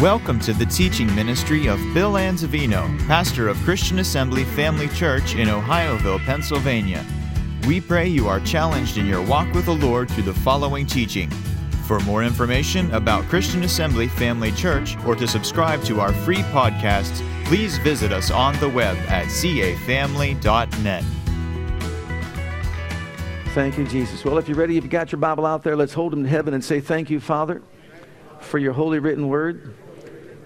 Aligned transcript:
Welcome 0.00 0.40
to 0.40 0.54
the 0.54 0.64
teaching 0.64 1.14
ministry 1.14 1.66
of 1.66 1.78
Bill 1.92 2.12
Anzavino, 2.12 3.06
pastor 3.06 3.48
of 3.48 3.58
Christian 3.58 3.98
Assembly 3.98 4.44
Family 4.44 4.88
Church 4.88 5.34
in 5.34 5.48
Ohioville, 5.48 6.24
Pennsylvania. 6.24 7.04
We 7.66 7.82
pray 7.82 8.08
you 8.08 8.26
are 8.26 8.40
challenged 8.40 8.96
in 8.96 9.04
your 9.04 9.20
walk 9.20 9.52
with 9.52 9.66
the 9.66 9.74
Lord 9.74 10.10
through 10.10 10.22
the 10.22 10.32
following 10.32 10.86
teaching. 10.86 11.28
For 11.84 12.00
more 12.00 12.24
information 12.24 12.90
about 12.94 13.24
Christian 13.24 13.62
Assembly 13.62 14.08
Family 14.08 14.52
Church 14.52 14.96
or 15.04 15.14
to 15.16 15.28
subscribe 15.28 15.82
to 15.82 16.00
our 16.00 16.14
free 16.14 16.44
podcasts, 16.44 17.22
please 17.44 17.76
visit 17.76 18.10
us 18.10 18.30
on 18.30 18.58
the 18.58 18.70
web 18.70 18.96
at 19.00 19.26
cafamily.net. 19.26 21.04
Thank 23.48 23.76
you, 23.76 23.84
Jesus. 23.84 24.24
Well, 24.24 24.38
if 24.38 24.48
you're 24.48 24.56
ready, 24.56 24.78
if 24.78 24.84
you 24.84 24.88
got 24.88 25.12
your 25.12 25.18
Bible 25.18 25.44
out 25.44 25.62
there, 25.62 25.76
let's 25.76 25.92
hold 25.92 26.14
them 26.14 26.22
to 26.22 26.28
heaven 26.30 26.54
and 26.54 26.64
say, 26.64 26.80
Thank 26.80 27.10
you, 27.10 27.20
Father, 27.20 27.60
for 28.40 28.56
your 28.56 28.72
holy 28.72 28.98
written 28.98 29.28
word. 29.28 29.74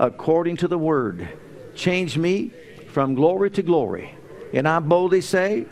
according 0.00 0.56
to 0.58 0.68
the 0.68 0.78
word. 0.78 1.28
Change 1.74 2.16
me 2.16 2.52
from 2.88 3.14
glory 3.14 3.50
to 3.52 3.62
glory. 3.62 4.14
And 4.52 4.66
I 4.66 4.78
boldly 4.80 5.20
say, 5.20 5.66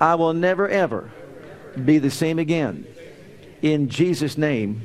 I 0.00 0.14
will 0.14 0.34
never, 0.34 0.68
ever 0.68 1.10
be 1.84 1.98
the 1.98 2.10
same 2.10 2.38
again. 2.38 2.86
In 3.62 3.88
Jesus' 3.88 4.38
name, 4.38 4.82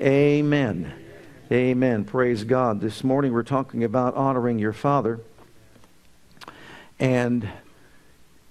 amen. 0.00 0.92
Amen. 1.50 2.04
Praise 2.04 2.44
God. 2.44 2.80
This 2.80 3.04
morning 3.04 3.32
we're 3.32 3.42
talking 3.42 3.84
about 3.84 4.14
honoring 4.14 4.58
your 4.58 4.72
father. 4.72 5.20
And 6.98 7.48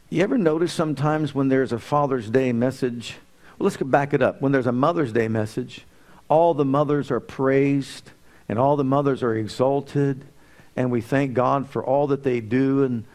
you 0.09 0.21
ever 0.23 0.37
notice 0.37 0.73
sometimes 0.73 1.33
when 1.33 1.47
there's 1.47 1.71
a 1.71 1.79
Father's 1.79 2.29
Day 2.29 2.51
message? 2.51 3.15
Well, 3.57 3.65
let's 3.65 3.77
back 3.77 4.13
it 4.13 4.21
up. 4.21 4.41
When 4.41 4.51
there's 4.51 4.67
a 4.67 4.71
Mother's 4.71 5.13
Day 5.13 5.27
message, 5.29 5.85
all 6.27 6.53
the 6.53 6.65
mothers 6.65 7.09
are 7.11 7.19
praised 7.19 8.11
and 8.51 8.59
all 8.59 8.75
the 8.75 8.83
mothers 8.83 9.23
are 9.23 9.33
exalted, 9.33 10.25
and 10.75 10.91
we 10.91 10.99
thank 10.99 11.33
God 11.33 11.69
for 11.69 11.81
all 11.85 12.07
that 12.07 12.23
they 12.23 12.41
do 12.41 12.83
and 12.83 13.05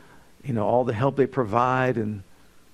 you 0.43 0.55
know 0.55 0.67
all 0.67 0.83
the 0.83 0.95
help 0.95 1.17
they 1.17 1.27
provide, 1.27 1.99
and 1.99 2.23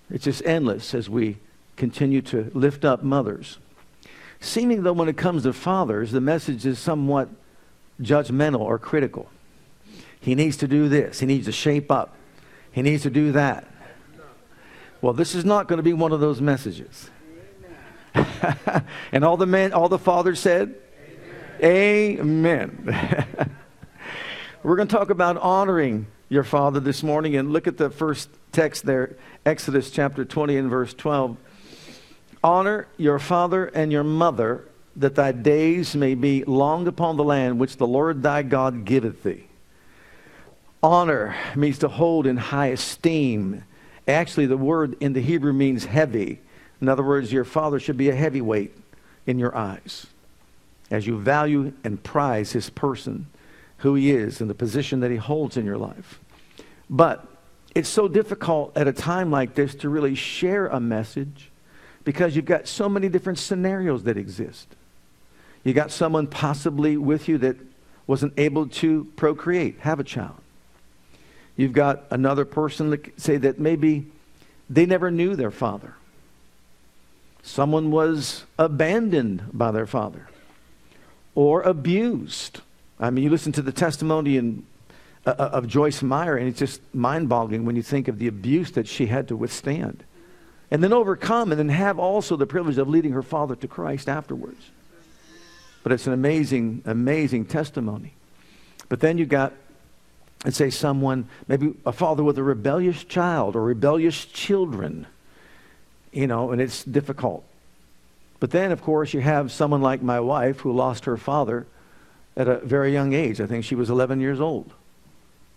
it's 0.08 0.22
just 0.22 0.46
endless 0.46 0.94
as 0.94 1.10
we 1.10 1.38
continue 1.77 2.22
to 2.22 2.52
lift 2.55 2.84
up 2.84 3.02
mothers. 3.02 3.58
Seeming 4.38 4.84
though, 4.84 4.92
when 4.92 5.08
it 5.08 5.16
comes 5.16 5.42
to 5.42 5.52
fathers, 5.52 6.12
the 6.12 6.20
message 6.20 6.64
is 6.64 6.78
somewhat 6.78 7.28
judgmental 8.00 8.60
or 8.60 8.78
critical. 8.78 9.28
He 10.20 10.36
needs 10.36 10.56
to 10.58 10.68
do 10.68 10.88
this. 10.88 11.18
He 11.18 11.27
needs 11.27 11.46
to 11.46 11.52
shape 11.52 11.90
up. 11.90 12.14
He 12.70 12.80
needs 12.80 13.02
to 13.02 13.10
do 13.10 13.33
that. 13.33 13.66
Well, 15.00 15.14
this 15.14 15.34
is 15.34 15.44
not 15.44 15.66
going 15.66 15.78
to 15.78 15.83
be 15.83 15.94
one 15.94 16.12
of 16.12 16.20
those 16.20 16.40
messages. 16.40 17.10
and 19.10 19.24
all 19.24 19.36
the 19.36 19.46
men, 19.46 19.72
all 19.72 19.88
the 19.88 19.98
fathers 19.98 20.38
said, 20.38 20.77
Amen. 21.62 22.88
We're 24.64 24.77
going 24.77 24.88
to 24.88 24.96
talk 24.96 25.10
about 25.10 25.36
honoring 25.36 26.08
your 26.28 26.42
father 26.42 26.80
this 26.80 27.05
morning 27.05 27.36
and 27.36 27.52
look 27.52 27.68
at 27.68 27.77
the 27.77 27.88
first 27.88 28.28
text 28.50 28.84
there, 28.84 29.14
Exodus 29.46 29.92
chapter 29.92 30.24
20 30.24 30.56
and 30.56 30.68
verse 30.68 30.92
12. 30.92 31.36
Honor 32.42 32.89
your 32.96 33.20
father 33.20 33.67
and 33.67 33.92
your 33.92 34.02
mother, 34.02 34.64
that 34.96 35.14
thy 35.14 35.30
days 35.30 35.95
may 35.95 36.17
be 36.17 36.42
long 36.45 36.89
upon 36.89 37.17
the 37.17 37.23
land 37.23 37.61
which 37.61 37.77
the 37.77 37.86
Lord 37.86 38.24
thy 38.24 38.42
God 38.42 38.84
giveth 38.84 39.23
thee. 39.23 39.46
Honor 40.83 41.36
means 41.55 41.79
to 41.79 41.89
hold 41.89 42.27
in 42.27 42.39
high 42.39 42.68
esteem. 42.68 43.62
Actually, 44.08 44.46
the 44.46 44.56
word 44.56 44.96
in 44.98 45.12
the 45.12 45.23
Hebrew 45.23 45.52
means 45.52 45.84
heavy. 45.84 46.40
In 46.80 46.89
other 46.89 47.05
words, 47.05 47.33
your 47.33 47.44
father 47.44 47.79
should 47.79 47.96
be 47.96 48.08
a 48.08 48.17
heavyweight 48.17 48.77
in 49.29 49.39
your 49.39 49.56
eyes 49.56 50.08
as 50.92 51.07
you 51.07 51.19
value 51.19 51.73
and 51.83 52.01
prize 52.03 52.53
his 52.53 52.69
person, 52.69 53.27
who 53.79 53.95
he 53.95 54.11
is, 54.11 54.42
and 54.42 54.51
the 54.51 54.55
position 54.55 55.01
that 55.01 55.11
he 55.11 55.17
holds 55.17 55.57
in 55.57 55.64
your 55.64 55.79
life. 55.79 56.20
But 56.91 57.27
it's 57.75 57.89
so 57.89 58.08
difficult 58.08 58.77
at 58.77 58.86
a 58.86 58.92
time 58.92 59.30
like 59.30 59.55
this 59.55 59.75
to 59.77 59.89
really 59.89 60.14
share 60.14 60.67
a 60.67 60.79
message 60.79 61.51
because 62.05 62.36
you've 62.36 62.45
got 62.45 62.69
so 62.69 62.91
many 62.91 63.08
different 63.08 63.39
scenarios 63.39 64.05
that 64.05 64.19
exist. 64.19 64.69
You 65.64 65.73
got 65.73 65.91
someone 65.91 66.27
possibly 66.27 66.98
with 66.98 67.27
you 67.27 67.39
that 67.39 67.57
wasn't 68.07 68.35
able 68.36 68.67
to 68.67 69.05
procreate, 69.17 69.79
have 69.80 69.98
a 69.98 70.05
child. 70.05 70.36
You've 71.57 71.73
got 71.73 72.05
another 72.11 72.45
person 72.45 72.91
that 72.91 73.19
say 73.19 73.39
that 73.39 73.59
maybe 73.59 74.09
they 74.69 74.85
never 74.85 75.11
knew 75.11 75.36
their 75.36 75.51
father. 75.51 75.95
Someone 77.42 77.91
was 77.91 78.45
abandoned 78.59 79.45
by 79.55 79.70
their 79.70 79.86
father 79.86 80.29
or 81.34 81.62
abused. 81.62 82.60
I 83.00 83.10
mean, 83.10 83.24
you 83.24 83.30
listen 83.30 83.52
to 83.52 83.62
the 83.62 83.72
testimony 83.72 84.36
in, 84.36 84.64
uh, 85.26 85.34
uh 85.38 85.50
of 85.52 85.66
Joyce 85.66 86.02
Meyer, 86.02 86.36
and 86.36 86.48
it's 86.48 86.58
just 86.58 86.80
mind 86.94 87.28
boggling 87.28 87.64
when 87.64 87.76
you 87.76 87.82
think 87.82 88.08
of 88.08 88.18
the 88.18 88.28
abuse 88.28 88.72
that 88.72 88.86
she 88.86 89.06
had 89.06 89.28
to 89.28 89.36
withstand. 89.36 90.04
And 90.70 90.82
then 90.82 90.92
overcome, 90.92 91.52
and 91.52 91.58
then 91.58 91.68
have 91.68 91.98
also 91.98 92.36
the 92.36 92.46
privilege 92.46 92.78
of 92.78 92.88
leading 92.88 93.12
her 93.12 93.22
father 93.22 93.54
to 93.56 93.68
Christ 93.68 94.08
afterwards. 94.08 94.70
But 95.82 95.92
it's 95.92 96.06
an 96.06 96.12
amazing, 96.12 96.82
amazing 96.86 97.46
testimony. 97.46 98.14
But 98.88 99.00
then 99.00 99.18
you 99.18 99.26
got, 99.26 99.52
let's 100.44 100.56
say, 100.56 100.70
someone, 100.70 101.28
maybe 101.48 101.74
a 101.84 101.92
father 101.92 102.22
with 102.22 102.38
a 102.38 102.42
rebellious 102.42 103.04
child 103.04 103.56
or 103.56 103.62
rebellious 103.62 104.24
children, 104.24 105.06
you 106.12 106.26
know, 106.26 106.52
and 106.52 106.60
it's 106.60 106.84
difficult. 106.84 107.44
But 108.42 108.51
then, 108.51 108.73
of 108.73 108.83
course, 108.83 109.14
you 109.14 109.20
have 109.20 109.53
someone 109.53 109.83
like 109.83 110.03
my 110.03 110.19
wife 110.19 110.58
who 110.58 110.73
lost 110.73 111.05
her 111.05 111.17
father 111.17 111.64
at 112.36 112.48
a 112.48 112.58
very 112.58 112.92
young 112.92 113.13
age. 113.13 113.41
I 113.41 113.47
think 113.47 113.64
she 113.64 113.77
was 113.77 113.89
11 113.89 114.20
years 114.20 114.41
old. 114.41 114.75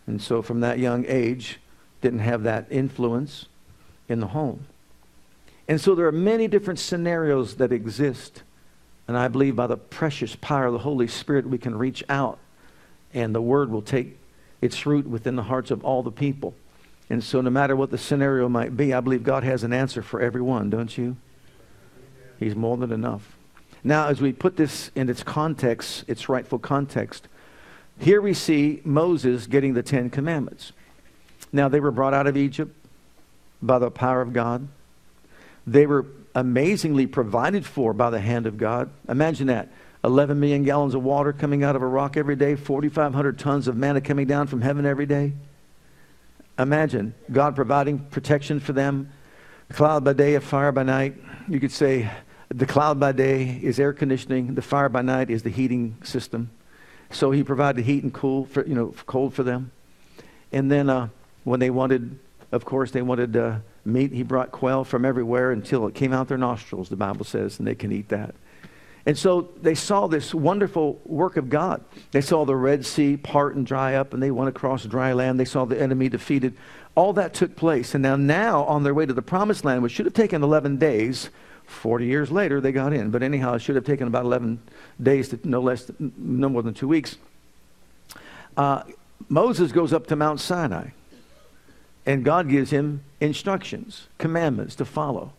And 0.06 0.22
so, 0.22 0.44
from 0.44 0.59
that 0.59 0.78
young 0.78 1.03
age, 1.07 1.59
didn't 2.01 2.19
have 2.19 2.44
that 2.44 2.68
influence 2.69 3.47
in 4.07 4.19
the 4.19 4.28
home. 4.28 4.68
And 5.68 5.81
so, 5.81 5.96
there 5.96 6.06
are 6.06 6.12
many 6.12 6.47
different 6.47 6.78
scenarios 6.78 7.56
that 7.56 7.72
exist. 7.72 8.44
And 9.07 9.17
I 9.17 9.29
believe 9.29 9.56
by 9.56 9.66
the 9.66 9.78
precious 9.78 10.35
power 10.35 10.67
of 10.67 10.73
the 10.73 10.78
Holy 10.78 11.07
Spirit, 11.07 11.50
we 11.50 11.57
can 11.57 11.75
reach 11.75 12.03
out 12.07 12.38
and 13.16 13.34
the 13.34 13.41
word 13.41 13.72
will 13.72 13.81
take 13.81 14.19
its 14.62 14.85
root 14.85 15.07
within 15.07 15.35
the 15.35 15.41
hearts 15.41 15.72
of 15.72 15.84
all 15.84 16.03
the 16.03 16.12
people. 16.12 16.53
And 17.09 17.23
so, 17.23 17.41
no 17.41 17.50
matter 17.50 17.75
what 17.75 17.90
the 17.90 17.97
scenario 17.97 18.47
might 18.47 18.78
be, 18.78 18.94
I 18.94 19.00
believe 19.00 19.23
God 19.23 19.44
has 19.44 19.63
an 19.63 19.73
answer 19.73 20.03
for 20.03 20.22
everyone, 20.22 20.69
don't 20.69 20.96
you? 20.96 21.17
He's 22.40 22.56
more 22.56 22.78
than 22.78 22.91
enough. 22.91 23.38
Now, 23.84 24.07
as 24.07 24.19
we 24.19 24.34
put 24.34 24.57
this 24.57 24.90
in 24.96 25.09
its 25.09 25.23
context, 25.23 26.06
its 26.07 26.28
rightful 26.28 26.59
context, 26.59 27.28
here 28.00 28.19
we 28.22 28.34
see 28.34 28.81
Moses 28.84 29.47
getting 29.47 29.73
the 29.73 29.84
Ten 29.84 30.09
Commandments. 30.09 30.72
Now, 31.53 31.69
they 31.69 31.79
were 31.79 31.91
brought 31.91 32.13
out 32.13 32.28
of 32.28 32.35
Egypt 32.35 32.75
by 33.62 33.79
the 33.79 33.91
power 33.91 34.22
of 34.22 34.34
God. 34.34 34.68
They 35.68 35.85
were 35.85 36.06
amazingly 36.34 37.07
provided 37.07 37.66
for 37.66 37.94
by 37.94 38.09
the 38.09 38.19
hand 38.19 38.46
of 38.46 38.57
God. 38.57 38.90
Imagine 39.07 39.47
that 39.47 39.69
11 40.03 40.40
million 40.40 40.63
gallons 40.63 40.94
of 40.94 41.03
water 41.03 41.34
coming 41.34 41.63
out 41.63 41.75
of 41.75 41.81
a 41.81 41.88
rock 41.88 42.17
every 42.17 42.35
day, 42.35 42.56
4,500 42.56 43.40
tons 43.40 43.67
of 43.67 43.76
manna 43.76 44.02
coming 44.02 44.28
down 44.28 44.47
from 44.47 44.61
heaven 44.61 44.85
every 44.85 45.05
day. 45.05 45.34
Imagine 46.59 47.14
God 47.31 47.55
providing 47.55 47.99
protection 47.99 48.59
for 48.59 48.73
them, 48.73 49.11
cloud 49.73 50.03
by 50.03 50.14
day, 50.14 50.35
a 50.35 50.41
fire 50.41 50.72
by 50.72 50.84
night. 50.84 51.16
You 51.47 51.59
could 51.59 51.72
say 51.72 52.09
the 52.49 52.65
cloud 52.65 52.99
by 52.99 53.11
day 53.11 53.59
is 53.61 53.79
air 53.79 53.93
conditioning. 53.93 54.55
The 54.55 54.61
fire 54.61 54.89
by 54.89 55.01
night 55.01 55.29
is 55.29 55.43
the 55.43 55.49
heating 55.49 55.97
system. 56.03 56.51
So 57.09 57.31
he 57.31 57.43
provided 57.43 57.85
heat 57.85 58.03
and 58.03 58.13
cool 58.13 58.45
for, 58.45 58.65
you 58.65 58.75
know, 58.75 58.93
cold 59.05 59.33
for 59.33 59.43
them. 59.43 59.71
And 60.51 60.71
then 60.71 60.89
uh, 60.89 61.09
when 61.43 61.59
they 61.59 61.69
wanted, 61.69 62.19
of 62.51 62.65
course, 62.65 62.91
they 62.91 63.01
wanted 63.01 63.35
uh, 63.35 63.57
meat, 63.83 64.11
he 64.11 64.23
brought 64.23 64.51
quail 64.51 64.83
from 64.83 65.05
everywhere 65.05 65.51
until 65.51 65.87
it 65.87 65.95
came 65.95 66.13
out 66.13 66.27
their 66.27 66.37
nostrils, 66.37 66.89
the 66.89 66.95
Bible 66.95 67.25
says, 67.25 67.59
and 67.59 67.67
they 67.67 67.75
can 67.75 67.91
eat 67.91 68.09
that. 68.09 68.35
And 69.07 69.17
so 69.17 69.49
they 69.61 69.75
saw 69.75 70.07
this 70.07 70.33
wonderful 70.33 70.99
work 71.05 71.37
of 71.37 71.49
God. 71.49 71.83
They 72.11 72.21
saw 72.21 72.43
the 72.43 72.55
Red 72.55 72.85
Sea 72.85 73.17
part 73.17 73.55
and 73.55 73.65
dry 73.65 73.93
up, 73.93 74.13
and 74.13 74.23
they 74.23 74.31
went 74.31 74.49
across 74.49 74.83
dry 74.85 75.13
land. 75.13 75.39
They 75.39 75.45
saw 75.45 75.65
the 75.65 75.79
enemy 75.79 76.09
defeated. 76.09 76.55
All 76.95 77.13
that 77.13 77.33
took 77.35 77.55
place. 77.55 77.93
And 77.93 78.01
now, 78.01 78.15
now 78.15 78.63
on 78.63 78.83
their 78.83 78.95
way 78.95 79.05
to 79.05 79.13
the 79.13 79.21
promised 79.21 79.63
land, 79.63 79.83
which 79.83 79.91
should 79.91 80.07
have 80.07 80.15
taken 80.15 80.41
11 80.41 80.77
days, 80.77 81.29
40 81.67 82.06
years 82.06 82.32
later, 82.32 82.62
they 82.62 82.72
got 82.72 82.94
in. 82.94 83.12
But 83.12 83.23
anyhow, 83.23 83.56
it 83.56 83.59
should 83.59 83.76
have 83.76 83.85
taken 83.85 84.08
about 84.08 84.26
11 84.26 84.59
days 85.02 85.29
to 85.29 85.40
no 85.44 85.62
less, 85.62 85.91
no 86.00 86.50
more 86.50 86.64
than 86.64 86.73
two 86.73 86.88
weeks. 86.88 87.17
Uh, 88.56 88.84
Moses 89.29 89.72
goes 89.72 89.94
up 89.94 90.08
to 90.08 90.16
Mount 90.16 90.40
Sinai, 90.40 90.90
and 92.06 92.23
God 92.23 92.50
gives 92.50 92.70
him 92.70 93.03
instructions, 93.20 94.08
commandments 94.17 94.76
to 94.76 94.85
follow. 94.85 95.34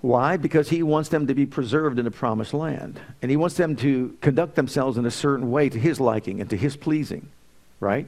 Why? 0.00 0.36
Because 0.36 0.68
he 0.68 0.82
wants 0.82 1.08
them 1.08 1.26
to 1.26 1.34
be 1.34 1.44
preserved 1.44 1.98
in 1.98 2.04
the 2.04 2.10
promised 2.10 2.54
land. 2.54 3.00
And 3.20 3.30
he 3.30 3.36
wants 3.36 3.56
them 3.56 3.74
to 3.76 4.16
conduct 4.20 4.54
themselves 4.54 4.96
in 4.96 5.04
a 5.04 5.10
certain 5.10 5.50
way 5.50 5.68
to 5.68 5.78
his 5.78 5.98
liking 5.98 6.40
and 6.40 6.48
to 6.50 6.56
his 6.56 6.76
pleasing, 6.76 7.28
right? 7.80 8.06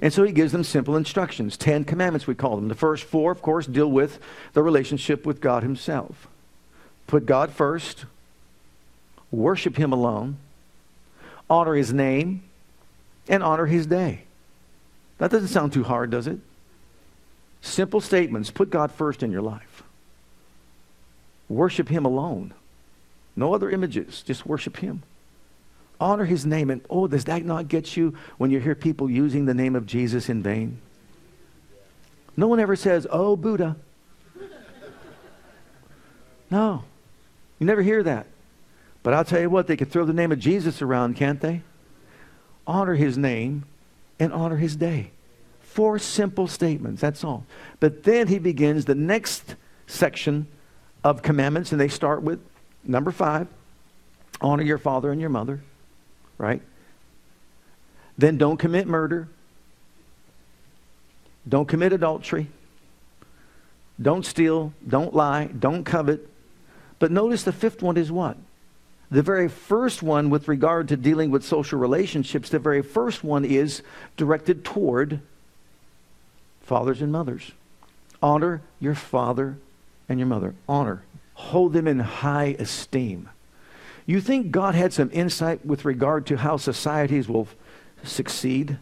And 0.00 0.12
so 0.12 0.22
he 0.22 0.32
gives 0.32 0.52
them 0.52 0.62
simple 0.62 0.96
instructions. 0.96 1.56
Ten 1.56 1.84
commandments, 1.84 2.26
we 2.26 2.34
call 2.34 2.56
them. 2.56 2.68
The 2.68 2.74
first 2.74 3.04
four, 3.04 3.32
of 3.32 3.42
course, 3.42 3.66
deal 3.66 3.90
with 3.90 4.20
the 4.52 4.62
relationship 4.62 5.26
with 5.26 5.40
God 5.40 5.62
himself. 5.62 6.28
Put 7.06 7.26
God 7.26 7.50
first, 7.50 8.04
worship 9.30 9.76
him 9.76 9.92
alone, 9.92 10.38
honor 11.48 11.74
his 11.74 11.92
name, 11.92 12.42
and 13.28 13.42
honor 13.42 13.66
his 13.66 13.86
day. 13.86 14.22
That 15.18 15.30
doesn't 15.30 15.48
sound 15.48 15.72
too 15.72 15.84
hard, 15.84 16.10
does 16.10 16.26
it? 16.26 16.38
Simple 17.60 18.00
statements. 18.00 18.50
Put 18.50 18.70
God 18.70 18.92
first 18.92 19.22
in 19.22 19.32
your 19.32 19.42
life. 19.42 19.82
Worship 21.48 21.88
him 21.88 22.04
alone. 22.04 22.52
No 23.34 23.54
other 23.54 23.70
images, 23.70 24.22
just 24.22 24.46
worship 24.46 24.78
him. 24.78 25.02
Honor 26.00 26.24
his 26.24 26.44
name. 26.44 26.70
And 26.70 26.82
oh, 26.90 27.06
does 27.06 27.24
that 27.24 27.44
not 27.44 27.68
get 27.68 27.96
you 27.96 28.14
when 28.38 28.50
you 28.50 28.60
hear 28.60 28.74
people 28.74 29.10
using 29.10 29.46
the 29.46 29.54
name 29.54 29.76
of 29.76 29.86
Jesus 29.86 30.28
in 30.28 30.42
vain? 30.42 30.78
No 32.36 32.46
one 32.48 32.60
ever 32.60 32.76
says, 32.76 33.06
oh, 33.10 33.36
Buddha. 33.36 33.76
No. 36.48 36.84
You 37.58 37.66
never 37.66 37.82
hear 37.82 38.02
that. 38.02 38.26
But 39.02 39.14
I'll 39.14 39.24
tell 39.24 39.40
you 39.40 39.50
what, 39.50 39.66
they 39.66 39.76
can 39.76 39.88
throw 39.88 40.04
the 40.04 40.12
name 40.12 40.32
of 40.32 40.38
Jesus 40.38 40.82
around, 40.82 41.16
can't 41.16 41.40
they? 41.40 41.62
Honor 42.66 42.94
his 42.94 43.16
name 43.16 43.64
and 44.18 44.32
honor 44.32 44.56
his 44.56 44.76
day. 44.76 45.10
Four 45.60 45.98
simple 45.98 46.48
statements, 46.48 47.00
that's 47.00 47.22
all. 47.22 47.44
But 47.80 48.02
then 48.02 48.28
he 48.28 48.38
begins 48.38 48.84
the 48.84 48.94
next 48.94 49.54
section 49.86 50.48
of 51.04 51.22
commandments, 51.22 51.70
and 51.70 51.80
they 51.80 51.88
start 51.88 52.22
with 52.22 52.40
number 52.82 53.12
five 53.12 53.46
honor 54.40 54.62
your 54.62 54.78
father 54.78 55.10
and 55.10 55.20
your 55.20 55.30
mother, 55.30 55.62
right? 56.36 56.60
Then 58.18 58.38
don't 58.38 58.56
commit 58.56 58.86
murder. 58.86 59.28
Don't 61.48 61.68
commit 61.68 61.92
adultery. 61.92 62.48
Don't 64.00 64.26
steal. 64.26 64.72
Don't 64.86 65.14
lie. 65.14 65.46
Don't 65.46 65.84
covet. 65.84 66.28
But 66.98 67.12
notice 67.12 67.42
the 67.42 67.52
fifth 67.52 67.82
one 67.82 67.96
is 67.96 68.10
what? 68.10 68.36
The 69.10 69.22
very 69.22 69.48
first 69.48 70.02
one, 70.02 70.30
with 70.30 70.48
regard 70.48 70.88
to 70.88 70.96
dealing 70.96 71.30
with 71.30 71.44
social 71.44 71.78
relationships, 71.78 72.48
the 72.48 72.58
very 72.58 72.82
first 72.82 73.22
one 73.22 73.44
is 73.44 73.82
directed 74.16 74.64
toward 74.64 75.20
fathers 76.60 77.00
and 77.00 77.12
mothers. 77.12 77.52
Honor 78.22 78.62
your 78.80 78.94
father 78.94 79.58
and 80.08 80.18
your 80.18 80.26
mother. 80.26 80.54
Honor. 80.68 81.04
Hold 81.34 81.72
them 81.72 81.86
in 81.86 82.00
high 82.00 82.56
esteem. 82.58 83.28
You 84.06 84.20
think 84.20 84.50
God 84.50 84.74
had 84.74 84.92
some 84.92 85.10
insight 85.12 85.64
with 85.64 85.84
regard 85.84 86.26
to 86.26 86.36
how 86.36 86.56
societies 86.56 87.28
will 87.28 87.48
succeed 88.02 88.78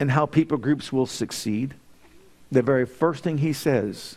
and 0.00 0.10
how 0.10 0.26
people 0.26 0.58
groups 0.58 0.92
will 0.92 1.06
succeed? 1.06 1.74
The 2.50 2.62
very 2.62 2.86
first 2.86 3.22
thing 3.22 3.38
he 3.38 3.52
says 3.52 4.16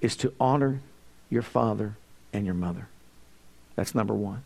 is 0.00 0.16
to 0.16 0.32
honor 0.38 0.80
your 1.30 1.42
father 1.42 1.96
and 2.32 2.44
your 2.44 2.54
mother. 2.54 2.88
That's 3.76 3.94
number 3.94 4.14
one. 4.14 4.42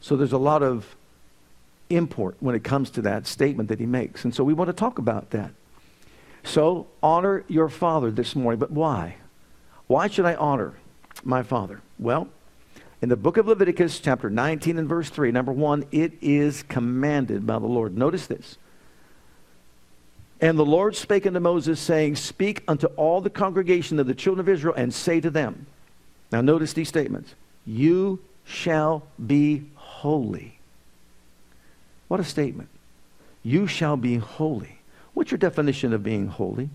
So 0.00 0.16
there's 0.16 0.32
a 0.32 0.38
lot 0.38 0.62
of 0.62 0.96
import 1.90 2.36
when 2.40 2.54
it 2.54 2.62
comes 2.62 2.90
to 2.90 3.02
that 3.02 3.26
statement 3.26 3.68
that 3.68 3.80
he 3.80 3.86
makes. 3.86 4.24
And 4.24 4.34
so 4.34 4.44
we 4.44 4.54
want 4.54 4.68
to 4.68 4.74
talk 4.74 4.98
about 4.98 5.30
that. 5.30 5.50
So 6.44 6.86
honor 7.02 7.44
your 7.48 7.68
father 7.68 8.10
this 8.10 8.36
morning. 8.36 8.58
But 8.58 8.70
why? 8.70 9.16
Why 9.86 10.06
should 10.08 10.26
I 10.26 10.34
honor 10.34 10.74
my 11.24 11.42
father? 11.42 11.80
Well, 11.98 12.28
in 13.00 13.08
the 13.08 13.16
book 13.16 13.36
of 13.36 13.46
Leviticus, 13.46 14.00
chapter 14.00 14.28
19 14.28 14.78
and 14.78 14.88
verse 14.88 15.08
3, 15.08 15.30
number 15.30 15.52
one, 15.52 15.84
it 15.92 16.12
is 16.20 16.62
commanded 16.64 17.46
by 17.46 17.58
the 17.58 17.66
Lord. 17.66 17.96
Notice 17.96 18.26
this. 18.26 18.56
And 20.40 20.58
the 20.58 20.64
Lord 20.64 20.94
spake 20.94 21.26
unto 21.26 21.40
Moses, 21.40 21.80
saying, 21.80 22.16
Speak 22.16 22.62
unto 22.68 22.86
all 22.88 23.20
the 23.20 23.30
congregation 23.30 23.98
of 23.98 24.06
the 24.06 24.14
children 24.14 24.40
of 24.40 24.48
Israel, 24.48 24.74
and 24.76 24.94
say 24.94 25.20
to 25.20 25.30
them. 25.30 25.66
Now, 26.30 26.40
notice 26.40 26.72
these 26.72 26.88
statements. 26.88 27.34
You 27.66 28.20
shall 28.44 29.02
be 29.24 29.64
holy. 29.74 30.58
What 32.08 32.20
a 32.20 32.24
statement. 32.24 32.68
You 33.42 33.66
shall 33.66 33.96
be 33.96 34.16
holy. 34.16 34.78
What's 35.14 35.30
your 35.30 35.38
definition 35.38 35.92
of 35.92 36.02
being 36.02 36.28
holy? 36.28 36.70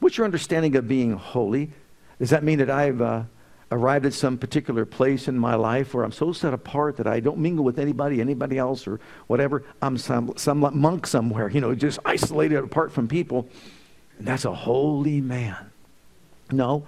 What's 0.00 0.16
your 0.16 0.24
understanding 0.24 0.76
of 0.76 0.88
being 0.88 1.12
holy? 1.12 1.70
Does 2.18 2.30
that 2.30 2.42
mean 2.42 2.58
that 2.58 2.70
I've 2.70 3.00
uh, 3.00 3.22
arrived 3.70 4.06
at 4.06 4.14
some 4.14 4.38
particular 4.38 4.84
place 4.84 5.28
in 5.28 5.38
my 5.38 5.54
life 5.54 5.94
where 5.94 6.04
I'm 6.04 6.12
so 6.12 6.32
set 6.32 6.54
apart 6.54 6.96
that 6.96 7.06
I 7.06 7.20
don't 7.20 7.38
mingle 7.38 7.64
with 7.64 7.78
anybody, 7.78 8.20
anybody 8.20 8.58
else, 8.58 8.86
or 8.86 9.00
whatever? 9.26 9.64
I'm 9.82 9.98
some, 9.98 10.32
some 10.36 10.58
monk 10.58 11.06
somewhere, 11.06 11.48
you 11.48 11.60
know, 11.60 11.74
just 11.74 11.98
isolated 12.04 12.58
apart 12.58 12.92
from 12.92 13.08
people. 13.08 13.48
And 14.18 14.26
that's 14.26 14.44
a 14.44 14.54
holy 14.54 15.20
man. 15.20 15.70
No. 16.50 16.84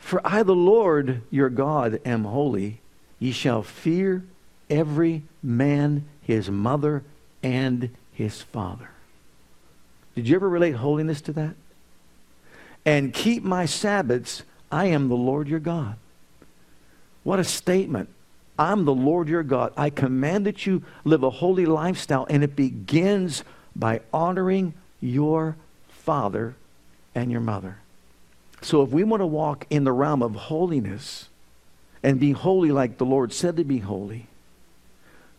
For 0.00 0.20
I, 0.24 0.42
the 0.42 0.54
Lord 0.54 1.22
your 1.30 1.50
God, 1.50 2.00
am 2.04 2.24
holy. 2.24 2.80
Ye 3.20 3.30
shall 3.30 3.62
fear 3.62 4.24
every 4.68 5.22
man 5.42 6.04
his 6.22 6.50
mother 6.50 7.04
and 7.42 7.90
his 8.12 8.42
father. 8.42 8.90
Did 10.14 10.28
you 10.28 10.34
ever 10.36 10.48
relate 10.48 10.72
holiness 10.72 11.20
to 11.22 11.32
that? 11.34 11.54
And 12.84 13.12
keep 13.14 13.44
my 13.44 13.66
Sabbaths. 13.66 14.42
I 14.72 14.86
am 14.86 15.08
the 15.08 15.16
Lord 15.16 15.48
your 15.48 15.60
God. 15.60 15.96
What 17.22 17.38
a 17.38 17.44
statement. 17.44 18.08
I'm 18.58 18.84
the 18.84 18.94
Lord 18.94 19.28
your 19.28 19.42
God. 19.42 19.72
I 19.76 19.90
command 19.90 20.46
that 20.46 20.66
you 20.66 20.82
live 21.04 21.22
a 21.22 21.30
holy 21.30 21.66
lifestyle, 21.66 22.26
and 22.28 22.42
it 22.42 22.56
begins 22.56 23.44
by 23.76 24.00
honoring 24.12 24.74
your 25.00 25.56
father 25.88 26.56
and 27.14 27.30
your 27.30 27.40
mother. 27.40 27.79
So 28.62 28.82
if 28.82 28.90
we 28.90 29.04
want 29.04 29.20
to 29.20 29.26
walk 29.26 29.66
in 29.70 29.84
the 29.84 29.92
realm 29.92 30.22
of 30.22 30.34
holiness 30.34 31.28
and 32.02 32.20
be 32.20 32.32
holy 32.32 32.70
like 32.70 32.98
the 32.98 33.06
Lord 33.06 33.32
said 33.32 33.56
to 33.56 33.64
be 33.64 33.78
holy, 33.78 34.26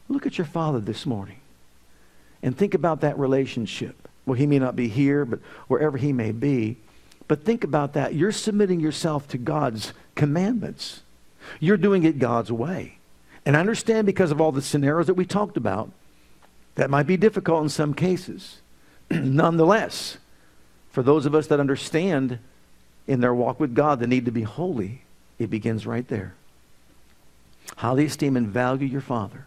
look 0.09 0.25
at 0.25 0.38
your 0.38 0.45
father 0.45 0.79
this 0.79 1.06
morning 1.06 1.39
and 2.42 2.57
think 2.57 2.73
about 2.73 3.01
that 3.01 3.18
relationship. 3.18 4.07
Well, 4.25 4.35
he 4.35 4.47
may 4.47 4.59
not 4.59 4.75
be 4.75 4.87
here, 4.87 5.25
but 5.25 5.40
wherever 5.68 5.97
he 5.97 6.13
may 6.13 6.31
be. 6.31 6.78
But 7.28 7.44
think 7.44 7.63
about 7.63 7.94
that. 7.94 8.13
You're 8.13 8.31
submitting 8.31 8.80
yourself 8.80 9.28
to 9.30 9.37
God's 9.37 9.94
commandments. 10.16 11.01
You're 11.59 11.78
doing 11.78 12.04
it 12.04 12.19
God's 12.19 12.51
way. 12.51 12.97
And 13.45 13.57
I 13.57 13.59
understand 13.59 14.06
because 14.06 14.31
of 14.31 14.42
all 14.42 14.51
the 14.51 14.61
scenarios 14.61 15.07
that 15.07 15.16
we 15.16 15.25
talked 15.25 15.57
about, 15.57 15.92
that 16.75 16.90
might 16.90 17.07
be 17.07 17.18
difficult 17.18 17.63
in 17.63 17.69
some 17.69 17.94
cases. 17.94 18.61
Nonetheless, 19.09 20.18
for 20.92 21.04
those 21.04 21.25
of 21.25 21.33
us 21.33 21.47
that 21.47 21.59
understand 21.59 22.40
in 23.08 23.20
their 23.20 23.34
walk 23.34 23.60
with 23.60 23.74
God 23.74 24.00
the 24.00 24.08
need 24.08 24.26
to 24.26 24.31
be 24.31 24.44
holy, 24.44 25.02
it 25.40 25.50
begins 25.50 25.86
right 25.86 26.08
there. 26.08 26.34
Highly 27.78 28.06
esteem 28.06 28.38
and 28.38 28.48
value 28.48 28.88
your 28.88 29.02
Father. 29.02 29.46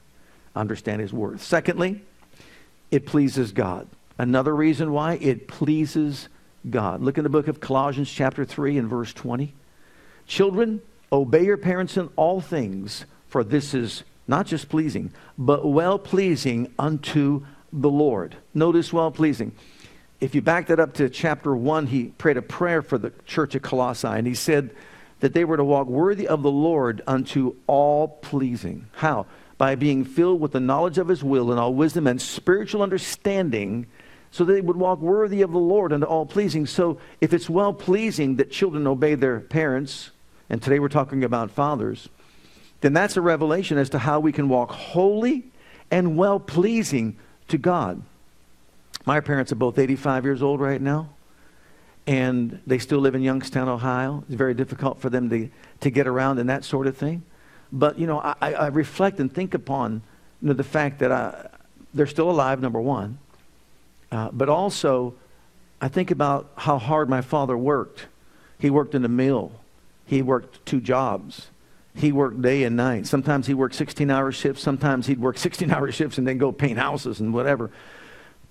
Understand 0.56 1.00
His 1.00 1.12
worth. 1.12 1.42
Secondly, 1.42 2.02
it 2.90 3.06
pleases 3.06 3.52
God. 3.52 3.86
Another 4.18 4.54
reason 4.54 4.92
why 4.92 5.14
it 5.14 5.48
pleases 5.48 6.28
God. 6.68 7.00
Look 7.00 7.18
in 7.18 7.24
the 7.24 7.30
book 7.30 7.48
of 7.48 7.60
Colossians, 7.60 8.10
chapter 8.10 8.44
3, 8.44 8.78
and 8.78 8.88
verse 8.88 9.12
20. 9.12 9.52
Children, 10.26 10.80
obey 11.12 11.44
your 11.44 11.56
parents 11.56 11.96
in 11.96 12.08
all 12.16 12.40
things, 12.40 13.04
for 13.28 13.44
this 13.44 13.74
is 13.74 14.04
not 14.26 14.46
just 14.46 14.68
pleasing, 14.68 15.12
but 15.36 15.66
well 15.66 15.98
pleasing 15.98 16.72
unto 16.78 17.44
the 17.72 17.90
Lord. 17.90 18.36
Notice 18.54 18.92
well 18.92 19.10
pleasing. 19.10 19.52
If 20.24 20.34
you 20.34 20.40
back 20.40 20.68
that 20.68 20.80
up 20.80 20.94
to 20.94 21.10
chapter 21.10 21.54
1, 21.54 21.88
he 21.88 22.04
prayed 22.04 22.38
a 22.38 22.42
prayer 22.42 22.80
for 22.80 22.96
the 22.96 23.12
church 23.26 23.54
of 23.54 23.60
Colossae, 23.60 24.08
and 24.08 24.26
he 24.26 24.32
said 24.34 24.74
that 25.20 25.34
they 25.34 25.44
were 25.44 25.58
to 25.58 25.64
walk 25.64 25.86
worthy 25.86 26.26
of 26.26 26.40
the 26.40 26.50
Lord 26.50 27.02
unto 27.06 27.56
all 27.66 28.08
pleasing. 28.08 28.86
How? 28.92 29.26
By 29.58 29.74
being 29.74 30.02
filled 30.02 30.40
with 30.40 30.52
the 30.52 30.60
knowledge 30.60 30.96
of 30.96 31.08
his 31.08 31.22
will 31.22 31.50
and 31.50 31.60
all 31.60 31.74
wisdom 31.74 32.06
and 32.06 32.22
spiritual 32.22 32.80
understanding, 32.80 33.86
so 34.30 34.46
that 34.46 34.54
they 34.54 34.62
would 34.62 34.78
walk 34.78 35.00
worthy 35.00 35.42
of 35.42 35.52
the 35.52 35.58
Lord 35.58 35.92
unto 35.92 36.06
all 36.06 36.24
pleasing. 36.24 36.64
So 36.64 36.98
if 37.20 37.34
it's 37.34 37.50
well 37.50 37.74
pleasing 37.74 38.36
that 38.36 38.50
children 38.50 38.86
obey 38.86 39.16
their 39.16 39.40
parents, 39.40 40.10
and 40.48 40.62
today 40.62 40.78
we're 40.78 40.88
talking 40.88 41.22
about 41.22 41.50
fathers, 41.50 42.08
then 42.80 42.94
that's 42.94 43.18
a 43.18 43.20
revelation 43.20 43.76
as 43.76 43.90
to 43.90 43.98
how 43.98 44.20
we 44.20 44.32
can 44.32 44.48
walk 44.48 44.70
holy 44.70 45.44
and 45.90 46.16
well 46.16 46.40
pleasing 46.40 47.18
to 47.48 47.58
God. 47.58 48.02
My 49.04 49.20
parents 49.20 49.52
are 49.52 49.56
both 49.56 49.78
85 49.78 50.24
years 50.24 50.42
old 50.42 50.60
right 50.60 50.80
now, 50.80 51.10
and 52.06 52.60
they 52.66 52.78
still 52.78 53.00
live 53.00 53.14
in 53.14 53.22
Youngstown, 53.22 53.68
Ohio. 53.68 54.24
It's 54.26 54.34
very 54.34 54.54
difficult 54.54 55.00
for 55.00 55.10
them 55.10 55.28
to, 55.30 55.50
to 55.80 55.90
get 55.90 56.06
around 56.06 56.38
and 56.38 56.48
that 56.48 56.64
sort 56.64 56.86
of 56.86 56.96
thing. 56.96 57.22
But, 57.70 57.98
you 57.98 58.06
know, 58.06 58.18
I, 58.20 58.54
I 58.54 58.66
reflect 58.68 59.20
and 59.20 59.32
think 59.32 59.52
upon 59.52 60.02
you 60.40 60.48
know, 60.48 60.54
the 60.54 60.64
fact 60.64 61.00
that 61.00 61.12
I, 61.12 61.48
they're 61.92 62.06
still 62.06 62.30
alive, 62.30 62.60
number 62.60 62.80
one. 62.80 63.18
Uh, 64.10 64.30
but 64.32 64.48
also, 64.48 65.14
I 65.80 65.88
think 65.88 66.10
about 66.10 66.50
how 66.56 66.78
hard 66.78 67.10
my 67.10 67.20
father 67.20 67.58
worked. 67.58 68.06
He 68.58 68.70
worked 68.70 68.94
in 68.94 69.02
the 69.02 69.08
mill, 69.08 69.52
he 70.06 70.22
worked 70.22 70.64
two 70.64 70.80
jobs. 70.80 71.48
He 71.96 72.10
worked 72.10 72.42
day 72.42 72.64
and 72.64 72.74
night. 72.76 73.06
Sometimes 73.06 73.46
he 73.46 73.54
worked 73.54 73.76
16 73.76 74.10
hour 74.10 74.32
shifts. 74.32 74.64
Sometimes 74.64 75.06
he'd 75.06 75.20
work 75.20 75.38
16 75.38 75.70
hour 75.70 75.92
shifts 75.92 76.18
and 76.18 76.26
then 76.26 76.38
go 76.38 76.50
paint 76.50 76.76
houses 76.76 77.20
and 77.20 77.32
whatever. 77.32 77.70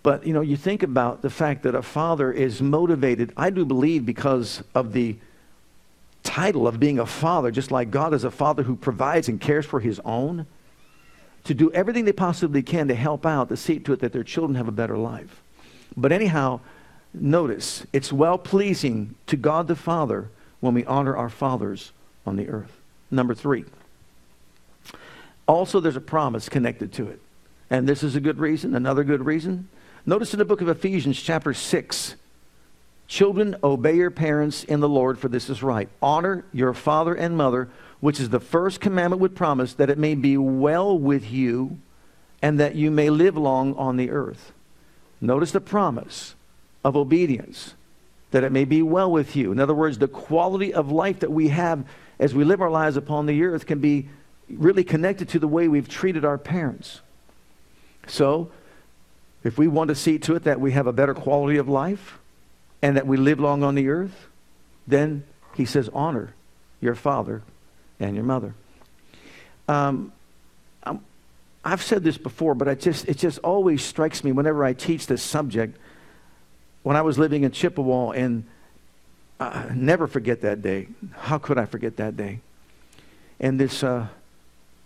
But, 0.04 0.28
you 0.28 0.34
know, 0.34 0.42
you 0.42 0.58
think 0.58 0.84
about 0.84 1.22
the 1.22 1.30
fact 1.30 1.64
that 1.64 1.76
a 1.76 1.82
father 1.82 2.32
is 2.32 2.62
motivated, 2.62 3.32
I 3.38 3.50
do 3.50 3.66
believe, 3.66 4.06
because 4.06 4.62
of 4.76 4.92
the 4.92 5.16
title 6.24 6.68
of 6.68 6.80
being 6.80 7.00
a 7.00 7.06
father, 7.06 7.52
just 7.52 7.72
like 7.72 7.90
God 7.90 8.14
is 8.14 8.26
a 8.26 8.32
father 8.32 8.64
who 8.64 8.76
provides 8.76 9.30
and 9.30 9.40
cares 9.40 9.66
for 9.66 9.80
his 9.80 10.02
own, 10.04 10.46
to 11.46 11.54
do 11.54 11.72
everything 11.72 12.06
they 12.06 12.14
possibly 12.14 12.62
can 12.62 12.88
to 12.90 12.96
help 12.96 13.26
out, 13.26 13.50
to 13.50 13.58
see 13.58 13.80
to 13.80 13.94
it 13.94 14.00
that 14.02 14.14
their 14.14 14.24
children 14.24 14.56
have 14.56 14.68
a 14.68 14.74
better 14.74 14.98
life. 14.98 15.42
But 15.96 16.12
anyhow, 16.12 16.60
notice, 17.14 17.86
it's 17.94 18.12
well 18.12 18.38
pleasing 18.38 19.16
to 19.28 19.38
God 19.38 19.68
the 19.68 19.76
Father 19.76 20.30
when 20.60 20.74
we 20.74 20.86
honor 20.86 21.16
our 21.16 21.30
fathers 21.30 21.92
on 22.26 22.36
the 22.36 22.50
earth. 22.50 22.72
Number 23.12 23.34
three. 23.34 23.66
Also, 25.46 25.80
there's 25.80 25.98
a 25.98 26.02
promise 26.02 26.48
connected 26.48 26.94
to 26.94 27.08
it. 27.08 27.20
And 27.70 27.88
this 27.88 28.04
is 28.04 28.16
a 28.16 28.22
good 28.22 28.40
reason, 28.40 28.76
another 28.76 29.04
good 29.04 29.26
reason. 29.26 29.68
Notice 30.06 30.34
in 30.34 30.40
the 30.40 30.46
book 30.46 30.60
of 30.60 30.68
Ephesians, 30.68 31.22
chapter 31.22 31.54
6, 31.54 32.16
children, 33.08 33.56
obey 33.64 33.96
your 33.96 34.12
parents 34.12 34.66
in 34.66 34.82
the 34.82 34.90
Lord, 34.90 35.18
for 35.18 35.30
this 35.30 35.50
is 35.50 35.64
right. 35.64 35.88
Honor 36.02 36.44
your 36.52 36.74
father 36.74 37.16
and 37.16 37.38
mother, 37.38 37.70
which 38.02 38.20
is 38.20 38.30
the 38.30 38.42
first 38.42 38.82
commandment 38.82 39.22
with 39.22 39.34
promise, 39.34 39.74
that 39.76 39.90
it 39.90 39.98
may 39.98 40.14
be 40.14 40.36
well 40.36 40.98
with 40.98 41.32
you 41.32 41.80
and 42.42 42.60
that 42.60 42.76
you 42.76 42.92
may 42.92 43.10
live 43.10 43.38
long 43.38 43.74
on 43.76 43.96
the 43.96 44.10
earth. 44.10 44.52
Notice 45.22 45.52
the 45.52 45.62
promise 45.62 46.36
of 46.84 46.98
obedience, 46.98 47.74
that 48.32 48.44
it 48.44 48.52
may 48.52 48.66
be 48.66 48.82
well 48.82 49.10
with 49.10 49.38
you. 49.38 49.54
In 49.54 49.60
other 49.60 49.74
words, 49.74 50.00
the 50.00 50.10
quality 50.10 50.74
of 50.74 50.92
life 50.92 51.22
that 51.22 51.32
we 51.32 51.48
have 51.48 51.86
as 52.20 52.36
we 52.36 52.44
live 52.44 52.62
our 52.62 52.70
lives 52.70 52.98
upon 52.98 53.26
the 53.26 53.42
earth 53.42 53.66
can 53.66 53.80
be 53.80 54.10
really 54.50 54.84
connected 54.84 55.30
to 55.30 55.40
the 55.40 55.48
way 55.48 55.70
we've 55.70 55.88
treated 55.88 56.26
our 56.26 56.38
parents. 56.38 57.00
So, 58.06 58.52
if 59.44 59.58
we 59.58 59.68
want 59.68 59.90
to 59.90 59.96
see 59.96 60.18
to 60.20 60.36
it 60.36 60.44
that 60.44 60.60
we 60.60 60.72
have 60.72 60.88
a 60.88 60.94
better 60.94 61.14
quality 61.14 61.58
of 61.58 61.68
life 61.68 62.20
and 62.82 62.98
that 62.98 63.06
we 63.06 63.18
live 63.18 63.40
long 63.40 63.64
on 63.64 63.76
the 63.76 63.90
earth, 63.90 64.28
then 64.88 65.24
he 65.56 65.66
says, 65.66 65.90
honor 65.94 66.34
your 66.82 66.96
father 66.96 67.42
and 68.00 68.16
your 68.16 68.26
mother. 68.26 68.56
Um, 69.68 70.12
I've 71.66 71.82
said 71.82 72.04
this 72.04 72.18
before, 72.18 72.56
but 72.56 72.68
it 72.68 72.82
just, 72.82 73.08
it 73.08 73.18
just 73.18 73.40
always 73.40 73.84
strikes 73.84 74.24
me 74.24 74.34
whenever 74.34 74.66
I 74.66 74.74
teach 74.74 75.08
this 75.08 75.24
subject. 75.24 75.78
When 76.84 76.98
I 76.98 77.02
was 77.02 77.18
living 77.18 77.44
in 77.44 77.52
Chippewa 77.52 78.12
and 78.12 78.44
I 79.40 79.72
never 79.74 80.08
forget 80.08 80.42
that 80.42 80.62
day. 80.62 80.88
How 81.14 81.38
could 81.38 81.58
I 81.58 81.66
forget 81.66 81.98
that 81.98 82.18
day? 82.18 82.42
And 83.40 83.60
this 83.60 83.84
uh, 83.84 84.08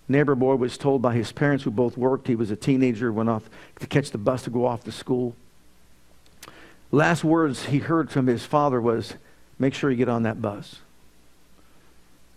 neighbor 0.07 0.35
boy 0.35 0.55
was 0.55 0.77
told 0.77 1.01
by 1.01 1.13
his 1.13 1.31
parents, 1.31 1.63
who 1.63 1.71
both 1.71 1.97
worked, 1.97 2.27
he 2.27 2.35
was 2.35 2.51
a 2.51 2.55
teenager, 2.55 3.11
went 3.11 3.29
off 3.29 3.49
to 3.79 3.87
catch 3.87 4.11
the 4.11 4.17
bus 4.17 4.43
to 4.43 4.49
go 4.49 4.65
off 4.65 4.83
to 4.85 4.91
school. 4.91 5.35
Last 6.91 7.23
words 7.23 7.65
he 7.65 7.79
heard 7.79 8.09
from 8.09 8.27
his 8.27 8.45
father 8.45 8.79
was, 8.79 9.13
Make 9.59 9.73
sure 9.73 9.89
you 9.89 9.97
get 9.97 10.09
on 10.09 10.23
that 10.23 10.41
bus. 10.41 10.79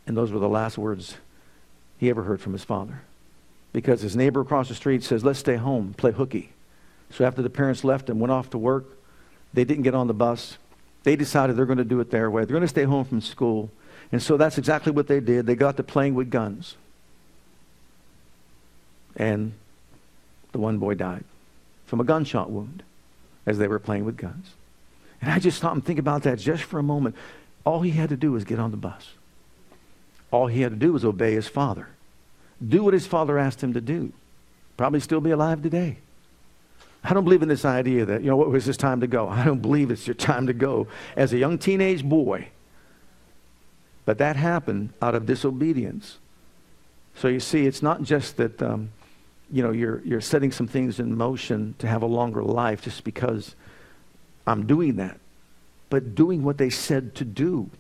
And 0.07 0.17
those 0.17 0.33
were 0.33 0.41
the 0.41 0.49
last 0.49 0.79
words 0.79 1.17
he 1.99 2.09
ever 2.09 2.23
heard 2.23 2.41
from 2.41 2.55
his 2.55 2.65
father. 2.65 3.03
Because 3.73 4.01
his 4.01 4.17
neighbor 4.17 4.41
across 4.41 4.69
the 4.69 4.75
street 4.75 5.05
says, 5.05 5.25
Let's 5.25 5.39
stay 5.39 5.57
home, 5.57 5.95
play 5.97 6.13
hooky. 6.13 6.51
So 7.11 7.25
after 7.25 7.43
the 7.43 7.51
parents 7.51 7.85
left 7.85 8.09
and 8.09 8.21
went 8.21 8.33
off 8.33 8.51
to 8.51 8.59
work, 8.59 8.87
they 9.53 9.65
didn't 9.65 9.83
get 9.83 9.95
on 9.95 10.07
the 10.07 10.15
bus. 10.15 10.59
They 11.03 11.17
decided 11.17 11.57
they're 11.57 11.67
going 11.67 11.79
to 11.79 11.85
do 11.85 12.01
it 12.01 12.11
their 12.11 12.31
way. 12.31 12.45
They're 12.45 12.55
going 12.55 12.63
to 12.63 12.69
stay 12.69 12.85
home 12.85 13.05
from 13.05 13.21
school. 13.21 13.71
And 14.13 14.23
so 14.23 14.37
that's 14.37 14.59
exactly 14.59 14.93
what 14.93 15.07
they 15.07 15.21
did. 15.21 15.47
They 15.47 15.55
got 15.55 15.77
to 15.77 15.83
playing 15.83 16.15
with 16.15 16.31
guns. 16.31 16.77
And 19.17 19.53
the 20.53 20.59
one 20.59 20.79
boy 20.79 20.95
died 20.95 21.25
from 21.87 22.01
a 22.01 22.05
gunshot 22.05 22.51
wound 22.51 22.83
as 23.47 23.59
they 23.59 23.69
were 23.69 23.79
playing 23.79 24.05
with 24.05 24.17
guns. 24.17 24.53
And 25.21 25.31
I 25.31 25.39
just 25.39 25.59
stopped 25.59 25.75
and 25.75 25.85
think 25.85 25.99
about 25.99 26.23
that 26.23 26.39
just 26.39 26.63
for 26.63 26.79
a 26.79 26.83
moment. 26.83 27.17
All 27.65 27.83
he 27.83 27.91
had 27.91 28.09
to 28.11 28.17
do 28.17 28.33
was 28.33 28.45
get 28.45 28.59
on 28.59 28.71
the 28.71 28.77
bus. 28.77 29.11
All 30.31 30.47
he 30.47 30.63
had 30.63 30.73
to 30.73 30.79
do 30.79 30.93
was 30.93 31.05
obey 31.05 31.35
his 31.35 31.49
father. 31.49 31.89
Do 32.67 32.85
what 32.85 32.95
his 32.95 33.07
father 33.07 33.39
asked 33.39 33.63
him 33.63 33.75
to 33.75 33.81
do. 33.81 34.13
Probably 34.77 35.01
still 35.01 35.21
be 35.21 35.31
alive 35.31 35.63
today. 35.63 35.99
I 37.03 37.15
don't 37.15 37.25
believe 37.25 37.43
in 37.43 37.49
this 37.49 37.65
idea 37.65 38.05
that, 38.05 38.23
you 38.23 38.29
know, 38.29 38.37
what 38.37 38.51
was 38.51 38.65
his 38.65 38.77
time 38.77 39.01
to 39.01 39.07
go? 39.07 39.29
I 39.29 39.45
don't 39.45 39.63
believe 39.63 39.91
it's 39.91 40.07
your 40.07 40.15
time 40.15 40.47
to 40.47 40.53
go 40.53 40.87
as 41.17 41.33
a 41.33 41.39
young 41.39 41.59
teenage 41.59 42.05
boy. 42.05 42.49
But 44.05 44.19
that 44.19 44.37
happened 44.37 44.93
out 45.01 45.15
of 45.15 45.27
disobedience. 45.27 46.19
So 47.15 47.29
you 47.29 47.41
see, 47.41 47.67
it's 47.67 47.83
not 47.83 48.03
just 48.03 48.37
that, 48.37 48.63
um, 48.63 48.91
you 49.53 49.63
know, 49.63 49.73
you're, 49.73 50.01
you're 50.05 50.21
setting 50.21 50.53
some 50.53 50.67
things 50.67 51.01
in 51.01 51.17
motion 51.17 51.75
to 51.79 51.87
have 51.87 52.03
a 52.03 52.07
longer 52.07 52.43
life 52.43 52.83
just 52.83 53.05
because 53.05 53.55
I'm 54.47 54.67
doing 54.67 54.97
that. 54.97 55.19
But 55.89 56.15
doing 56.15 56.45
what 56.45 56.59
they 56.59 56.71
said 56.71 57.15
to 57.17 57.25
do 57.25 57.71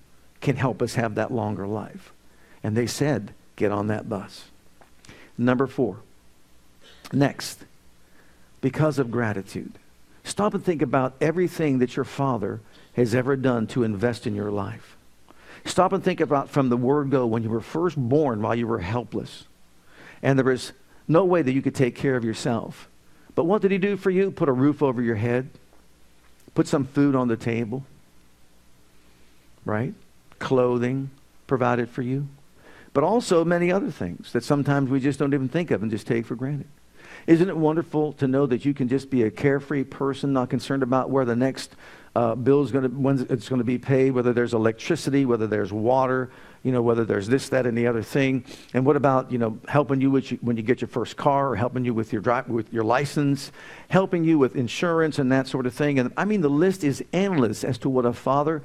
can 0.41 0.57
help 0.57 0.83
us 0.83 0.95
have 0.95 1.15
that 1.15 1.33
longer 1.33 1.67
life. 1.67 2.13
And 2.63 2.77
they 2.77 2.87
said, 2.87 3.33
get 3.57 3.71
on 3.71 3.87
that 3.87 4.09
bus. 4.09 4.45
Number 5.39 5.67
four. 5.67 5.99
Next 7.13 7.65
because 8.61 8.99
of 8.99 9.11
gratitude. 9.11 9.73
Stop 10.25 10.55
and 10.55 10.65
think 10.65 10.83
about 10.83 11.15
everything 11.21 11.79
that 11.79 11.97
your 11.97 12.05
father 12.05 12.61
has 12.95 13.15
ever 13.15 13.37
done 13.37 13.67
to 13.69 13.85
invest 13.85 14.27
in 14.27 14.35
your 14.35 14.51
life. 14.51 14.97
Stop 15.65 15.93
and 15.93 16.03
think 16.03 16.21
about 16.21 16.51
from 16.51 16.69
the 16.69 16.77
word 16.77 17.11
go 17.11 17.27
when 17.27 17.43
you 17.43 17.51
were 17.51 17.61
first 17.61 17.97
born 17.97 18.43
while 18.43 18.55
you 18.55 18.67
were 18.67 18.81
helpless. 18.81 19.45
And 20.23 20.39
there 20.39 20.45
was 20.47 20.73
no 21.11 21.25
way 21.25 21.43
that 21.43 21.53
you 21.53 21.61
could 21.61 21.75
take 21.75 21.97
care 21.97 22.15
of 22.15 22.25
yourself. 22.25 22.89
But 23.35 23.45
what 23.45 23.63
did 23.63 23.73
he 23.73 23.79
do 23.79 23.97
for 23.97 24.11
you? 24.11 24.31
Put 24.31 24.49
a 24.49 24.53
roof 24.53 24.81
over 24.81 25.03
your 25.03 25.17
head, 25.17 25.51
put 26.55 26.69
some 26.69 26.85
food 26.85 27.17
on 27.17 27.27
the 27.27 27.37
table, 27.37 27.85
right? 29.65 29.93
Clothing 30.39 31.11
provided 31.49 31.89
for 31.89 32.03
you. 32.03 32.29
But 32.93 33.03
also 33.03 33.45
many 33.45 33.73
other 33.73 33.91
things 33.91 34.33
that 34.33 34.45
sometimes 34.45 34.89
we 34.89 35.01
just 35.01 35.19
don't 35.19 35.35
even 35.35 35.49
think 35.49 35.73
of 35.73 35.83
and 35.83 35.91
just 35.91 36.07
take 36.07 36.27
for 36.27 36.37
granted. 36.37 36.69
Isn't 37.31 37.49
it 37.49 37.57
wonderful 37.57 38.13
to 38.15 38.27
know 38.27 38.45
that 38.47 38.65
you 38.65 38.75
can 38.75 38.89
just 38.89 39.09
be 39.09 39.23
a 39.23 39.31
carefree 39.31 39.85
person, 39.85 40.33
not 40.33 40.51
concerned 40.51 40.83
about 40.83 41.11
where 41.11 41.25
the 41.25 41.37
next 41.37 41.77
uh, 42.17 42.35
bill 42.35 42.65
is 42.65 42.73
going 42.73 42.83
to, 42.83 42.91
when 42.91 43.25
it's 43.31 43.49
going 43.49 43.61
to 43.61 43.65
be 43.65 43.79
paid, 43.79 44.11
whether 44.11 44.33
there's 44.33 44.53
electricity, 44.53 45.25
whether 45.25 45.47
there's 45.47 45.73
water, 45.73 46.33
you 46.65 46.73
know, 46.73 46.83
whether 46.83 47.05
there's 47.05 47.29
this, 47.29 47.49
that, 47.51 47.67
and 47.67 47.79
the 47.79 47.87
other 47.87 48.03
thing. 48.03 48.45
And 48.75 48.85
what 48.85 48.97
about, 48.97 49.31
you 49.31 49.39
know, 49.39 49.61
helping 49.69 50.01
you, 50.01 50.17
you 50.19 50.39
when 50.41 50.57
you 50.57 50.65
get 50.65 50.81
your 50.81 50.89
first 50.89 51.17
car, 51.17 51.53
or 51.53 51.55
helping 51.55 51.85
you 51.85 51.95
with 51.95 52.13
your 52.13 52.21
drive, 52.21 52.49
with 52.49 52.73
your 52.73 52.83
license, 52.83 53.53
helping 53.91 54.25
you 54.25 54.37
with 54.37 54.57
insurance 54.57 55.21
and 55.21 55.31
that 55.31 55.47
sort 55.47 55.67
of 55.67 55.73
thing. 55.73 56.01
And 56.01 56.13
I 56.17 56.25
mean, 56.25 56.41
the 56.41 56.51
list 56.51 56.83
is 56.83 57.05
endless 57.13 57.63
as 57.63 57.79
to 57.79 57.89
what 57.89 58.07
a 58.07 58.13
father 58.13 58.61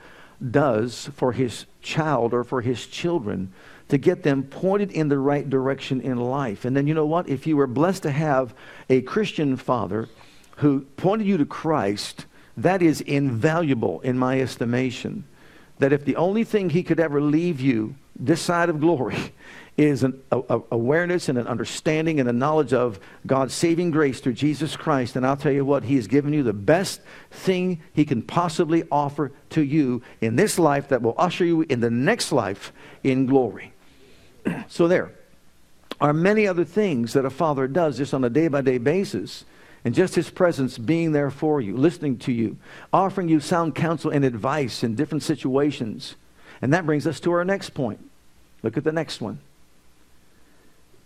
does 0.49 1.11
for 1.13 1.33
his 1.33 1.67
child 1.83 2.33
or 2.33 2.43
for 2.43 2.61
his 2.61 2.87
children 2.87 3.53
to 3.89 3.97
get 3.97 4.23
them 4.23 4.43
pointed 4.43 4.91
in 4.91 5.09
the 5.09 5.19
right 5.19 5.49
direction 5.49 6.01
in 6.01 6.17
life. 6.17 6.65
And 6.65 6.75
then 6.75 6.87
you 6.87 6.93
know 6.93 7.05
what? 7.05 7.29
If 7.29 7.45
you 7.45 7.57
were 7.57 7.67
blessed 7.67 8.03
to 8.03 8.11
have 8.11 8.53
a 8.89 9.01
Christian 9.01 9.57
father 9.57 10.09
who 10.57 10.81
pointed 10.97 11.27
you 11.27 11.37
to 11.37 11.45
Christ, 11.45 12.25
that 12.57 12.81
is 12.81 13.01
invaluable 13.01 13.99
in 14.01 14.17
my 14.17 14.39
estimation. 14.39 15.25
That 15.79 15.93
if 15.93 16.05
the 16.05 16.15
only 16.15 16.43
thing 16.43 16.69
he 16.69 16.83
could 16.83 16.99
ever 16.99 17.21
leave 17.21 17.59
you 17.59 17.95
this 18.17 18.41
side 18.41 18.69
of 18.69 18.79
glory 18.79 19.17
is 19.77 20.03
an 20.03 20.21
a, 20.31 20.41
a 20.49 20.61
awareness 20.71 21.27
and 21.27 21.37
an 21.37 21.47
understanding 21.47 22.21
and 22.21 22.29
a 22.29 22.33
knowledge 22.33 22.71
of 22.71 22.97
God's 23.27 23.53
saving 23.53 23.91
grace 23.91 24.21
through 24.21 24.33
Jesus 24.33 24.77
Christ. 24.77 25.17
And 25.17 25.27
I'll 25.27 25.35
tell 25.35 25.51
you 25.51 25.65
what, 25.65 25.83
He 25.83 25.97
has 25.97 26.07
given 26.07 26.31
you 26.31 26.41
the 26.41 26.53
best 26.53 27.01
thing 27.29 27.81
He 27.93 28.05
can 28.05 28.21
possibly 28.21 28.85
offer 28.89 29.33
to 29.49 29.61
you 29.61 30.01
in 30.21 30.37
this 30.37 30.57
life 30.57 30.87
that 30.87 31.01
will 31.01 31.15
usher 31.17 31.43
you 31.43 31.65
in 31.67 31.81
the 31.81 31.91
next 31.91 32.31
life 32.31 32.71
in 33.03 33.25
glory. 33.25 33.73
so 34.67 34.87
there 34.87 35.11
are 36.01 36.13
many 36.13 36.47
other 36.47 36.65
things 36.65 37.13
that 37.13 37.25
a 37.25 37.29
father 37.29 37.67
does 37.67 37.97
just 37.97 38.13
on 38.13 38.23
a 38.23 38.29
day 38.29 38.47
by 38.47 38.61
day 38.61 38.77
basis. 38.77 39.45
And 39.85 39.93
just 39.93 40.15
his 40.15 40.31
presence 40.31 40.79
being 40.79 41.11
there 41.11 41.29
for 41.29 41.61
you, 41.61 41.77
listening 41.77 42.17
to 42.19 42.31
you, 42.31 42.57
offering 42.91 43.29
you 43.29 43.39
sound 43.39 43.75
counsel 43.75 44.09
and 44.09 44.25
advice 44.25 44.83
in 44.83 44.95
different 44.95 45.21
situations. 45.21 46.15
And 46.59 46.73
that 46.73 46.87
brings 46.87 47.05
us 47.05 47.19
to 47.19 47.31
our 47.33 47.45
next 47.45 47.69
point. 47.69 47.99
Look 48.63 48.77
at 48.77 48.83
the 48.83 48.91
next 48.91 49.21
one. 49.21 49.39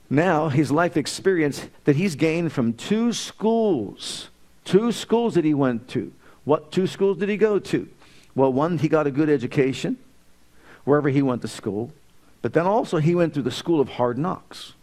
Now, 0.09 0.47
his 0.47 0.71
life 0.71 0.95
experience 0.95 1.67
that 1.83 1.97
he's 1.97 2.15
gained 2.15 2.53
from 2.53 2.71
two 2.71 3.11
schools, 3.11 4.29
two 4.63 4.93
schools 4.93 5.35
that 5.35 5.43
he 5.43 5.53
went 5.53 5.89
to. 5.89 6.13
What 6.45 6.71
two 6.71 6.87
schools 6.87 7.17
did 7.17 7.27
he 7.27 7.35
go 7.35 7.59
to? 7.59 7.87
Well, 8.33 8.53
one, 8.53 8.77
he 8.77 8.87
got 8.87 9.07
a 9.07 9.11
good 9.11 9.29
education 9.29 9.97
wherever 10.85 11.09
he 11.09 11.21
went 11.21 11.41
to 11.41 11.49
school. 11.49 11.91
But 12.41 12.53
then 12.53 12.65
also, 12.65 12.97
he 12.97 13.15
went 13.15 13.33
through 13.33 13.43
the 13.43 13.51
school 13.51 13.81
of 13.81 13.89
hard 13.89 14.17
knocks. 14.17 14.73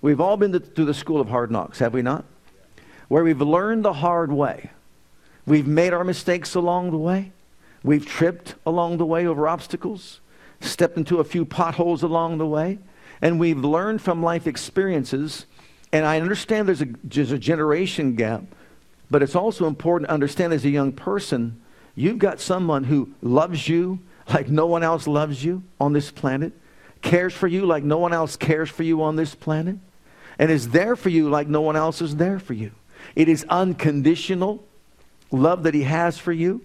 We've 0.00 0.20
all 0.20 0.36
been 0.36 0.58
through 0.58 0.84
the 0.84 0.94
school 0.94 1.20
of 1.20 1.28
hard 1.28 1.50
knocks, 1.50 1.78
have 1.80 1.92
we 1.92 2.02
not? 2.02 2.24
where 3.08 3.24
we've 3.24 3.40
learned 3.40 3.84
the 3.84 3.92
hard 3.92 4.32
way. 4.32 4.70
We've 5.46 5.66
made 5.66 5.92
our 5.92 6.04
mistakes 6.04 6.54
along 6.54 6.90
the 6.90 6.98
way. 6.98 7.32
We've 7.82 8.04
tripped 8.04 8.56
along 8.64 8.98
the 8.98 9.06
way 9.06 9.26
over 9.26 9.46
obstacles, 9.46 10.20
stepped 10.60 10.96
into 10.96 11.20
a 11.20 11.24
few 11.24 11.44
potholes 11.44 12.02
along 12.02 12.38
the 12.38 12.46
way, 12.46 12.78
and 13.22 13.38
we've 13.38 13.58
learned 13.58 14.02
from 14.02 14.22
life 14.22 14.46
experiences. 14.46 15.46
And 15.92 16.04
I 16.04 16.20
understand 16.20 16.66
there's 16.66 16.82
a, 16.82 16.88
there's 17.04 17.30
a 17.30 17.38
generation 17.38 18.16
gap, 18.16 18.42
but 19.08 19.22
it's 19.22 19.36
also 19.36 19.66
important 19.66 20.08
to 20.08 20.14
understand 20.14 20.52
as 20.52 20.64
a 20.64 20.70
young 20.70 20.90
person, 20.90 21.60
you've 21.94 22.18
got 22.18 22.40
someone 22.40 22.84
who 22.84 23.10
loves 23.22 23.68
you 23.68 24.00
like 24.28 24.48
no 24.48 24.66
one 24.66 24.82
else 24.82 25.06
loves 25.06 25.44
you 25.44 25.62
on 25.80 25.92
this 25.92 26.10
planet, 26.10 26.52
cares 27.02 27.32
for 27.32 27.46
you 27.46 27.64
like 27.66 27.84
no 27.84 27.98
one 27.98 28.12
else 28.12 28.36
cares 28.36 28.68
for 28.68 28.82
you 28.82 29.02
on 29.02 29.16
this 29.16 29.34
planet, 29.34 29.76
and 30.38 30.50
is 30.50 30.70
there 30.70 30.96
for 30.96 31.08
you 31.08 31.28
like 31.30 31.48
no 31.48 31.60
one 31.60 31.76
else 31.76 32.02
is 32.02 32.16
there 32.16 32.38
for 32.38 32.54
you. 32.54 32.72
It 33.14 33.28
is 33.28 33.44
unconditional 33.48 34.64
love 35.30 35.62
that 35.62 35.74
He 35.74 35.82
has 35.82 36.18
for 36.18 36.32
you 36.32 36.62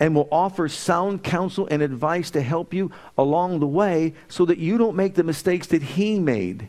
and 0.00 0.14
will 0.14 0.28
offer 0.32 0.68
sound 0.68 1.22
counsel 1.22 1.68
and 1.70 1.82
advice 1.82 2.30
to 2.30 2.42
help 2.42 2.74
you 2.74 2.90
along 3.16 3.60
the 3.60 3.66
way 3.66 4.14
so 4.28 4.44
that 4.46 4.58
you 4.58 4.78
don't 4.78 4.96
make 4.96 5.14
the 5.14 5.22
mistakes 5.22 5.66
that 5.68 5.82
He 5.82 6.18
made, 6.18 6.68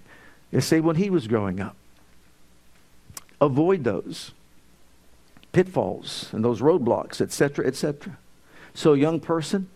say, 0.60 0.80
when 0.80 0.98
He 0.98 1.10
was 1.10 1.28
growing 1.28 1.60
up. 1.60 1.76
Avoid 3.42 3.84
those 3.84 4.32
pitfalls 5.52 6.30
and 6.32 6.44
those 6.44 6.62
roadblocks, 6.62 7.22
etc., 7.22 7.66
etc. 7.66 8.18
So, 8.74 8.94
young 8.94 9.20
person, 9.20 9.70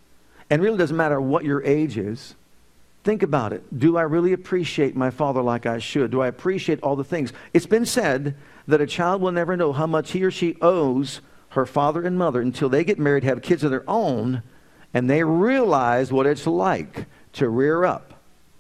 and 0.50 0.62
really 0.62 0.78
doesn't 0.78 0.96
matter 0.96 1.20
what 1.20 1.44
your 1.44 1.64
age 1.64 1.98
is, 1.98 2.36
think 3.04 3.24
about 3.24 3.54
it. 3.54 3.64
Do 3.78 3.98
I 3.98 4.04
really 4.04 4.34
appreciate 4.34 4.96
my 4.96 5.10
father 5.10 5.42
like 5.42 5.66
I 5.66 5.80
should? 5.80 6.12
Do 6.12 6.22
I 6.22 6.28
appreciate 6.28 6.82
all 6.82 6.96
the 6.96 7.04
things? 7.04 7.34
It's 7.54 7.66
been 7.66 7.86
said 7.86 8.36
that 8.68 8.82
a 8.82 8.88
child 8.88 9.22
will 9.22 9.32
never 9.32 9.56
know 9.58 9.74
how 9.74 9.88
much 9.88 10.12
he 10.12 10.24
or 10.24 10.32
she 10.32 10.58
owes 10.62 11.22
her 11.50 11.66
father 11.66 12.04
and 12.04 12.18
mother 12.18 12.42
until 12.42 12.70
they 12.70 12.84
get 12.84 13.00
married, 13.00 13.24
have 13.24 13.42
kids 13.42 13.64
of 13.64 13.72
their 13.72 13.90
own, 13.90 14.44
and 14.94 15.10
they 15.10 15.24
realize 15.24 16.12
what 16.12 16.26
it's 16.26 16.48
like 16.48 17.06
to 17.34 17.50
rear 17.50 17.86
up 17.86 18.14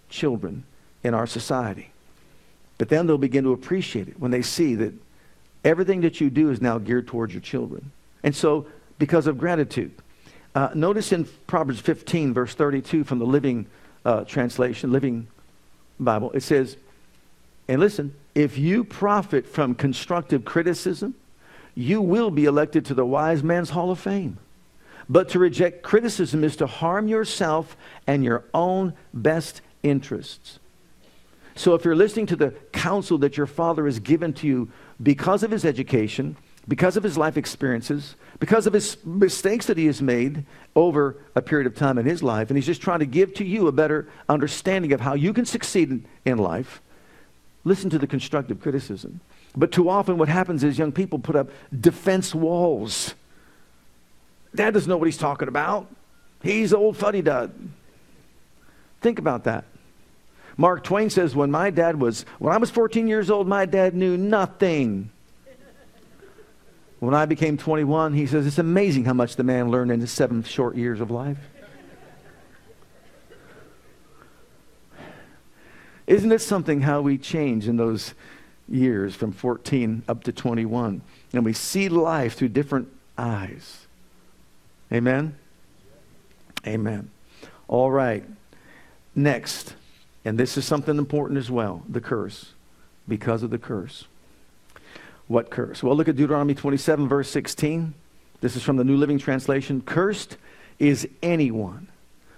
children 0.10 0.63
in 1.03 1.13
our 1.13 1.27
society. 1.27 1.91
But 2.77 2.89
then 2.89 3.08
they'll 3.08 3.17
begin 3.17 3.44
to 3.44 3.53
appreciate 3.53 4.08
it 4.08 4.20
when 4.20 4.32
they 4.32 4.41
see 4.41 4.75
that 4.75 4.94
everything 5.63 6.01
that 6.01 6.22
you 6.22 6.29
do 6.29 6.50
is 6.50 6.62
now 6.62 6.77
geared 6.77 7.08
towards 7.08 7.34
your 7.34 7.41
children. 7.41 7.91
And 8.24 8.36
so, 8.36 8.67
because 9.00 9.27
of 9.27 9.38
gratitude. 9.38 9.91
Uh, 10.58 10.72
notice 10.74 11.12
in 11.12 11.24
Proverbs 11.46 11.80
15, 11.80 12.34
verse 12.34 12.56
32 12.56 13.04
from 13.04 13.20
the 13.20 13.28
Living 13.28 13.68
uh, 14.04 14.24
Translation, 14.24 14.92
Living 14.92 15.28
Bible, 16.00 16.32
it 16.32 16.42
says, 16.42 16.78
and 17.68 17.80
listen, 17.80 18.16
if 18.34 18.58
you 18.58 18.84
profit 18.84 19.46
from 19.46 19.76
constructive 19.76 20.46
criticism, 20.46 21.14
you 21.76 22.02
will 22.02 22.32
be 22.32 22.46
elected 22.46 22.86
to 22.86 22.96
the 22.96 23.06
Wise 23.06 23.44
Man's 23.44 23.70
Hall 23.70 23.92
of 23.92 24.00
Fame. 24.00 24.40
But 25.08 25.30
to 25.30 25.38
reject 25.38 25.84
criticism 25.84 26.44
is 26.44 26.56
to 26.56 26.66
harm 26.66 27.08
yourself 27.08 27.78
and 28.08 28.24
your 28.24 28.44
own 28.52 28.96
best 29.14 29.62
interests. 29.84 30.58
So 31.54 31.76
if 31.76 31.86
you're 31.86 31.96
listening 31.96 32.26
to 32.26 32.36
the 32.36 32.50
counsel 32.72 33.20
that 33.20 33.38
your 33.38 33.46
father 33.46 33.86
has 33.86 34.00
given 34.00 34.34
to 34.34 34.48
you 34.48 34.72
because 35.04 35.44
of 35.44 35.52
his 35.52 35.66
education, 35.66 36.36
because 36.68 36.98
of 36.98 37.04
his 37.04 37.18
life 37.18 37.38
experiences, 37.38 38.16
because 38.40 38.68
of 38.68 38.74
his 38.74 38.98
mistakes 39.06 39.68
that 39.68 39.78
he 39.78 39.86
has 39.86 40.02
made 40.02 40.46
over 40.76 41.18
a 41.36 41.42
period 41.42 41.66
of 41.66 41.76
time 41.76 41.98
in 41.98 42.06
his 42.06 42.22
life, 42.22 42.50
and 42.50 42.58
he's 42.58 42.66
just 42.66 42.82
trying 42.82 43.00
to 43.00 43.06
give 43.06 43.34
to 43.36 43.46
you 43.46 43.68
a 43.68 43.72
better 43.72 44.08
understanding 44.28 44.92
of 44.92 45.00
how 45.00 45.14
you 45.14 45.34
can 45.34 45.46
succeed 45.46 46.04
in 46.26 46.38
life, 46.38 46.82
listen 47.64 47.90
to 47.90 47.98
the 47.98 48.08
constructive 48.08 48.62
criticism. 48.62 49.22
But 49.56 49.72
too 49.72 49.90
often, 49.90 50.18
what 50.18 50.30
happens 50.30 50.64
is 50.64 50.78
young 50.78 50.92
people 50.92 51.20
put 51.20 51.36
up 51.36 51.50
defense 51.78 52.36
walls. 52.36 53.16
Dad 54.54 54.74
doesn't 54.74 54.89
know 54.89 54.98
what 54.98 55.08
he's 55.08 55.18
talking 55.18 55.48
about. 55.48 55.88
He's 56.44 56.74
old 56.74 56.98
fuddy 56.98 57.22
dud. 57.22 57.54
Think 59.02 59.20
about 59.20 59.46
that. 59.46 59.65
Mark 60.58 60.84
Twain 60.84 61.10
says, 61.10 61.36
when 61.36 61.52
my 61.52 61.70
dad 61.70 62.00
was, 62.00 62.26
when 62.39 62.54
I 62.54 62.58
was 62.58 62.72
14 62.72 63.08
years 63.08 63.30
old, 63.30 63.48
my 63.48 63.65
dad 63.65 63.96
knew 63.96 64.18
nothing. 64.18 65.12
When 67.00 67.14
I 67.14 67.26
became 67.26 67.58
21, 67.58 68.14
he 68.14 68.26
says, 68.26 68.48
it's 68.48 68.58
amazing 68.58 69.06
how 69.06 69.14
much 69.14 69.36
the 69.36 69.44
man 69.44 69.70
learned 69.70 69.92
in 69.92 70.02
his 70.02 70.12
seven 70.12 70.44
short 70.44 70.76
years 70.76 71.00
of 71.00 71.12
life. 71.12 71.38
Isn't 76.08 76.32
it 76.32 76.42
something 76.42 76.82
how 76.82 77.02
we 77.02 77.18
change 77.18 77.68
in 77.68 77.78
those 77.78 78.14
years 78.70 79.16
from 79.16 79.32
14 79.32 80.04
up 80.08 80.24
to 80.24 80.32
21. 80.32 81.02
And 81.34 81.46
we 81.46 81.54
see 81.54 81.90
life 81.90 82.36
through 82.36 82.50
different 82.50 82.90
eyes. 83.18 83.88
Amen? 84.92 85.36
Amen. 86.66 87.10
All 87.68 87.92
right. 87.92 88.24
Next, 89.16 89.76
and 90.24 90.38
this 90.38 90.58
is 90.58 90.66
something 90.66 90.98
important 90.98 91.38
as 91.40 91.50
well 91.50 91.84
the 91.88 92.02
curse. 92.02 92.54
Because 93.08 93.42
of 93.42 93.52
the 93.52 93.58
curse. 93.58 94.06
What 95.28 95.50
curse? 95.50 95.84
Well, 95.84 95.96
look 95.96 96.08
at 96.08 96.16
Deuteronomy 96.16 96.56
27, 96.56 97.08
verse 97.08 97.30
16. 97.30 97.94
This 98.40 98.56
is 98.56 98.63
from 98.63 98.78
the 98.78 98.84
New 98.84 98.96
Living 98.96 99.20
Translation. 99.20 99.82
Cursed 99.82 100.38
is 100.80 101.08
anyone 101.22 101.88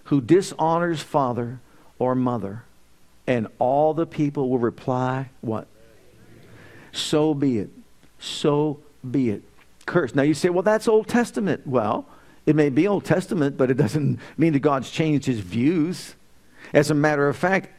who 0.06 0.22
dishonors 0.22 1.02
father 1.02 1.60
or 2.00 2.16
mother. 2.16 2.64
And 3.28 3.48
all 3.60 3.94
the 3.94 4.08
people 4.08 4.50
will 4.50 4.58
reply, 4.58 5.30
what? 5.42 5.68
so 6.92 7.36
be 7.36 7.60
it. 7.60 7.70
So 8.20 8.80
be 9.10 9.30
it. 9.30 9.44
Cursed. 9.86 10.16
Now 10.16 10.24
you 10.24 10.34
say, 10.34 10.50
well, 10.50 10.64
that's 10.64 10.88
Old 10.88 11.08
Testament. 11.08 11.68
Well, 11.68 12.08
it 12.46 12.56
may 12.56 12.70
be 12.70 12.88
Old 12.88 13.06
Testament, 13.06 13.58
but 13.58 13.70
it 13.70 13.76
doesn't 13.76 14.20
mean 14.38 14.54
that 14.54 14.60
God's 14.60 14.90
changed 14.90 15.28
his 15.28 15.40
views. 15.40 16.16
As 16.74 16.90
a 16.90 16.96
matter 16.96 17.28
of 17.28 17.38
fact, 17.38 17.70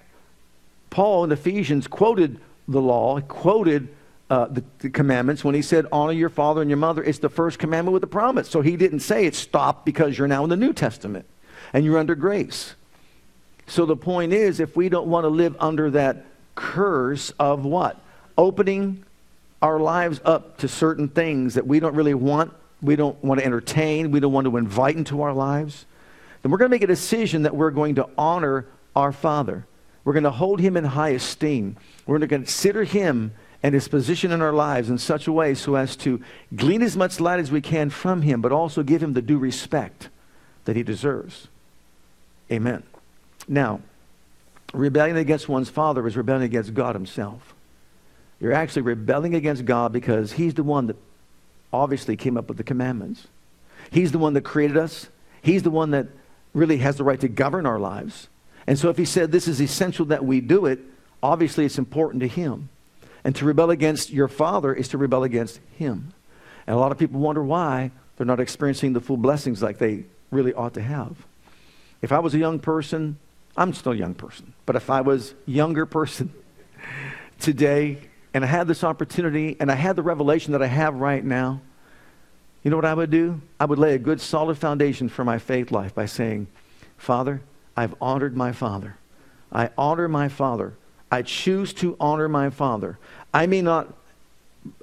Paul 0.90 1.24
in 1.24 1.32
Ephesians 1.32 1.88
quoted 1.88 2.38
the 2.68 2.80
law, 2.80 3.20
quoted 3.20 3.88
uh, 4.30 4.46
the, 4.46 4.64
the, 4.78 4.90
commandments 4.90 5.44
when 5.44 5.54
he 5.54 5.62
said, 5.62 5.86
Honor 5.92 6.12
your 6.12 6.28
father 6.28 6.62
and 6.62 6.70
your 6.70 6.78
mother. 6.78 7.02
It's 7.02 7.18
the 7.18 7.28
first 7.28 7.58
commandment 7.58 7.92
with 7.92 8.04
a 8.04 8.08
promise. 8.08 8.48
So 8.48 8.62
he 8.62 8.76
didn't 8.76 9.00
say 9.00 9.26
it 9.26 9.34
stopped 9.34 9.84
because 9.84 10.16
you're 10.16 10.28
now 10.28 10.44
in 10.44 10.50
the 10.50 10.56
New 10.56 10.72
Testament 10.72 11.26
and 11.72 11.84
you're 11.84 11.98
under 11.98 12.14
grace. 12.14 12.74
So 13.66 13.86
the 13.86 13.96
point 13.96 14.32
is, 14.32 14.60
if 14.60 14.76
we 14.76 14.88
don't 14.88 15.08
want 15.08 15.24
to 15.24 15.28
live 15.28 15.56
under 15.60 15.90
that 15.90 16.24
curse 16.54 17.30
of 17.38 17.64
what? 17.64 18.00
opening 18.40 19.04
our 19.60 19.78
lives 19.78 20.18
up 20.24 20.56
to 20.56 20.66
certain 20.66 21.08
things 21.08 21.54
that 21.54 21.66
we 21.66 21.78
don't 21.78 21.94
really 21.94 22.14
want, 22.14 22.50
we 22.80 22.96
don't 22.96 23.22
want 23.22 23.38
to 23.38 23.44
entertain, 23.44 24.10
we 24.10 24.18
don't 24.18 24.32
want 24.32 24.46
to 24.46 24.56
invite 24.56 24.96
into 24.96 25.20
our 25.20 25.34
lives, 25.34 25.84
then 26.40 26.50
we're 26.50 26.56
going 26.56 26.70
to 26.70 26.74
make 26.74 26.82
a 26.82 26.86
decision 26.86 27.42
that 27.42 27.54
we're 27.54 27.70
going 27.70 27.96
to 27.96 28.08
honor 28.16 28.66
our 28.96 29.12
Father. 29.12 29.66
We're 30.04 30.14
going 30.14 30.24
to 30.24 30.30
hold 30.30 30.58
him 30.58 30.78
in 30.78 30.84
high 30.84 31.10
esteem. 31.10 31.76
We're 32.06 32.16
going 32.16 32.28
to 32.28 32.34
consider 32.34 32.82
him 32.82 33.32
and 33.62 33.74
his 33.74 33.88
position 33.88 34.32
in 34.32 34.40
our 34.40 34.52
lives 34.52 34.88
in 34.88 34.98
such 34.98 35.26
a 35.26 35.32
way 35.32 35.54
so 35.54 35.74
as 35.74 35.96
to 35.96 36.22
glean 36.54 36.82
as 36.82 36.96
much 36.96 37.20
light 37.20 37.40
as 37.40 37.50
we 37.50 37.60
can 37.60 37.90
from 37.90 38.22
him, 38.22 38.40
but 38.40 38.52
also 38.52 38.82
give 38.82 39.02
him 39.02 39.12
the 39.12 39.22
due 39.22 39.38
respect 39.38 40.08
that 40.64 40.76
he 40.76 40.82
deserves. 40.82 41.48
Amen. 42.50 42.82
Now, 43.46 43.80
rebellion 44.72 45.16
against 45.16 45.48
one's 45.48 45.68
father 45.68 46.06
is 46.06 46.16
rebellion 46.16 46.44
against 46.44 46.74
God 46.74 46.94
himself. 46.94 47.54
You're 48.40 48.54
actually 48.54 48.82
rebelling 48.82 49.34
against 49.34 49.66
God 49.66 49.92
because 49.92 50.32
He's 50.32 50.54
the 50.54 50.62
one 50.62 50.86
that 50.86 50.96
obviously 51.72 52.16
came 52.16 52.36
up 52.36 52.48
with 52.48 52.56
the 52.56 52.64
commandments. 52.64 53.28
He's 53.90 54.12
the 54.12 54.18
one 54.18 54.32
that 54.34 54.42
created 54.42 54.76
us. 54.76 55.08
He's 55.42 55.62
the 55.62 55.70
one 55.70 55.90
that 55.90 56.08
really 56.54 56.78
has 56.78 56.96
the 56.96 57.04
right 57.04 57.20
to 57.20 57.28
govern 57.28 57.66
our 57.66 57.78
lives. 57.78 58.28
And 58.66 58.78
so 58.78 58.88
if 58.88 58.96
He 58.96 59.04
said 59.04 59.30
this 59.30 59.46
is 59.46 59.60
essential 59.60 60.06
that 60.06 60.24
we 60.24 60.40
do 60.40 60.66
it, 60.66 60.80
obviously 61.22 61.66
it's 61.66 61.78
important 61.78 62.22
to 62.22 62.28
Him. 62.28 62.70
And 63.24 63.34
to 63.36 63.44
rebel 63.44 63.70
against 63.70 64.10
your 64.10 64.28
Father 64.28 64.72
is 64.72 64.88
to 64.88 64.98
rebel 64.98 65.24
against 65.24 65.60
Him. 65.76 66.12
And 66.66 66.76
a 66.76 66.78
lot 66.78 66.92
of 66.92 66.98
people 66.98 67.20
wonder 67.20 67.42
why 67.42 67.90
they're 68.16 68.26
not 68.26 68.40
experiencing 68.40 68.92
the 68.92 69.00
full 69.00 69.16
blessings 69.16 69.62
like 69.62 69.78
they 69.78 70.04
really 70.30 70.54
ought 70.54 70.74
to 70.74 70.82
have. 70.82 71.16
If 72.02 72.12
I 72.12 72.18
was 72.18 72.34
a 72.34 72.38
young 72.38 72.58
person, 72.58 73.18
I'm 73.56 73.72
still 73.72 73.92
a 73.92 73.96
young 73.96 74.14
person, 74.14 74.54
but 74.64 74.76
if 74.76 74.88
I 74.88 75.00
was 75.00 75.34
younger 75.46 75.84
person 75.84 76.32
today, 77.40 77.98
and 78.32 78.44
I 78.44 78.46
had 78.46 78.68
this 78.68 78.84
opportunity 78.84 79.56
and 79.58 79.70
I 79.70 79.74
had 79.74 79.96
the 79.96 80.02
revelation 80.02 80.52
that 80.52 80.62
I 80.62 80.66
have 80.66 80.94
right 80.94 81.24
now, 81.24 81.60
you 82.62 82.70
know 82.70 82.76
what 82.76 82.84
I 82.84 82.94
would 82.94 83.10
do? 83.10 83.40
I 83.58 83.64
would 83.64 83.78
lay 83.78 83.94
a 83.94 83.98
good 83.98 84.20
solid 84.20 84.58
foundation 84.58 85.08
for 85.08 85.24
my 85.24 85.38
faith 85.38 85.70
life 85.70 85.94
by 85.94 86.06
saying, 86.06 86.46
Father, 86.96 87.40
I've 87.76 87.94
honored 88.00 88.36
my 88.36 88.52
Father. 88.52 88.96
I 89.50 89.70
honor 89.78 90.08
my 90.08 90.28
Father. 90.28 90.74
I 91.10 91.22
choose 91.22 91.72
to 91.74 91.96
honor 91.98 92.28
my 92.28 92.50
Father. 92.50 92.98
I 93.34 93.46
may 93.46 93.62
not 93.62 93.92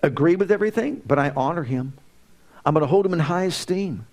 agree 0.03 0.35
with 0.35 0.51
everything, 0.51 1.01
but 1.05 1.19
I 1.19 1.31
honor 1.35 1.63
him. 1.63 1.93
I'm 2.65 2.73
going 2.73 2.81
to 2.81 2.87
hold 2.87 3.05
him 3.05 3.13
in 3.13 3.19
high 3.19 3.45
esteem 3.45 4.07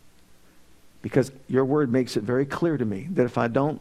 because 1.02 1.32
your 1.48 1.64
word 1.64 1.90
makes 1.90 2.16
it 2.16 2.22
very 2.22 2.46
clear 2.46 2.76
to 2.76 2.84
me 2.84 3.08
that 3.10 3.24
if 3.24 3.36
I 3.36 3.48
don't 3.48 3.80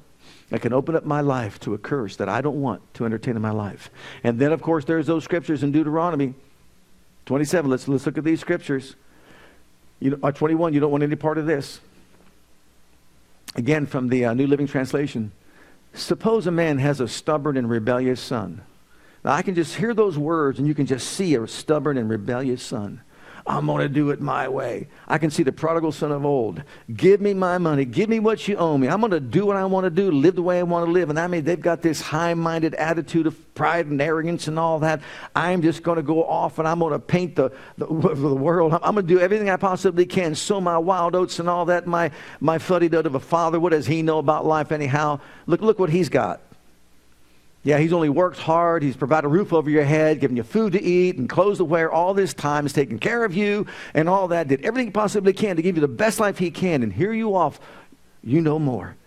I 0.51 0.57
can 0.57 0.71
open 0.71 0.95
up 0.95 1.03
my 1.03 1.21
life 1.21 1.59
to 1.61 1.73
a 1.73 1.77
curse 1.77 2.15
that 2.17 2.29
I 2.29 2.41
don't 2.41 2.61
want 2.61 2.81
to 2.95 3.05
entertain 3.05 3.35
in 3.35 3.41
my 3.41 3.51
life. 3.51 3.89
And 4.23 4.39
then, 4.39 4.51
of 4.51 4.61
course, 4.61 4.85
there's 4.85 5.07
those 5.07 5.23
scriptures 5.23 5.63
in 5.63 5.71
Deuteronomy 5.71 6.35
27, 7.25 7.71
let's, 7.71 7.87
let's 7.87 8.05
look 8.05 8.17
at 8.17 8.23
these 8.23 8.41
scriptures. 8.41 8.95
You 9.99 10.11
know, 10.11 10.19
uh, 10.21 10.31
21, 10.31 10.73
you 10.73 10.79
don't 10.79 10.91
want 10.91 11.03
any 11.03 11.15
part 11.15 11.37
of 11.37 11.45
this. 11.45 11.79
Again, 13.55 13.85
from 13.85 14.09
the 14.09 14.25
uh, 14.25 14.33
New 14.33 14.47
Living 14.47 14.67
Translation. 14.67 15.31
Suppose 15.93 16.47
a 16.47 16.51
man 16.51 16.79
has 16.79 16.99
a 16.99 17.07
stubborn 17.07 17.55
and 17.55 17.69
rebellious 17.69 18.19
son. 18.19 18.61
Now, 19.23 19.31
I 19.31 19.41
can 19.41 19.55
just 19.55 19.75
hear 19.75 19.93
those 19.93 20.17
words, 20.17 20.59
and 20.59 20.67
you 20.67 20.73
can 20.73 20.85
just 20.85 21.07
see 21.07 21.35
a 21.35 21.47
stubborn 21.47 21.97
and 21.97 22.09
rebellious 22.09 22.63
son. 22.63 23.01
I'm 23.45 23.65
going 23.65 23.81
to 23.81 23.89
do 23.89 24.09
it 24.11 24.21
my 24.21 24.47
way. 24.47 24.87
I 25.07 25.17
can 25.17 25.29
see 25.29 25.43
the 25.43 25.51
prodigal 25.51 25.91
son 25.91 26.13
of 26.13 26.25
old. 26.25 26.63
Give 26.93 27.19
me 27.19 27.33
my 27.33 27.57
money. 27.57 27.83
Give 27.83 28.07
me 28.07 28.19
what 28.19 28.47
you 28.47 28.55
owe 28.55 28.77
me. 28.77 28.87
I'm 28.87 29.01
going 29.01 29.11
to 29.11 29.19
do 29.19 29.45
what 29.45 29.57
I 29.57 29.65
want 29.65 29.83
to 29.83 29.89
do, 29.89 30.11
live 30.11 30.35
the 30.35 30.41
way 30.41 30.59
I 30.59 30.63
want 30.63 30.85
to 30.85 30.91
live. 30.91 31.09
And 31.09 31.19
I 31.19 31.27
mean, 31.27 31.43
they've 31.43 31.59
got 31.59 31.81
this 31.81 31.99
high 31.99 32.33
minded 32.35 32.73
attitude 32.75 33.27
of 33.27 33.53
pride 33.53 33.87
and 33.87 34.01
arrogance 34.01 34.47
and 34.47 34.57
all 34.57 34.79
that. 34.79 35.01
I'm 35.35 35.61
just 35.61 35.83
going 35.83 35.97
to 35.97 36.03
go 36.03 36.23
off 36.23 36.57
and 36.57 36.67
I'm 36.67 36.79
going 36.79 36.93
to 36.93 36.99
paint 36.99 37.35
the, 37.35 37.51
the, 37.77 37.85
the 38.15 38.33
world. 38.33 38.73
I'm 38.81 38.95
going 38.95 39.07
to 39.07 39.13
do 39.13 39.19
everything 39.19 39.49
I 39.49 39.57
possibly 39.57 40.05
can, 40.05 40.35
sow 40.35 40.61
my 40.61 40.77
wild 40.77 41.13
oats 41.13 41.39
and 41.39 41.49
all 41.49 41.65
that. 41.65 41.85
My, 41.85 42.11
my 42.39 42.57
fuddy 42.57 42.87
dud 42.87 43.05
of 43.05 43.15
a 43.15 43.19
father, 43.19 43.59
what 43.59 43.71
does 43.71 43.85
he 43.85 44.01
know 44.01 44.19
about 44.19 44.45
life 44.45 44.71
anyhow? 44.71 45.19
Look, 45.47 45.61
look 45.61 45.79
what 45.79 45.89
he's 45.89 46.07
got. 46.07 46.41
Yeah, 47.63 47.77
he's 47.77 47.93
only 47.93 48.09
worked 48.09 48.37
hard. 48.37 48.83
He's 48.83 48.97
provided 48.97 49.27
a 49.27 49.29
roof 49.29 49.53
over 49.53 49.69
your 49.69 49.85
head, 49.85 50.19
given 50.19 50.35
you 50.35 50.43
food 50.43 50.73
to 50.73 50.83
eat 50.83 51.17
and 51.17 51.29
clothes 51.29 51.59
to 51.59 51.65
wear 51.65 51.89
all 51.89 52.13
this 52.13 52.33
time. 52.33 52.65
He's 52.65 52.73
taken 52.73 52.99
care 52.99 53.23
of 53.23 53.33
you 53.33 53.65
and 53.93 54.09
all 54.09 54.27
that. 54.29 54.49
Did 54.49 54.65
everything 54.65 54.87
he 54.87 54.91
possibly 54.91 55.31
can 55.31 55.55
to 55.55 55.61
give 55.61 55.77
you 55.77 55.81
the 55.81 55.87
best 55.87 56.19
life 56.19 56.37
he 56.37 56.51
can. 56.51 56.83
And 56.83 56.91
here 56.91 57.13
you 57.13 57.35
off, 57.35 57.61
you 58.21 58.41
know 58.41 58.59
more. 58.59 58.97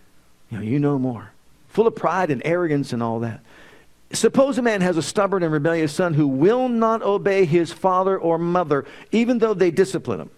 You 0.50 0.58
know, 0.58 0.64
you 0.64 0.78
know 0.78 0.98
more. 0.98 1.32
Full 1.68 1.86
of 1.86 1.94
pride 1.96 2.30
and 2.30 2.40
arrogance 2.46 2.94
and 2.94 3.02
all 3.02 3.20
that. 3.20 3.40
Suppose 4.12 4.56
a 4.56 4.62
man 4.62 4.80
has 4.80 4.96
a 4.96 5.02
stubborn 5.02 5.42
and 5.42 5.52
rebellious 5.52 5.92
son 5.92 6.14
who 6.14 6.28
will 6.28 6.68
not 6.68 7.02
obey 7.02 7.44
his 7.44 7.72
father 7.72 8.16
or 8.16 8.38
mother, 8.38 8.86
even 9.12 9.38
though 9.38 9.52
they 9.52 9.70
discipline 9.70 10.20
him. 10.20 10.30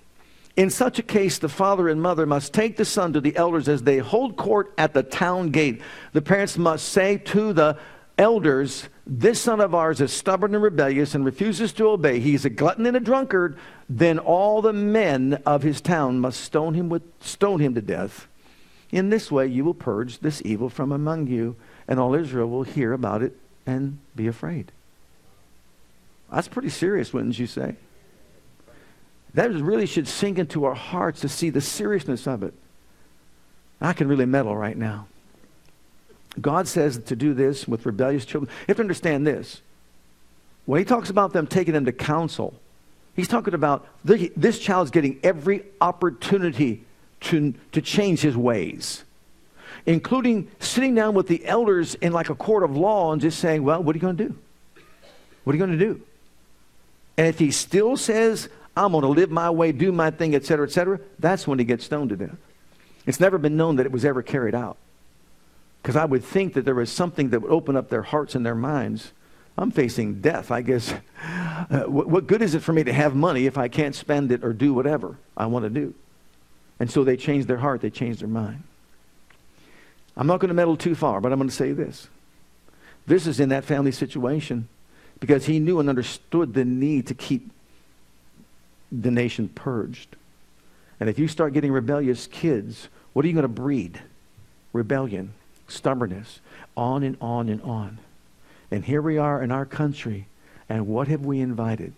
In 0.57 0.70
such 0.70 0.98
a 0.98 1.02
case, 1.02 1.38
the 1.38 1.48
father 1.48 1.88
and 1.88 2.02
mother 2.02 2.26
must 2.26 2.52
take 2.52 2.76
the 2.76 2.85
son 2.85 3.12
to 3.12 3.20
the 3.20 3.37
elders 3.37 3.68
as 3.68 3.85
they 3.85 3.98
hold 3.98 4.37
court 4.37 4.72
at 4.76 4.92
the 4.92 5.04
town 5.04 5.50
gate. 5.50 5.83
The 6.14 6.22
parents 6.22 6.59
must 6.59 6.88
say 6.88 7.18
to 7.18 7.52
the 7.52 7.78
elders, 8.18 8.88
this 9.07 9.40
son 9.40 9.61
of 9.61 9.74
ours 9.74 10.00
is 10.00 10.12
stubborn 10.12 10.54
and 10.54 10.62
rebellious 10.62 11.14
and 11.14 11.24
refuses 11.24 11.72
to 11.74 11.88
obey. 11.88 12.20
He's 12.20 12.44
a 12.44 12.50
glutton 12.50 12.85
and 12.85 12.96
a 12.96 13.00
drunkard. 13.00 13.57
Then 13.88 14.18
all 14.18 14.61
the 14.61 14.72
men 14.72 15.40
of 15.46 15.62
his 15.62 15.81
town 15.81 16.18
must 16.18 16.40
stone 16.40 16.74
him, 16.74 16.88
with, 16.88 17.02
stone 17.20 17.61
him 17.61 17.74
to 17.74 17.81
death. 17.81 18.26
In 18.90 19.11
this 19.11 19.31
way 19.31 19.46
you 19.46 19.64
will 19.64 19.74
purge 19.74 20.18
this 20.18 20.42
evil 20.44 20.68
from 20.68 20.92
among 20.92 21.28
you, 21.28 21.57
and 21.87 22.00
all 22.00 22.14
Israel 22.14 22.50
will 22.50 22.64
hear 22.64 22.92
about 22.92 23.22
it 23.22 23.37
and 23.66 23.98
be 24.16 24.26
afraid. 24.26 24.72
That's 26.33 26.48
pretty 26.48 26.70
serious, 26.70 27.12
wouldn't 27.12 27.38
you 27.38 27.46
say? 27.46 27.76
That 29.35 29.50
really 29.52 29.87
should 29.87 30.09
sink 30.09 30.38
into 30.38 30.64
our 30.64 30.74
hearts 30.74 31.20
to 31.20 31.28
see 31.28 31.50
the 31.50 31.61
seriousness 31.61 32.26
of 32.26 32.42
it. 32.42 32.54
I 33.81 33.92
can 33.92 34.09
really 34.09 34.26
meddle 34.26 34.57
right 34.57 34.76
now. 34.76 35.07
God 36.40 36.68
says 36.68 36.98
to 37.06 37.16
do 37.16 37.34
this 37.34 37.66
with 37.66 37.86
rebellious 37.86 38.24
children. 38.24 38.50
You 38.50 38.64
have 38.68 38.76
to 38.76 38.82
understand 38.82 39.26
this. 39.26 39.62
When 40.66 40.78
he 40.78 40.84
talks 40.84 41.10
about 41.10 41.32
them 41.32 41.46
taking 41.46 41.74
them 41.74 41.86
to 41.86 41.92
counsel, 41.92 42.54
he's 43.16 43.28
talking 43.28 43.54
about 43.54 43.86
this 44.04 44.58
child's 44.58 44.90
getting 44.90 45.18
every 45.22 45.64
opportunity 45.80 46.84
to, 47.20 47.54
to 47.72 47.80
change 47.80 48.20
his 48.20 48.36
ways, 48.36 49.04
including 49.86 50.50
sitting 50.60 50.94
down 50.94 51.14
with 51.14 51.26
the 51.26 51.44
elders 51.46 51.94
in 51.96 52.12
like 52.12 52.30
a 52.30 52.34
court 52.34 52.62
of 52.62 52.76
law 52.76 53.12
and 53.12 53.20
just 53.20 53.38
saying, 53.38 53.64
Well, 53.64 53.82
what 53.82 53.94
are 53.94 53.98
you 53.98 54.02
going 54.02 54.16
to 54.16 54.28
do? 54.28 54.38
What 55.44 55.54
are 55.54 55.56
you 55.56 55.66
going 55.66 55.78
to 55.78 55.84
do? 55.84 56.02
And 57.16 57.26
if 57.26 57.38
he 57.38 57.50
still 57.50 57.96
says, 57.96 58.48
I'm 58.76 58.92
going 58.92 59.02
to 59.02 59.08
live 59.08 59.30
my 59.30 59.50
way, 59.50 59.72
do 59.72 59.90
my 59.90 60.10
thing, 60.10 60.34
etc., 60.34 60.66
etc., 60.66 61.00
that's 61.18 61.48
when 61.48 61.58
he 61.58 61.64
gets 61.64 61.84
stoned 61.84 62.10
to 62.10 62.16
death. 62.16 62.36
It's 63.06 63.18
never 63.18 63.38
been 63.38 63.56
known 63.56 63.76
that 63.76 63.86
it 63.86 63.92
was 63.92 64.04
ever 64.04 64.22
carried 64.22 64.54
out. 64.54 64.76
Because 65.82 65.96
I 65.96 66.04
would 66.04 66.24
think 66.24 66.54
that 66.54 66.64
there 66.64 66.74
was 66.74 66.90
something 66.90 67.30
that 67.30 67.40
would 67.40 67.50
open 67.50 67.76
up 67.76 67.88
their 67.88 68.02
hearts 68.02 68.34
and 68.34 68.44
their 68.44 68.54
minds. 68.54 69.12
I'm 69.56 69.70
facing 69.70 70.20
death. 70.20 70.50
I 70.50 70.62
guess, 70.62 70.92
uh, 71.70 71.82
what, 71.84 72.08
what 72.08 72.26
good 72.26 72.42
is 72.42 72.54
it 72.54 72.60
for 72.60 72.72
me 72.72 72.84
to 72.84 72.92
have 72.92 73.14
money 73.14 73.46
if 73.46 73.58
I 73.58 73.68
can't 73.68 73.94
spend 73.94 74.32
it 74.32 74.44
or 74.44 74.52
do 74.52 74.74
whatever 74.74 75.16
I 75.36 75.46
want 75.46 75.64
to 75.64 75.70
do? 75.70 75.94
And 76.80 76.90
so 76.90 77.04
they 77.04 77.16
changed 77.16 77.48
their 77.48 77.58
heart, 77.58 77.80
they 77.80 77.90
changed 77.90 78.20
their 78.20 78.28
mind. 78.28 78.62
I'm 80.16 80.26
not 80.26 80.40
going 80.40 80.48
to 80.48 80.54
meddle 80.54 80.76
too 80.76 80.94
far, 80.94 81.20
but 81.20 81.32
I'm 81.32 81.38
going 81.38 81.48
to 81.48 81.54
say 81.54 81.72
this. 81.72 82.08
This 83.06 83.26
is 83.26 83.40
in 83.40 83.48
that 83.48 83.64
family 83.64 83.92
situation 83.92 84.68
because 85.20 85.46
he 85.46 85.58
knew 85.58 85.80
and 85.80 85.88
understood 85.88 86.54
the 86.54 86.64
need 86.64 87.06
to 87.06 87.14
keep 87.14 87.50
the 88.92 89.10
nation 89.10 89.48
purged. 89.48 90.16
And 91.00 91.08
if 91.08 91.18
you 91.18 91.28
start 91.28 91.52
getting 91.52 91.72
rebellious 91.72 92.26
kids, 92.26 92.88
what 93.12 93.24
are 93.24 93.28
you 93.28 93.34
going 93.34 93.42
to 93.42 93.48
breed? 93.48 94.00
Rebellion 94.72 95.32
stubbornness, 95.68 96.40
on 96.76 97.02
and 97.02 97.16
on 97.20 97.48
and 97.48 97.62
on. 97.62 97.98
And 98.70 98.85
here 98.85 99.00
we 99.00 99.16
are 99.18 99.42
in 99.42 99.52
our 99.52 99.64
country, 99.64 100.26
and 100.68 100.87
what 100.87 101.09
have 101.09 101.24
we 101.24 101.40
invited? 101.40 101.92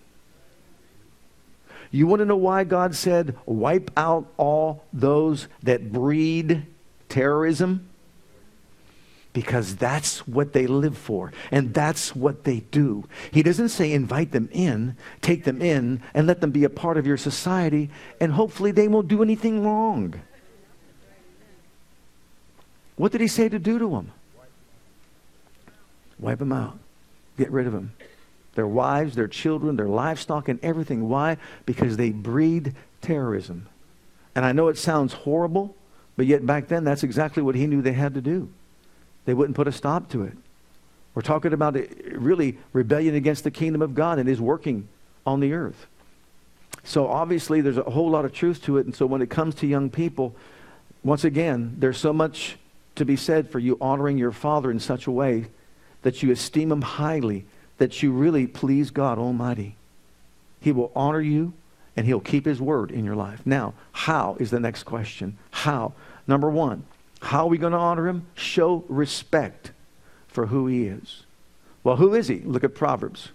You 1.91 2.07
want 2.07 2.21
to 2.21 2.27
know 2.27 2.37
why 2.37 2.65
God 2.65 2.95
said, 2.95 3.37
wipe 3.47 3.91
out 3.97 4.27
all 4.37 4.85
those 4.93 5.49
that 5.63 5.93
breed 5.93 6.67
terrorism? 7.09 7.89
Because 9.33 9.77
that's 9.77 10.27
what 10.27 10.53
they 10.53 10.67
live 10.67 10.97
for, 10.99 11.33
and 11.51 11.73
that's 11.73 12.15
what 12.17 12.45
they 12.45 12.61
do. 12.71 13.09
He 13.31 13.43
doesn't 13.43 13.69
say 13.71 13.93
invite 13.93 14.33
them 14.33 14.49
in, 14.53 14.97
take 15.21 15.45
them 15.45 15.63
in, 15.63 16.03
and 16.15 16.27
let 16.27 16.41
them 16.41 16.51
be 16.51 16.65
a 16.65 16.71
part 16.71 16.97
of 16.97 17.07
your 17.07 17.17
society, 17.17 17.91
and 18.21 18.33
hopefully 18.33 18.73
they 18.73 18.89
won't 18.89 19.09
do 19.09 19.23
anything 19.23 19.65
wrong. 19.65 20.21
What 23.01 23.13
did 23.13 23.23
he 23.23 23.29
say 23.29 23.49
to 23.49 23.59
do 23.59 23.79
to 23.79 23.89
them? 23.89 24.13
Wipe 26.19 26.39
them 26.39 26.53
out. 26.53 26.79
Get 27.39 27.51
rid 27.51 27.67
of 27.67 27.73
them. 27.73 27.95
Their 28.57 28.67
wives, 28.67 29.15
their 29.15 29.27
children, 29.27 29.77
their 29.77 29.89
livestock, 29.89 30.51
and 30.51 30.63
everything. 30.63 31.09
Why? 31.09 31.39
Because 31.65 31.97
they 31.97 32.11
breed 32.11 32.75
terrorism. 33.01 33.67
And 34.35 34.45
I 34.45 34.53
know 34.53 34.69
it 34.69 34.77
sounds 34.77 35.15
horrible, 35.15 35.75
but 36.19 36.27
yet 36.27 36.45
back 36.45 36.69
then 36.69 36.85
that's 36.85 37.03
exactly 37.03 37.43
what 37.43 37.55
he 37.55 37.67
knew 37.67 37.81
they 37.81 37.95
had 37.95 38.13
to 38.13 38.21
do. 38.21 38.51
They 39.25 39.33
wouldn't 39.33 39.57
put 39.57 39.67
a 39.67 39.73
stop 39.73 40.11
to 40.11 40.25
it. 40.25 40.35
We're 41.15 41.23
talking 41.23 41.55
about 41.55 41.79
really 42.13 42.59
rebellion 42.75 43.15
against 43.15 43.45
the 43.45 43.51
kingdom 43.51 43.81
of 43.81 43.95
God 43.95 44.19
and 44.19 44.29
is 44.29 44.43
working 44.43 44.89
on 45.25 45.41
the 45.41 45.55
earth. 45.55 45.87
So 46.85 47.09
obviously 47.09 47.63
there's 47.63 47.79
a 47.79 47.85
whole 47.85 48.11
lot 48.11 48.27
of 48.27 48.35
truth 48.35 48.63
to 48.65 48.77
it. 48.77 48.85
And 48.85 48.95
so 48.95 49.07
when 49.07 49.23
it 49.23 49.31
comes 49.31 49.55
to 49.55 49.67
young 49.67 49.89
people, 49.89 50.37
once 51.03 51.25
again, 51.25 51.77
there's 51.79 51.97
so 51.97 52.13
much 52.13 52.59
to 53.01 53.05
be 53.07 53.17
said 53.17 53.49
for 53.49 53.59
you 53.59 53.79
honoring 53.81 54.19
your 54.19 54.31
father 54.31 54.71
in 54.71 54.79
such 54.79 55.07
a 55.07 55.11
way 55.11 55.47
that 56.03 56.23
you 56.23 56.31
esteem 56.31 56.71
him 56.71 56.83
highly, 56.83 57.47
that 57.79 58.03
you 58.03 58.13
really 58.13 58.47
please 58.47 58.91
God 58.91 59.19
Almighty. 59.19 59.75
He 60.61 60.71
will 60.71 60.93
honor 60.95 61.23
you 61.23 61.55
and 61.97 62.07
he'll 62.07 62.21
keep 62.21 62.45
his 62.45 62.61
word 62.61 62.91
in 62.91 63.07
your 63.07 63.17
life. 63.17 63.41
Now, 63.47 63.73
how 63.93 64.37
is 64.39 64.51
the 64.51 64.61
next 64.61 64.83
question? 64.83 65.39
How? 65.51 65.95
Number 66.27 66.51
one, 66.51 66.85
how 67.23 67.45
are 67.45 67.49
we 67.49 67.57
going 67.57 67.73
to 67.73 67.79
honor 67.79 68.07
him? 68.07 68.27
Show 68.35 68.85
respect 68.87 69.73
for 70.29 70.47
who 70.47 70.67
he 70.67 70.85
is. 70.85 71.23
Well, 71.83 71.97
who 71.97 72.13
is 72.13 72.29
he? 72.29 72.41
Look 72.41 72.65
at 72.65 72.75
Proverbs. 72.75 73.31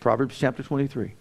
Proverbs 0.00 0.38
chapter 0.38 0.62
23. 0.62 1.12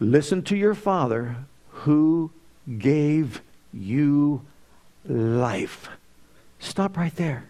Listen 0.00 0.42
to 0.44 0.56
your 0.56 0.74
father 0.74 1.36
who 1.70 2.30
gave 2.78 3.42
you 3.74 4.40
life. 5.08 5.88
Stop 6.58 6.96
right 6.96 7.14
there. 7.16 7.44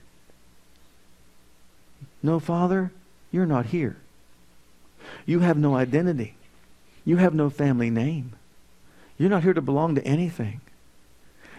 No, 2.22 2.40
Father, 2.40 2.90
you're 3.30 3.46
not 3.46 3.66
here. 3.66 3.96
You 5.24 5.40
have 5.40 5.56
no 5.56 5.74
identity. 5.74 6.34
You 7.04 7.16
have 7.18 7.34
no 7.34 7.50
family 7.50 7.90
name. 7.90 8.32
You're 9.18 9.30
not 9.30 9.44
here 9.44 9.54
to 9.54 9.60
belong 9.60 9.94
to 9.94 10.04
anything. 10.04 10.60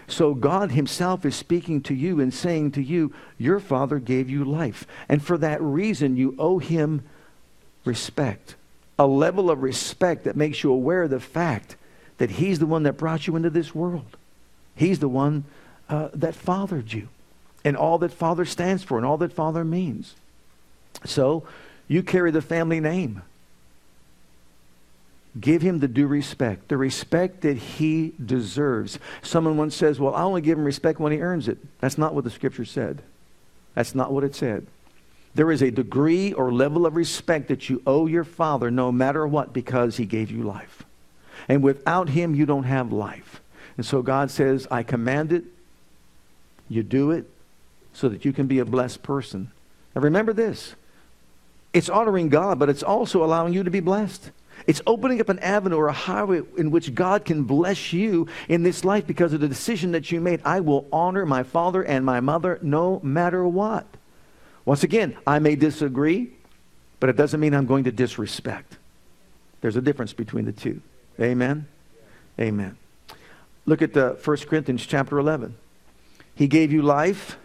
So 0.08 0.34
God 0.34 0.72
Himself 0.72 1.26
is 1.26 1.36
speaking 1.36 1.82
to 1.84 1.94
you 1.94 2.20
and 2.20 2.34
saying 2.34 2.72
to 2.72 2.82
you, 2.82 3.14
Your 3.38 3.60
Father 3.60 4.00
gave 4.00 4.30
you 4.30 4.46
life. 4.46 4.86
And 5.10 5.22
for 5.22 5.38
that 5.38 5.62
reason, 5.62 6.16
you 6.18 6.36
owe 6.40 6.60
Him 6.60 7.04
respect. 7.84 8.56
A 9.00 9.08
level 9.08 9.52
of 9.52 9.62
respect 9.62 10.24
that 10.24 10.36
makes 10.36 10.64
you 10.64 10.72
aware 10.72 11.04
of 11.04 11.10
the 11.10 11.20
fact 11.20 11.76
that 12.18 12.32
He's 12.32 12.60
the 12.60 12.66
one 12.66 12.84
that 12.84 12.98
brought 12.98 13.28
you 13.28 13.36
into 13.36 13.50
this 13.50 13.76
world. 13.76 14.18
He's 14.76 15.00
the 15.00 15.10
one 15.10 15.44
uh, 15.90 16.10
that 16.14 16.36
fathered 16.36 16.94
you 16.94 17.10
and 17.64 17.76
all 17.76 17.98
that 17.98 18.12
father 18.12 18.46
stands 18.46 18.84
for 18.84 18.98
and 18.98 19.06
all 19.06 19.18
that 19.18 19.34
father 19.34 19.64
means. 19.64 20.16
So 21.06 21.44
you 21.88 22.04
carry 22.04 22.32
the 22.32 22.42
family 22.42 22.80
name. 22.80 23.22
Give 25.40 25.62
him 25.62 25.80
the 25.80 25.88
due 25.88 26.08
respect, 26.08 26.68
the 26.68 26.78
respect 26.78 27.42
that 27.42 27.58
he 27.58 28.14
deserves. 28.24 28.98
Someone 29.22 29.58
once 29.58 29.76
says, 29.76 30.00
Well, 30.00 30.16
I 30.16 30.24
only 30.24 30.42
give 30.42 30.58
him 30.58 30.66
respect 30.66 31.00
when 31.00 31.12
he 31.12 31.22
earns 31.22 31.48
it. 31.48 31.60
That's 31.80 31.98
not 31.98 32.16
what 32.16 32.24
the 32.24 32.32
scripture 32.32 32.66
said. 32.66 33.04
That's 33.76 33.94
not 33.94 34.12
what 34.12 34.24
it 34.24 34.34
said. 34.34 34.66
There 35.36 35.52
is 35.52 35.62
a 35.62 35.70
degree 35.70 36.34
or 36.34 36.52
level 36.52 36.88
of 36.88 36.96
respect 36.96 37.50
that 37.50 37.70
you 37.70 37.84
owe 37.86 38.08
your 38.08 38.24
father 38.24 38.72
no 38.72 38.92
matter 38.92 39.28
what 39.28 39.54
because 39.54 39.98
he 39.98 40.06
gave 40.06 40.32
you 40.32 40.42
life. 40.42 40.84
And 41.48 41.62
without 41.62 42.10
him, 42.10 42.34
you 42.34 42.48
don't 42.48 42.64
have 42.64 42.92
life. 42.92 43.42
And 43.78 43.86
so 43.86 44.02
God 44.02 44.32
says, 44.32 44.68
I 44.72 44.82
command 44.82 45.32
it, 45.32 45.44
you 46.70 46.84
do 46.84 47.12
it, 47.12 47.30
so 47.94 48.10
that 48.10 48.26
you 48.26 48.34
can 48.34 48.48
be 48.48 48.60
a 48.60 48.66
blessed 48.66 49.04
person. 49.04 49.52
Now 49.96 50.02
remember 50.02 50.34
this 50.34 50.76
it's 51.74 51.90
honoring 51.90 52.30
God, 52.30 52.60
but 52.60 52.70
it's 52.70 52.84
also 52.84 53.24
allowing 53.24 53.54
you 53.54 53.64
to 53.64 53.72
be 53.72 53.80
blessed. 53.80 54.32
It's 54.66 54.82
opening 54.88 55.22
up 55.22 55.30
an 55.30 55.40
avenue 55.40 55.78
or 55.78 55.88
a 55.88 55.94
highway 55.94 56.42
in 56.58 56.72
which 56.72 56.96
God 56.96 57.24
can 57.24 57.44
bless 57.44 57.94
you 57.94 58.28
in 58.50 58.64
this 58.64 58.84
life 58.84 59.06
because 59.06 59.34
of 59.34 59.42
the 59.42 59.48
decision 59.48 59.92
that 59.92 60.12
you 60.12 60.20
made. 60.20 60.42
I 60.44 60.62
will 60.62 60.88
honor 60.92 61.26
my 61.26 61.44
father 61.44 61.84
and 61.84 62.04
my 62.04 62.20
mother 62.20 62.58
no 62.62 63.00
matter 63.04 63.48
what. 63.48 63.86
Once 64.66 64.84
again, 64.84 65.16
I 65.26 65.40
may 65.40 65.56
disagree, 65.56 66.32
but 67.00 67.10
it 67.10 67.16
doesn't 67.16 67.40
mean 67.40 67.54
I'm 67.54 67.68
going 67.68 67.84
to 67.86 67.92
disrespect. 67.92 68.78
There's 69.62 69.76
a 69.76 69.82
difference 69.82 70.14
between 70.14 70.46
the 70.46 70.52
two. 70.52 70.82
Amen? 71.20 71.68
Amen. 72.40 72.78
Look 73.66 73.82
at 73.82 73.96
uh, 73.96 74.14
the 74.14 74.20
1 74.24 74.38
Corinthians 74.38 74.86
chapter 74.86 75.18
11. 75.20 75.56
He 76.38 76.48
gave 76.48 76.72
you 76.72 76.84
life, 76.84 77.36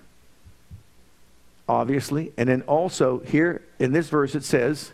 obviously, 1.67 2.31
and 2.37 2.47
then 2.47 2.61
also 2.63 3.21
here 3.21 3.63
in 3.79 3.93
this 3.93 4.11
verse 4.11 4.35
it 4.35 4.45
says, 4.45 4.93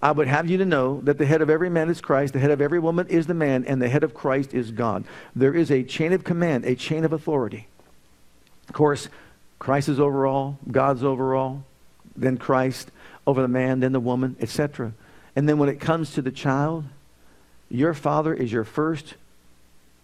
I 0.00 0.12
would 0.12 0.28
have 0.28 0.48
you 0.48 0.56
to 0.58 0.64
know 0.64 1.00
that 1.00 1.18
the 1.18 1.26
head 1.26 1.42
of 1.42 1.50
every 1.50 1.68
man 1.68 1.90
is 1.90 2.00
Christ, 2.00 2.32
the 2.32 2.38
head 2.38 2.52
of 2.52 2.60
every 2.60 2.78
woman 2.78 3.08
is 3.08 3.26
the 3.26 3.34
man, 3.34 3.64
and 3.64 3.82
the 3.82 3.88
head 3.88 4.04
of 4.04 4.14
Christ 4.14 4.54
is 4.54 4.70
God. 4.70 5.04
There 5.34 5.52
is 5.52 5.68
a 5.68 5.82
chain 5.82 6.12
of 6.12 6.22
command, 6.22 6.64
a 6.64 6.76
chain 6.76 7.04
of 7.04 7.12
authority. 7.12 7.66
Of 8.68 8.74
course, 8.76 9.08
Christ 9.58 9.88
is 9.88 9.98
over 9.98 10.28
all, 10.28 10.56
God's 10.70 11.02
over 11.02 11.34
all, 11.34 11.64
then 12.14 12.36
Christ 12.36 12.92
over 13.26 13.42
the 13.42 13.48
man, 13.48 13.80
then 13.80 13.90
the 13.90 13.98
woman, 13.98 14.36
etc. 14.40 14.92
And 15.34 15.48
then 15.48 15.58
when 15.58 15.68
it 15.68 15.80
comes 15.80 16.12
to 16.12 16.22
the 16.22 16.30
child, 16.30 16.84
your 17.68 17.94
father 17.94 18.32
is 18.32 18.52
your 18.52 18.64
first 18.64 19.14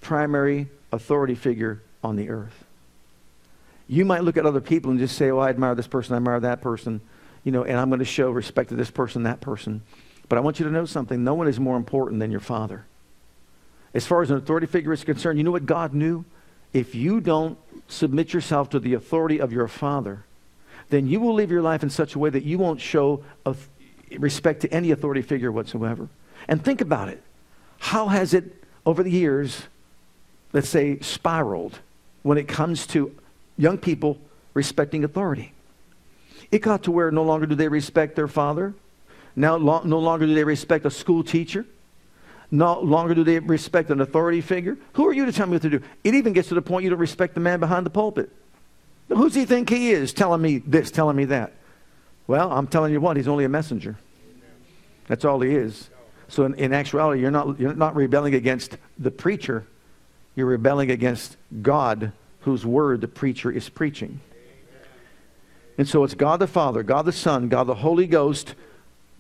primary 0.01 0.67
authority 0.91 1.37
figure 1.37 1.81
on 2.03 2.17
the 2.17 2.29
earth. 2.29 2.66
You 3.89 4.05
might 4.05 4.25
look 4.25 4.37
at 4.37 4.47
other 4.47 4.61
people 4.61 4.91
and 4.91 4.99
just 5.01 5.17
say, 5.17 5.31
Oh, 5.31 5.39
I 5.39 5.51
admire 5.51 5.75
this 5.75 5.87
person, 5.87 6.15
I 6.15 6.17
admire 6.17 6.41
that 6.41 6.61
person 6.61 7.01
you 7.47 7.53
know, 7.53 7.63
and 7.63 7.79
I'm 7.79 7.89
going 7.91 8.01
to 8.01 8.05
show 8.05 8.33
respect 8.33 8.71
to 8.71 8.75
this 8.75 8.91
person, 8.91 9.23
that 9.23 9.41
person. 9.41 9.83
But 10.29 10.37
I 10.37 10.41
want 10.41 10.59
you 10.59 10.67
to 10.67 10.73
know 10.73 10.85
something. 10.85 11.23
No 11.23 11.35
one 11.35 11.47
is 11.47 11.61
more 11.61 11.77
important 11.77 12.19
than 12.19 12.33
your 12.33 12.41
father. 12.41 12.85
As 13.95 14.05
far 14.05 14.21
as 14.21 14.33
an 14.33 14.37
authority 14.37 14.67
figure 14.67 14.93
is 14.93 15.05
concerned, 15.05 15.39
you 15.39 15.45
know 15.45 15.53
what 15.53 15.65
God 15.65 15.95
knew? 15.95 16.25
If 16.73 16.97
you 16.97 17.21
don't 17.21 17.57
submit 17.87 18.33
yourself 18.33 18.71
to 18.71 18.81
the 18.81 18.95
authority 18.95 19.41
of 19.41 19.53
your 19.53 19.69
father, 19.69 20.25
then 20.91 21.07
you 21.07 21.21
will 21.21 21.35
live 21.35 21.53
your 21.53 21.63
life 21.63 21.85
in 21.85 21.89
such 21.89 22.17
a 22.17 22.19
way 22.19 22.31
that 22.31 22.43
you 22.43 22.59
won't 22.59 22.81
show 22.81 23.23
respect 24.19 24.63
to 24.63 24.75
any 24.75 24.91
authority 24.91 25.23
figure 25.23 25.53
whatsoever. 25.53 26.09
And 26.49 26.65
think 26.65 26.81
about 26.81 27.11
it. 27.11 27.23
How 27.79 28.09
has 28.09 28.35
it, 28.35 28.65
over 28.85 29.05
the 29.05 29.11
years, 29.11 29.63
let's 30.53 30.69
say, 30.69 30.99
spiraled 30.99 31.79
when 32.25 32.39
it 32.39 32.49
comes 32.49 32.89
to 32.89 33.15
young 33.57 33.79
people 33.79 34.19
respecting 34.55 35.05
authority? 35.05 35.53
It 36.51 36.61
got 36.61 36.85
to 36.85 36.91
where 36.91 37.11
no 37.11 37.23
longer 37.23 37.47
do 37.47 37.55
they 37.55 37.69
respect 37.69 38.17
their 38.17 38.29
father. 38.29 38.75
Now, 39.35 39.57
lo- 39.57 39.83
no 39.85 39.99
longer 39.99 40.27
do 40.27 40.35
they 40.35 40.45
respect 40.45 40.87
a 40.87 40.91
school 40.91 41.25
teacher. 41.25 41.67
No 42.51 42.81
longer 42.81 43.15
do 43.15 43.25
they 43.25 43.39
respect 43.41 43.91
an 43.91 44.01
authority 44.01 44.41
figure. 44.41 44.77
Who 44.95 45.07
are 45.07 45.13
you 45.13 45.27
to 45.27 45.33
tell 45.33 45.47
me 45.47 45.55
what 45.55 45.63
to 45.63 45.71
do? 45.71 45.83
It 46.05 46.15
even 46.15 46.33
gets 46.33 46.49
to 46.49 46.55
the 46.55 46.63
point 46.63 46.85
you 46.85 46.91
don't 46.91 46.99
respect 46.99 47.35
the 47.35 47.41
man 47.41 47.59
behind 47.59 47.85
the 47.85 47.91
pulpit. 47.91 48.31
Who 49.09 49.25
does 49.25 49.35
he 49.35 49.45
think 49.45 49.69
he 49.69 49.91
is 49.91 50.13
telling 50.13 50.41
me 50.41 50.59
this, 50.59 50.91
telling 50.91 51.17
me 51.17 51.27
that? 51.27 51.53
Well, 52.27 52.51
I'm 52.51 52.67
telling 52.67 52.93
you 52.93 53.01
what, 53.01 53.17
he's 53.17 53.29
only 53.29 53.45
a 53.45 53.49
messenger. 53.49 53.97
That's 55.07 55.25
all 55.25 55.41
he 55.41 55.55
is. 55.55 55.91
So 56.29 56.45
in, 56.45 56.55
in 56.55 56.73
actuality, 56.73 57.21
you're 57.21 57.31
not, 57.31 57.61
you're 57.61 57.75
not 57.75 57.95
rebelling 57.95 58.35
against 58.35 58.77
the 58.99 59.11
preacher. 59.11 59.65
You're 60.35 60.47
rebelling 60.47 60.91
against 60.91 61.37
God, 61.63 62.13
whose 62.47 62.65
word 62.65 63.01
the 63.01 63.09
preacher 63.09 63.51
is 63.51 63.69
preaching. 63.69 64.21
And 65.77 65.87
so 65.87 66.05
it's 66.05 66.15
God 66.15 66.39
the 66.39 66.47
Father, 66.47 66.83
God 66.85 67.05
the 67.05 67.13
Son, 67.13 67.49
God 67.49 67.65
the 67.65 67.75
Holy 67.75 68.07
Ghost, 68.07 68.55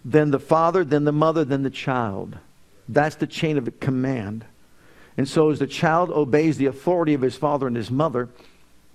then 0.04 0.30
the 0.30 0.38
Father, 0.38 0.84
then 0.84 1.04
the 1.04 1.12
mother, 1.12 1.44
then 1.44 1.64
the 1.64 1.70
child. 1.70 2.38
That's 2.88 3.16
the 3.16 3.26
chain 3.26 3.58
of 3.58 3.80
command. 3.80 4.44
And 5.16 5.28
so 5.28 5.50
as 5.50 5.58
the 5.58 5.66
child 5.66 6.10
obeys 6.10 6.56
the 6.56 6.66
authority 6.66 7.14
of 7.14 7.22
his 7.22 7.36
father 7.36 7.66
and 7.66 7.74
his 7.74 7.90
mother, 7.90 8.28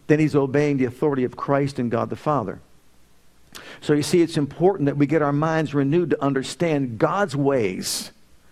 then 0.07 0.19
he's 0.19 0.35
obeying 0.35 0.77
the 0.77 0.85
authority 0.85 1.25
of 1.25 1.35
Christ 1.35 1.77
and 1.77 1.91
God 1.91 2.09
the 2.09 2.15
Father. 2.15 2.61
So 3.81 3.91
you 3.91 4.03
see, 4.03 4.21
it's 4.21 4.37
important 4.37 4.85
that 4.85 4.95
we 4.95 5.07
get 5.07 5.21
our 5.21 5.33
minds 5.33 5.73
renewed 5.73 6.11
to 6.11 6.23
understand 6.23 6.99
God's 6.99 7.35
ways, 7.35 8.11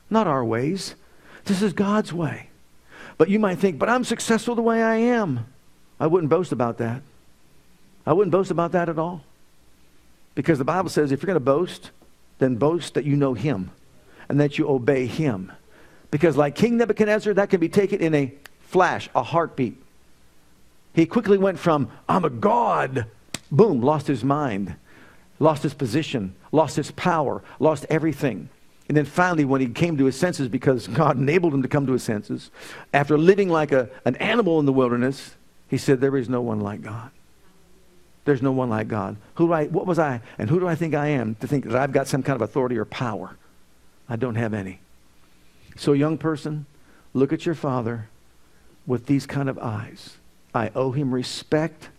not 0.09 0.27
our 0.27 0.43
ways. 0.43 0.95
This 1.45 1.61
is 1.61 1.71
God's 1.71 2.11
way. 2.11 2.49
But 3.17 3.29
you 3.29 3.39
might 3.39 3.59
think, 3.59 3.79
but 3.79 3.89
I'm 3.89 4.03
successful 4.03 4.55
the 4.55 4.61
way 4.61 4.83
I 4.83 4.95
am. 4.95 5.45
I 5.99 6.07
wouldn't 6.07 6.29
boast 6.29 6.51
about 6.51 6.77
that. 6.77 7.01
I 8.05 8.13
wouldn't 8.13 8.31
boast 8.31 8.51
about 8.51 8.71
that 8.71 8.89
at 8.89 8.97
all. 8.97 9.21
Because 10.35 10.57
the 10.57 10.65
Bible 10.65 10.89
says 10.89 11.11
if 11.11 11.21
you're 11.21 11.27
going 11.27 11.35
to 11.35 11.39
boast, 11.39 11.91
then 12.39 12.55
boast 12.55 12.93
that 12.93 13.05
you 13.05 13.15
know 13.15 13.33
Him 13.33 13.71
and 14.29 14.39
that 14.39 14.57
you 14.57 14.69
obey 14.69 15.05
Him. 15.05 15.51
Because, 16.11 16.37
like 16.37 16.55
King 16.55 16.77
Nebuchadnezzar, 16.77 17.33
that 17.35 17.49
can 17.49 17.59
be 17.59 17.69
taken 17.69 17.99
in 17.99 18.15
a 18.15 18.33
flash, 18.61 19.09
a 19.13 19.21
heartbeat. 19.21 19.75
He 20.93 21.05
quickly 21.05 21.37
went 21.37 21.59
from, 21.59 21.89
I'm 22.07 22.25
a 22.25 22.29
God, 22.29 23.05
boom, 23.51 23.81
lost 23.81 24.07
his 24.07 24.23
mind, 24.23 24.75
lost 25.39 25.63
his 25.63 25.73
position, 25.73 26.35
lost 26.51 26.75
his 26.75 26.91
power, 26.91 27.43
lost 27.59 27.85
everything. 27.89 28.49
And 28.87 28.97
then 28.97 29.05
finally, 29.05 29.45
when 29.45 29.61
he 29.61 29.67
came 29.67 29.97
to 29.97 30.05
his 30.05 30.17
senses, 30.17 30.47
because 30.47 30.87
God 30.87 31.17
enabled 31.17 31.53
him 31.53 31.61
to 31.61 31.67
come 31.67 31.85
to 31.85 31.93
his 31.93 32.03
senses, 32.03 32.49
after 32.91 33.17
living 33.17 33.49
like 33.49 33.71
a, 33.71 33.89
an 34.03 34.15
animal 34.15 34.59
in 34.59 34.65
the 34.65 34.73
wilderness, 34.73 35.35
he 35.69 35.77
said, 35.77 36.01
There 36.01 36.17
is 36.17 36.27
no 36.27 36.41
one 36.41 36.59
like 36.59 36.81
God. 36.81 37.11
There's 38.25 38.41
no 38.41 38.51
one 38.51 38.69
like 38.69 38.87
God. 38.87 39.17
Who 39.35 39.47
do 39.47 39.53
I, 39.53 39.65
what 39.67 39.87
was 39.87 39.97
I, 39.97 40.21
and 40.37 40.49
who 40.49 40.59
do 40.59 40.67
I 40.67 40.75
think 40.75 40.93
I 40.93 41.07
am 41.07 41.35
to 41.35 41.47
think 41.47 41.65
that 41.65 41.75
I've 41.75 41.93
got 41.93 42.07
some 42.07 42.21
kind 42.21 42.35
of 42.35 42.41
authority 42.41 42.77
or 42.77 42.85
power? 42.85 43.37
I 44.07 44.15
don't 44.15 44.35
have 44.35 44.53
any. 44.53 44.79
So, 45.77 45.93
young 45.93 46.17
person, 46.17 46.65
look 47.13 47.31
at 47.31 47.45
your 47.45 47.55
father 47.55 48.09
with 48.85 49.05
these 49.05 49.25
kind 49.25 49.49
of 49.49 49.57
eyes. 49.57 50.17
I 50.53 50.71
owe 50.75 50.91
him 50.91 51.13
respect 51.13 51.89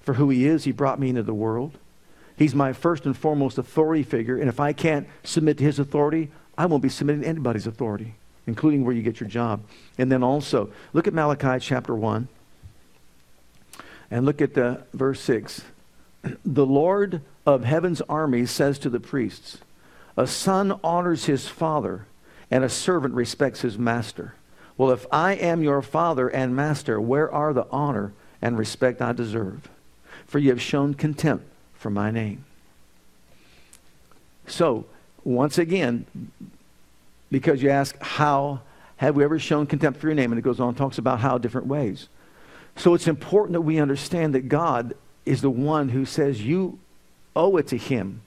for 0.00 0.14
who 0.14 0.30
he 0.30 0.46
is. 0.46 0.64
He 0.64 0.72
brought 0.72 1.00
me 1.00 1.10
into 1.10 1.22
the 1.22 1.34
world. 1.34 1.76
He's 2.36 2.54
my 2.54 2.72
first 2.72 3.04
and 3.04 3.16
foremost 3.16 3.58
authority 3.58 4.02
figure, 4.02 4.38
and 4.38 4.48
if 4.48 4.60
I 4.60 4.72
can't 4.72 5.08
submit 5.24 5.58
to 5.58 5.64
his 5.64 5.78
authority, 5.78 6.30
I 6.56 6.66
won't 6.66 6.82
be 6.82 6.88
submitting 6.88 7.22
to 7.22 7.28
anybody's 7.28 7.66
authority, 7.66 8.14
including 8.46 8.84
where 8.84 8.94
you 8.94 9.02
get 9.02 9.20
your 9.20 9.28
job. 9.28 9.62
And 9.98 10.10
then 10.12 10.22
also, 10.22 10.70
look 10.92 11.06
at 11.06 11.14
Malachi 11.14 11.58
chapter 11.60 11.94
1, 11.94 12.28
and 14.10 14.24
look 14.24 14.40
at 14.40 14.54
the 14.54 14.82
verse 14.92 15.20
6 15.20 15.62
the 16.44 16.66
Lord 16.66 17.20
of 17.44 17.64
heaven's 17.64 18.00
armies 18.02 18.50
says 18.50 18.78
to 18.80 18.90
the 18.90 19.00
priests, 19.00 19.58
A 20.16 20.26
son 20.26 20.78
honors 20.82 21.26
his 21.26 21.48
father, 21.48 22.06
and 22.50 22.64
a 22.64 22.68
servant 22.68 23.14
respects 23.14 23.60
his 23.60 23.78
master. 23.78 24.34
Well, 24.76 24.90
if 24.90 25.06
I 25.10 25.34
am 25.34 25.62
your 25.62 25.82
father 25.82 26.28
and 26.28 26.54
master, 26.54 27.00
where 27.00 27.32
are 27.32 27.52
the 27.52 27.66
honor 27.70 28.12
and 28.42 28.58
respect 28.58 29.00
I 29.00 29.12
deserve? 29.12 29.68
For 30.26 30.38
you 30.38 30.50
have 30.50 30.60
shown 30.60 30.94
contempt 30.94 31.46
for 31.74 31.90
my 31.90 32.10
name. 32.10 32.44
So, 34.46 34.86
once 35.24 35.58
again, 35.58 36.06
because 37.30 37.62
you 37.62 37.70
ask, 37.70 38.00
How 38.00 38.60
have 38.98 39.16
we 39.16 39.24
ever 39.24 39.38
shown 39.38 39.66
contempt 39.66 40.00
for 40.00 40.06
your 40.06 40.14
name? 40.14 40.32
And 40.32 40.38
it 40.38 40.42
goes 40.42 40.60
on, 40.60 40.74
talks 40.74 40.98
about 40.98 41.20
how 41.20 41.38
different 41.38 41.66
ways. 41.66 42.08
So, 42.76 42.94
it's 42.94 43.08
important 43.08 43.54
that 43.54 43.62
we 43.62 43.78
understand 43.78 44.34
that 44.34 44.48
God 44.48 44.94
is 45.24 45.40
the 45.40 45.50
one 45.50 45.88
who 45.88 46.04
says 46.04 46.42
you 46.42 46.78
owe 47.34 47.56
it 47.56 47.68
to 47.68 47.76
him. 47.76 48.22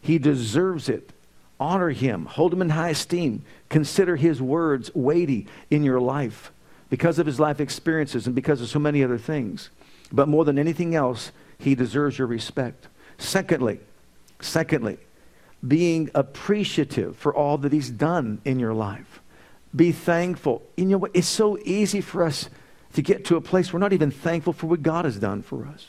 He 0.00 0.18
deserves 0.18 0.88
it. 0.88 1.12
Honor 1.60 1.90
him. 1.90 2.26
Hold 2.26 2.52
him 2.52 2.62
in 2.62 2.70
high 2.70 2.90
esteem. 2.90 3.44
Consider 3.68 4.16
his 4.16 4.40
words 4.40 4.94
weighty 4.94 5.46
in 5.70 5.82
your 5.82 6.00
life 6.00 6.52
because 6.90 7.18
of 7.18 7.26
his 7.26 7.40
life 7.40 7.60
experiences 7.60 8.26
and 8.26 8.34
because 8.34 8.60
of 8.60 8.68
so 8.68 8.78
many 8.78 9.02
other 9.02 9.18
things. 9.18 9.70
But 10.12 10.28
more 10.28 10.44
than 10.44 10.58
anything 10.58 10.94
else, 10.94 11.32
he 11.58 11.74
deserves 11.74 12.18
your 12.18 12.26
respect. 12.26 12.86
Secondly, 13.18 13.80
secondly, 14.40 14.98
being 15.66 16.10
appreciative 16.14 17.16
for 17.16 17.34
all 17.34 17.58
that 17.58 17.72
he's 17.72 17.90
done 17.90 18.40
in 18.44 18.58
your 18.58 18.74
life. 18.74 19.20
Be 19.74 19.92
thankful. 19.92 20.62
You 20.76 20.86
know 20.86 20.98
what? 20.98 21.10
It's 21.14 21.26
so 21.26 21.58
easy 21.64 22.00
for 22.00 22.22
us 22.24 22.48
to 22.94 23.02
get 23.02 23.24
to 23.26 23.36
a 23.36 23.40
place 23.40 23.72
where 23.72 23.78
we're 23.78 23.84
not 23.84 23.92
even 23.92 24.10
thankful 24.10 24.52
for 24.52 24.66
what 24.66 24.82
God 24.82 25.04
has 25.04 25.18
done 25.18 25.42
for 25.42 25.66
us. 25.66 25.86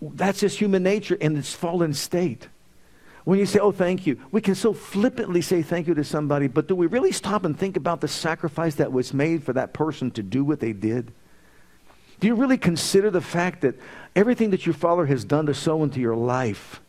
That's 0.00 0.40
just 0.40 0.58
human 0.58 0.82
nature 0.82 1.14
in 1.14 1.36
its 1.36 1.52
fallen 1.52 1.92
state. 1.92 2.48
When 3.24 3.38
you 3.38 3.46
say, 3.46 3.58
oh, 3.58 3.70
thank 3.70 4.06
you, 4.06 4.18
we 4.32 4.40
can 4.40 4.54
so 4.54 4.72
flippantly 4.72 5.42
say 5.42 5.62
thank 5.62 5.86
you 5.86 5.94
to 5.94 6.04
somebody, 6.04 6.46
but 6.46 6.68
do 6.68 6.74
we 6.74 6.86
really 6.86 7.12
stop 7.12 7.44
and 7.44 7.58
think 7.58 7.76
about 7.76 8.00
the 8.00 8.08
sacrifice 8.08 8.76
that 8.76 8.92
was 8.92 9.12
made 9.12 9.44
for 9.44 9.52
that 9.52 9.74
person 9.74 10.10
to 10.12 10.22
do 10.22 10.42
what 10.42 10.60
they 10.60 10.72
did? 10.72 11.12
Do 12.18 12.26
you 12.26 12.34
really 12.34 12.58
consider 12.58 13.10
the 13.10 13.20
fact 13.20 13.60
that 13.60 13.78
everything 14.16 14.50
that 14.50 14.66
your 14.66 14.74
father 14.74 15.06
has 15.06 15.24
done 15.24 15.46
to 15.46 15.54
sow 15.54 15.82
into 15.82 16.00
your 16.00 16.16
life? 16.16 16.80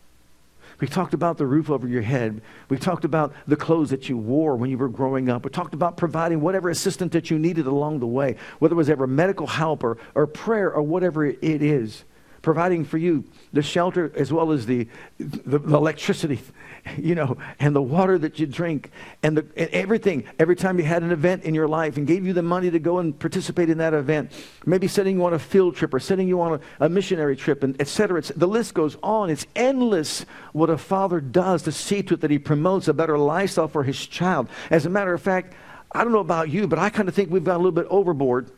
We 0.81 0.87
talked 0.87 1.13
about 1.13 1.37
the 1.37 1.45
roof 1.45 1.69
over 1.69 1.87
your 1.87 2.01
head. 2.01 2.41
We 2.67 2.77
talked 2.77 3.05
about 3.05 3.33
the 3.47 3.55
clothes 3.55 3.91
that 3.91 4.09
you 4.09 4.17
wore 4.17 4.55
when 4.55 4.71
you 4.71 4.77
were 4.79 4.89
growing 4.89 5.29
up. 5.29 5.45
We 5.45 5.51
talked 5.51 5.75
about 5.75 5.95
providing 5.95 6.41
whatever 6.41 6.69
assistance 6.69 7.13
that 7.13 7.29
you 7.29 7.37
needed 7.37 7.67
along 7.67 7.99
the 7.99 8.07
way, 8.07 8.35
whether 8.57 8.73
it 8.73 8.77
was 8.77 8.89
ever 8.89 9.05
medical 9.05 9.45
help 9.45 9.83
or, 9.83 9.97
or 10.15 10.25
prayer 10.25 10.73
or 10.73 10.81
whatever 10.81 11.23
it 11.25 11.37
is 11.41 12.03
providing 12.41 12.83
for 12.83 12.97
you 12.97 13.23
the 13.53 13.61
shelter 13.61 14.11
as 14.15 14.31
well 14.31 14.51
as 14.51 14.65
the, 14.65 14.87
the, 15.19 15.59
the, 15.59 15.75
electricity, 15.75 16.39
you 16.97 17.13
know, 17.13 17.37
and 17.59 17.75
the 17.75 17.81
water 17.81 18.17
that 18.17 18.39
you 18.39 18.47
drink 18.47 18.89
and, 19.21 19.37
the, 19.37 19.45
and 19.55 19.69
everything. 19.69 20.23
Every 20.39 20.55
time 20.55 20.79
you 20.79 20.85
had 20.85 21.03
an 21.03 21.11
event 21.11 21.43
in 21.43 21.53
your 21.53 21.67
life 21.67 21.97
and 21.97 22.07
gave 22.07 22.25
you 22.25 22.33
the 22.33 22.41
money 22.41 22.71
to 22.71 22.79
go 22.79 22.99
and 22.99 23.17
participate 23.17 23.69
in 23.69 23.77
that 23.79 23.93
event, 23.93 24.31
maybe 24.65 24.87
sending 24.87 25.17
you 25.17 25.25
on 25.25 25.33
a 25.33 25.39
field 25.39 25.75
trip 25.75 25.93
or 25.93 25.99
sending 25.99 26.27
you 26.27 26.41
on 26.41 26.59
a, 26.79 26.85
a 26.85 26.89
missionary 26.89 27.35
trip, 27.35 27.63
and 27.63 27.79
et 27.79 27.87
cetera, 27.87 28.19
et 28.19 28.25
cetera. 28.25 28.39
The 28.39 28.47
list 28.47 28.73
goes 28.73 28.97
on. 29.03 29.29
It's 29.29 29.45
endless 29.55 30.25
what 30.53 30.69
a 30.69 30.77
father 30.77 31.19
does 31.19 31.63
to 31.63 31.71
see 31.71 32.01
to 32.03 32.15
it 32.15 32.21
that 32.21 32.31
he 32.31 32.39
promotes 32.39 32.87
a 32.87 32.93
better 32.93 33.17
lifestyle 33.17 33.67
for 33.67 33.83
his 33.83 34.05
child. 34.07 34.49
As 34.69 34.85
a 34.85 34.89
matter 34.89 35.13
of 35.13 35.21
fact, 35.21 35.53
I 35.91 36.03
don't 36.03 36.13
know 36.13 36.19
about 36.19 36.49
you, 36.49 36.67
but 36.67 36.79
I 36.79 36.89
kind 36.89 37.09
of 37.09 37.15
think 37.15 37.29
we've 37.29 37.43
gone 37.43 37.55
a 37.55 37.59
little 37.59 37.71
bit 37.71 37.87
overboard 37.89 38.49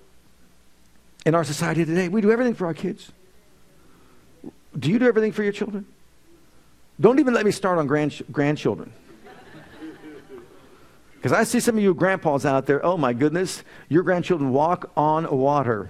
in 1.25 1.35
our 1.35 1.43
society 1.43 1.83
today. 1.83 2.09
We 2.09 2.21
do 2.21 2.31
everything 2.31 2.53
for 2.53 2.67
our 2.67 2.73
kids. 2.73 3.11
Do 4.77 4.89
you 4.89 4.99
do 4.99 5.07
everything 5.07 5.31
for 5.31 5.43
your 5.43 5.51
children? 5.51 5.86
Don't 6.99 7.19
even 7.19 7.33
let 7.33 7.45
me 7.45 7.51
start 7.51 7.77
on 7.77 7.88
grand, 7.88 8.21
grandchildren. 8.31 8.93
Because 11.15 11.31
I 11.31 11.45
see 11.45 11.62
some 11.62 11.77
of 11.77 11.83
you 11.83 11.93
grandpas 11.93 12.45
out 12.45 12.65
there, 12.65 12.86
oh 12.86 12.97
my 12.97 13.13
goodness, 13.13 13.63
your 13.88 14.03
grandchildren 14.03 14.51
walk 14.51 14.91
on 14.97 15.25
water. 15.31 15.89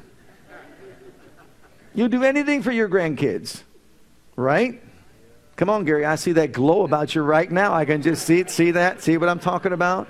You'll 1.95 2.09
do 2.09 2.23
anything 2.23 2.61
for 2.61 2.71
your 2.71 2.87
grandkids, 2.87 3.63
right? 4.35 4.79
Come 5.55 5.69
on, 5.69 5.85
Gary, 5.85 6.05
I 6.05 6.15
see 6.15 6.33
that 6.33 6.51
glow 6.51 6.83
about 6.83 7.15
you 7.15 7.21
right 7.21 7.51
now. 7.51 7.73
I 7.73 7.85
can 7.85 8.01
just 8.01 8.25
see 8.25 8.39
it, 8.39 8.49
see 8.49 8.71
that, 8.71 9.01
see 9.01 9.17
what 9.17 9.27
I'm 9.29 9.39
talking 9.39 9.73
about? 9.73 10.07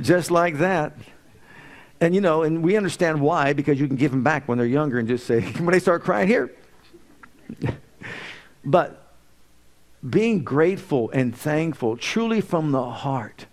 Just 0.00 0.30
like 0.30 0.58
that. 0.58 0.94
And 2.00 2.14
you 2.14 2.20
know, 2.20 2.42
and 2.42 2.62
we 2.62 2.76
understand 2.76 3.20
why, 3.20 3.52
because 3.52 3.78
you 3.78 3.86
can 3.86 3.96
give 3.96 4.10
them 4.10 4.22
back 4.22 4.48
when 4.48 4.58
they're 4.58 4.66
younger 4.66 4.98
and 4.98 5.06
just 5.06 5.26
say, 5.26 5.40
when 5.52 5.72
they 5.72 5.78
start 5.78 6.02
crying, 6.02 6.28
here. 6.28 6.50
But 8.64 9.02
being 10.08 10.42
grateful 10.42 11.10
and 11.10 11.36
thankful 11.36 11.96
truly 11.96 12.40
from 12.40 12.72
the 12.72 12.90
heart. 12.90 13.46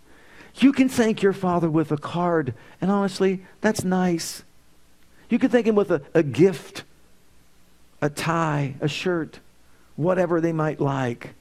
You 0.55 0.73
can 0.73 0.89
thank 0.89 1.21
your 1.21 1.33
father 1.33 1.69
with 1.69 1.91
a 1.91 1.97
card, 1.97 2.53
and 2.81 2.91
honestly, 2.91 3.45
that's 3.61 3.83
nice. 3.83 4.43
You 5.29 5.39
can 5.39 5.49
thank 5.49 5.67
him 5.67 5.75
with 5.75 5.91
a, 5.91 6.01
a 6.13 6.23
gift, 6.23 6.83
a 8.01 8.09
tie, 8.09 8.75
a 8.81 8.87
shirt, 8.87 9.39
whatever 9.95 10.41
they 10.41 10.51
might 10.51 10.81
like. 10.81 11.35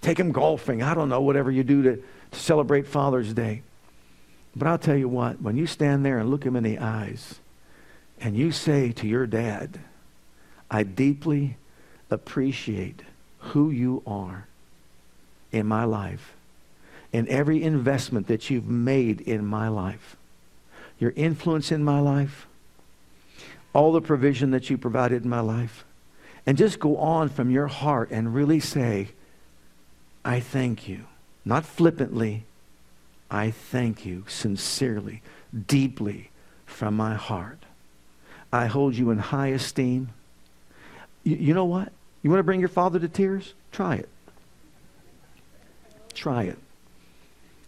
Take 0.00 0.18
him 0.18 0.30
golfing. 0.30 0.82
I 0.82 0.94
don't 0.94 1.08
know, 1.08 1.20
whatever 1.20 1.50
you 1.50 1.64
do 1.64 1.82
to, 1.82 2.02
to 2.30 2.38
celebrate 2.38 2.86
Father's 2.86 3.34
Day. 3.34 3.62
But 4.54 4.68
I'll 4.68 4.78
tell 4.78 4.96
you 4.96 5.08
what, 5.08 5.42
when 5.42 5.56
you 5.56 5.66
stand 5.66 6.06
there 6.06 6.18
and 6.18 6.30
look 6.30 6.44
him 6.44 6.56
in 6.56 6.62
the 6.62 6.78
eyes 6.78 7.40
and 8.20 8.36
you 8.36 8.52
say 8.52 8.92
to 8.92 9.06
your 9.06 9.26
dad, 9.26 9.80
I 10.70 10.82
deeply 10.82 11.56
appreciate 12.10 13.02
who 13.38 13.70
you 13.70 14.02
are 14.06 14.46
in 15.52 15.66
my 15.66 15.84
life 15.84 16.34
and 17.12 17.28
every 17.28 17.62
investment 17.62 18.26
that 18.26 18.50
you've 18.50 18.68
made 18.68 19.20
in 19.22 19.44
my 19.46 19.68
life, 19.68 20.16
your 20.98 21.12
influence 21.16 21.72
in 21.72 21.82
my 21.82 22.00
life, 22.00 22.46
all 23.72 23.92
the 23.92 24.00
provision 24.00 24.50
that 24.50 24.70
you 24.70 24.78
provided 24.78 25.22
in 25.24 25.30
my 25.30 25.40
life. 25.40 25.84
And 26.46 26.56
just 26.56 26.78
go 26.78 26.96
on 26.98 27.28
from 27.28 27.50
your 27.50 27.66
heart 27.66 28.10
and 28.10 28.34
really 28.34 28.60
say, 28.60 29.08
I 30.24 30.40
thank 30.40 30.88
you. 30.88 31.04
Not 31.44 31.64
flippantly, 31.64 32.44
I 33.30 33.50
thank 33.50 34.04
you 34.04 34.24
sincerely, 34.28 35.22
deeply 35.66 36.30
from 36.66 36.96
my 36.96 37.14
heart. 37.14 37.58
I 38.52 38.66
hold 38.66 38.94
you 38.94 39.10
in 39.10 39.18
high 39.18 39.48
esteem. 39.48 40.10
You, 41.24 41.36
you 41.36 41.54
know 41.54 41.64
what? 41.64 41.92
You 42.26 42.30
want 42.30 42.40
to 42.40 42.42
bring 42.42 42.58
your 42.58 42.68
father 42.68 42.98
to 42.98 43.06
tears? 43.06 43.54
Try 43.70 43.94
it. 43.94 44.08
Try 46.12 46.42
it. 46.42 46.58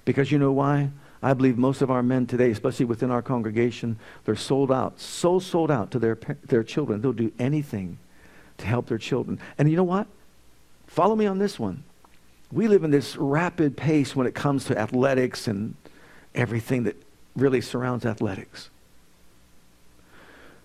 Because 0.04 0.32
you 0.32 0.38
know 0.40 0.50
why? 0.50 0.90
I 1.22 1.32
believe 1.34 1.56
most 1.56 1.80
of 1.80 1.92
our 1.92 2.02
men 2.02 2.26
today, 2.26 2.50
especially 2.50 2.86
within 2.86 3.12
our 3.12 3.22
congregation, 3.22 4.00
they're 4.24 4.34
sold 4.34 4.72
out, 4.72 4.98
so 4.98 5.38
sold 5.38 5.70
out 5.70 5.92
to 5.92 6.00
their, 6.00 6.18
their 6.44 6.64
children. 6.64 7.00
They'll 7.00 7.12
do 7.12 7.30
anything 7.38 7.98
to 8.56 8.66
help 8.66 8.88
their 8.88 8.98
children. 8.98 9.38
And 9.58 9.70
you 9.70 9.76
know 9.76 9.84
what? 9.84 10.08
Follow 10.88 11.14
me 11.14 11.26
on 11.26 11.38
this 11.38 11.60
one. 11.60 11.84
We 12.50 12.66
live 12.66 12.82
in 12.82 12.90
this 12.90 13.14
rapid 13.16 13.76
pace 13.76 14.16
when 14.16 14.26
it 14.26 14.34
comes 14.34 14.64
to 14.64 14.76
athletics 14.76 15.46
and 15.46 15.76
everything 16.34 16.82
that 16.82 17.00
really 17.36 17.60
surrounds 17.60 18.04
athletics. 18.04 18.70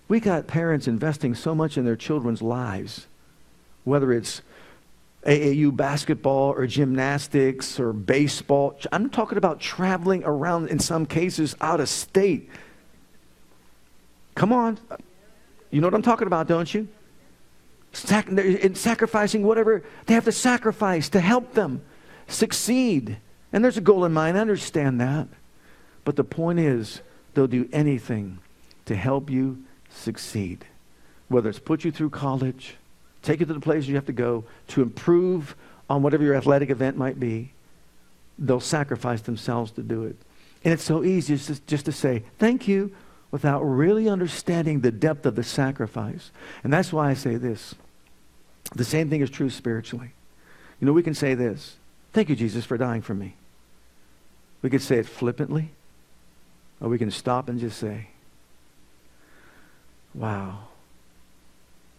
We 0.08 0.20
got 0.20 0.48
parents 0.48 0.88
investing 0.88 1.36
so 1.36 1.54
much 1.54 1.78
in 1.78 1.86
their 1.86 1.96
children's 1.96 2.42
lives 2.42 3.06
whether 3.84 4.12
it's 4.12 4.42
AAU 5.26 5.76
basketball 5.76 6.52
or 6.52 6.68
gymnastics 6.68 7.80
or 7.80 7.94
baseball. 7.94 8.78
I'm 8.92 9.10
talking 9.10 9.38
about 9.38 9.60
traveling 9.60 10.24
around, 10.26 10.68
in 10.70 10.80
some 10.80 11.06
cases, 11.06 11.56
out 11.62 11.80
of 11.80 11.88
state. 11.90 12.50
Come 14.36 14.52
on. 14.52 14.80
You 15.72 15.82
know 15.82 15.88
what 15.88 15.94
I'm 15.94 16.02
talking 16.02 16.28
about, 16.28 16.48
don't 16.48 16.72
you? 16.74 16.88
Sac- 17.94 18.28
in 18.28 18.76
sacrificing 18.76 19.44
whatever 19.44 19.84
they 20.08 20.14
have 20.14 20.26
to 20.26 20.32
sacrifice 20.32 21.10
to 21.10 21.20
help 21.20 21.54
them 21.54 21.84
succeed. 22.28 23.18
And 23.52 23.64
there's 23.64 23.78
a 23.78 23.82
goal 23.82 24.04
in 24.04 24.14
mind, 24.14 24.38
I 24.38 24.42
understand 24.42 25.00
that. 25.00 25.28
But 26.04 26.16
the 26.16 26.24
point 26.24 26.60
is, 26.60 27.02
they'll 27.34 27.48
do 27.48 27.70
anything 27.72 28.40
to 28.86 28.96
help 28.96 29.30
you 29.30 29.64
succeed. 29.90 30.66
Whether 31.28 31.50
it's 31.50 31.60
put 31.60 31.84
you 31.86 31.92
through 31.92 32.10
college, 32.10 32.76
take 33.24 33.40
you 33.40 33.46
to 33.46 33.54
the 33.54 33.60
places 33.60 33.90
you 33.90 33.96
have 33.96 34.06
to 34.06 34.14
go 34.14 34.44
to 34.70 34.82
improve 34.82 35.56
on 35.90 36.04
whatever 36.04 36.24
your 36.24 36.36
athletic 36.36 36.70
event 36.70 36.98
might 36.98 37.20
be. 37.20 37.52
They'll 38.38 38.60
sacrifice 38.60 39.22
themselves 39.22 39.72
to 39.72 39.82
do 39.82 40.04
it. 40.04 40.16
And 40.64 40.74
it's 40.74 40.84
so 40.84 41.04
easy 41.04 41.38
just, 41.38 41.66
just 41.68 41.86
to 41.86 41.92
say, 41.92 42.24
thank 42.38 42.68
you, 42.68 42.92
without 43.32 43.62
really 43.62 44.08
understanding 44.08 44.82
the 44.82 44.92
depth 44.92 45.26
of 45.26 45.36
the 45.36 45.44
sacrifice. 45.44 46.30
And 46.64 46.72
that's 46.72 46.94
why 46.94 47.10
I 47.10 47.16
say 47.16 47.36
this. 47.36 47.74
The 48.76 48.86
same 48.86 49.10
thing 49.10 49.22
is 49.22 49.30
true 49.30 49.50
spiritually. 49.50 50.12
You 50.80 50.88
know, 50.88 50.94
we 50.94 51.04
can 51.04 51.16
say 51.16 51.34
this 51.34 51.78
Thank 52.14 52.30
you, 52.30 52.36
Jesus, 52.36 52.64
for 52.64 52.78
dying 52.78 53.02
for 53.02 53.16
me. 53.16 53.36
We 54.62 54.70
could 54.70 54.82
say 54.82 54.98
it 54.98 55.08
flippantly, 55.08 55.72
or 56.80 56.90
we 56.90 57.00
can 57.00 57.10
stop 57.10 57.50
and 57.50 57.60
just 57.60 57.80
say, 57.80 58.10
Wow, 60.14 60.68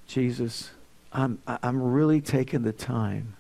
Jesus, 0.07 0.71
I'm, 1.15 1.39
I'm 1.47 1.81
really 1.81 2.21
taking 2.21 2.63
the 2.63 2.73
time 2.73 3.37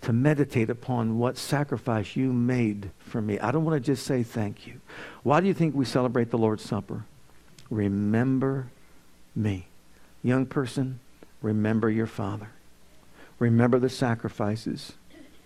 to 0.00 0.12
meditate 0.12 0.70
upon 0.70 1.18
what 1.18 1.36
sacrifice 1.36 2.16
you 2.16 2.32
made 2.32 2.90
for 2.98 3.20
me. 3.20 3.38
I 3.38 3.50
don't 3.50 3.64
want 3.64 3.76
to 3.82 3.86
just 3.94 4.06
say 4.06 4.22
thank 4.22 4.66
you. 4.66 4.80
Why 5.22 5.40
do 5.40 5.46
you 5.46 5.54
think 5.54 5.74
we 5.74 5.84
celebrate 5.84 6.30
the 6.30 6.38
Lord's 6.38 6.64
Supper? 6.64 7.04
Remember 7.68 8.70
me. 9.36 9.66
Young 10.22 10.46
person, 10.46 11.00
remember 11.42 11.90
your 11.90 12.06
father. 12.06 12.48
Remember 13.38 13.78
the 13.78 13.90
sacrifices. 13.90 14.94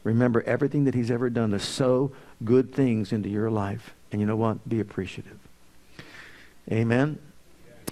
Remember 0.04 0.42
everything 0.42 0.84
that 0.84 0.94
he's 0.94 1.10
ever 1.10 1.28
done 1.30 1.50
to 1.50 1.58
sow 1.58 2.12
good 2.44 2.72
things 2.72 3.12
into 3.12 3.28
your 3.28 3.50
life. 3.50 3.94
And 4.12 4.20
you 4.20 4.26
know 4.26 4.36
what? 4.36 4.68
Be 4.68 4.78
appreciative. 4.78 5.38
Amen. 6.70 7.18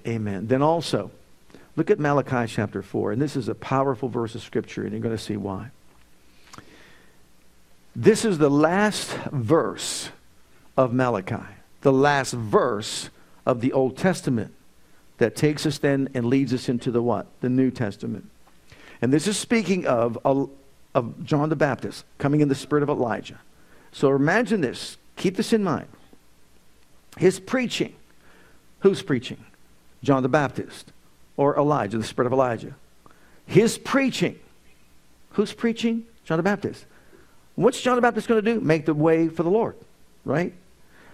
Amen. 0.07 0.47
Then 0.47 0.63
also, 0.63 1.11
Look 1.81 1.91
at 1.91 1.99
Malachi 1.99 2.47
chapter 2.47 2.83
4, 2.83 3.13
and 3.13 3.23
this 3.23 3.37
is 3.37 3.49
a 3.49 3.55
powerful 3.55 4.11
verse 4.11 4.35
of 4.35 4.43
Scripture, 4.43 4.83
and 4.83 4.93
you're 4.93 5.01
going 5.01 5.17
to 5.17 5.23
see 5.23 5.39
why. 5.39 5.71
This 7.97 8.27
is 8.27 8.37
the 8.37 8.51
last 8.51 9.11
verse 9.33 10.11
of 10.77 10.93
Malachi, 10.93 11.43
the 11.81 11.91
last 11.91 12.35
verse 12.35 13.09
of 13.47 13.63
the 13.63 13.73
Old 13.73 13.97
Testament 13.97 14.53
that 15.17 15.35
takes 15.35 15.65
us 15.65 15.79
then 15.79 16.11
and 16.13 16.27
leads 16.27 16.53
us 16.53 16.69
into 16.69 16.91
the 16.91 17.01
what? 17.01 17.29
The 17.41 17.49
New 17.49 17.71
Testament. 17.71 18.29
And 19.01 19.11
this 19.11 19.27
is 19.27 19.39
speaking 19.39 19.87
of, 19.87 20.19
of 20.23 21.25
John 21.25 21.49
the 21.49 21.57
Baptist 21.57 22.05
coming 22.19 22.43
in 22.43 22.49
the 22.49 22.55
spirit 22.55 22.83
of 22.83 22.91
Elijah. 22.91 23.41
So 23.91 24.15
imagine 24.15 24.61
this. 24.61 24.99
Keep 25.17 25.39
this 25.39 25.55
in 25.55 25.65
mind. 25.65 25.89
His 27.17 27.41
preaching. 27.41 27.95
Who's 28.81 29.01
preaching? 29.01 29.43
John 30.03 30.23
the 30.23 30.29
Baptist 30.29 30.93
or 31.41 31.57
Elijah, 31.57 31.97
the 31.97 32.05
spirit 32.05 32.27
of 32.27 32.35
Elijah. 32.35 32.75
His 33.47 33.79
preaching. 33.79 34.39
Who's 35.31 35.55
preaching? 35.55 36.05
John 36.23 36.37
the 36.37 36.43
Baptist. 36.43 36.85
What's 37.55 37.81
John 37.81 37.97
the 37.97 38.03
Baptist 38.03 38.29
going 38.29 38.45
to 38.45 38.55
do? 38.55 38.61
Make 38.61 38.85
the 38.85 38.93
way 38.93 39.31
for 39.31 39.43
the 39.43 39.49
Lord, 39.49 39.75
right? 40.27 40.53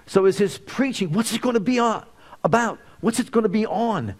So 0.08 0.26
is 0.26 0.36
his 0.36 0.58
preaching, 0.58 1.12
what's 1.12 1.32
it 1.32 1.40
going 1.40 1.54
to 1.54 1.60
be 1.60 1.78
on, 1.78 2.04
about? 2.42 2.80
What's 3.00 3.20
it 3.20 3.30
going 3.30 3.44
to 3.44 3.48
be 3.48 3.66
on? 3.66 4.16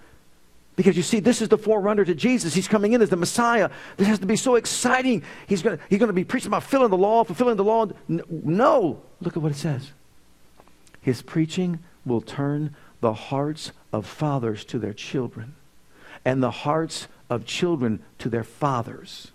Because 0.77 0.97
you 0.97 1.03
see, 1.03 1.19
this 1.19 1.43
is 1.43 1.49
the 1.49 1.59
forerunner 1.59 2.05
to 2.05 2.15
Jesus. 2.15 2.55
He's 2.55 2.69
coming 2.69 2.93
in 2.93 3.03
as 3.03 3.11
the 3.11 3.17
Messiah. 3.17 3.69
This 3.97 4.07
has 4.07 4.21
to 4.21 4.27
be 4.27 4.37
so 4.37 4.55
exciting. 4.55 5.25
He's 5.49 5.63
going 5.63 5.81
he's 5.89 5.99
to 5.99 6.13
be 6.13 6.23
preaching 6.23 6.51
about 6.51 6.63
fulfilling 6.63 6.91
the 6.91 6.97
law, 6.97 7.25
fulfilling 7.25 7.57
the 7.57 7.65
law. 7.65 7.89
No. 8.07 9.03
Look 9.21 9.37
at 9.37 9.43
what 9.43 9.51
it 9.51 9.59
says. 9.59 9.91
His 11.01 11.21
preaching 11.21 11.81
will 12.05 12.21
turn 12.21 12.77
the 13.01 13.13
hearts 13.13 13.73
of 13.93 14.07
fathers 14.07 14.65
to 14.67 14.79
their 14.79 14.93
children 14.93 15.57
and 16.27 16.43
the 16.43 16.51
hearts 16.51 17.07
of 17.31 17.47
children 17.47 18.03
to 18.19 18.29
their 18.29 18.43
fathers. 18.43 19.31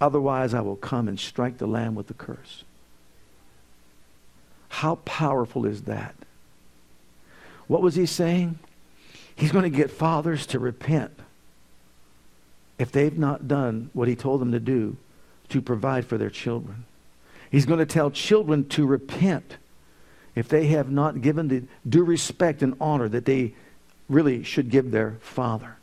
Otherwise, 0.00 0.52
I 0.52 0.60
will 0.60 0.74
come 0.74 1.06
and 1.06 1.18
strike 1.18 1.58
the 1.58 1.68
land 1.68 1.94
with 1.94 2.08
the 2.08 2.14
curse. 2.14 2.64
How 4.68 4.96
powerful 4.96 5.64
is 5.64 5.82
that? 5.82 6.16
What 7.68 7.80
was 7.80 7.94
he 7.94 8.06
saying? 8.06 8.58
He's 9.36 9.52
going 9.52 9.62
to 9.62 9.70
get 9.70 9.88
fathers 9.88 10.46
to 10.46 10.58
repent 10.58 11.12
if 12.76 12.90
they've 12.90 13.16
not 13.16 13.46
done 13.46 13.90
what 13.92 14.08
he 14.08 14.16
told 14.16 14.40
them 14.40 14.50
to 14.50 14.60
do 14.60 14.96
to 15.50 15.62
provide 15.62 16.06
for 16.06 16.18
their 16.18 16.28
children. 16.28 16.86
He's 17.52 17.66
going 17.66 17.78
to 17.78 17.86
tell 17.86 18.10
children 18.10 18.68
to 18.70 18.84
repent 18.84 19.58
if 20.34 20.48
they 20.48 20.66
have 20.66 20.90
not 20.90 21.22
given 21.22 21.46
the 21.46 21.62
due 21.88 22.02
respect 22.02 22.62
and 22.62 22.74
honor 22.80 23.08
that 23.08 23.26
they 23.26 23.54
really 24.08 24.42
should 24.42 24.70
give 24.70 24.90
their 24.90 25.18
father. 25.20 25.76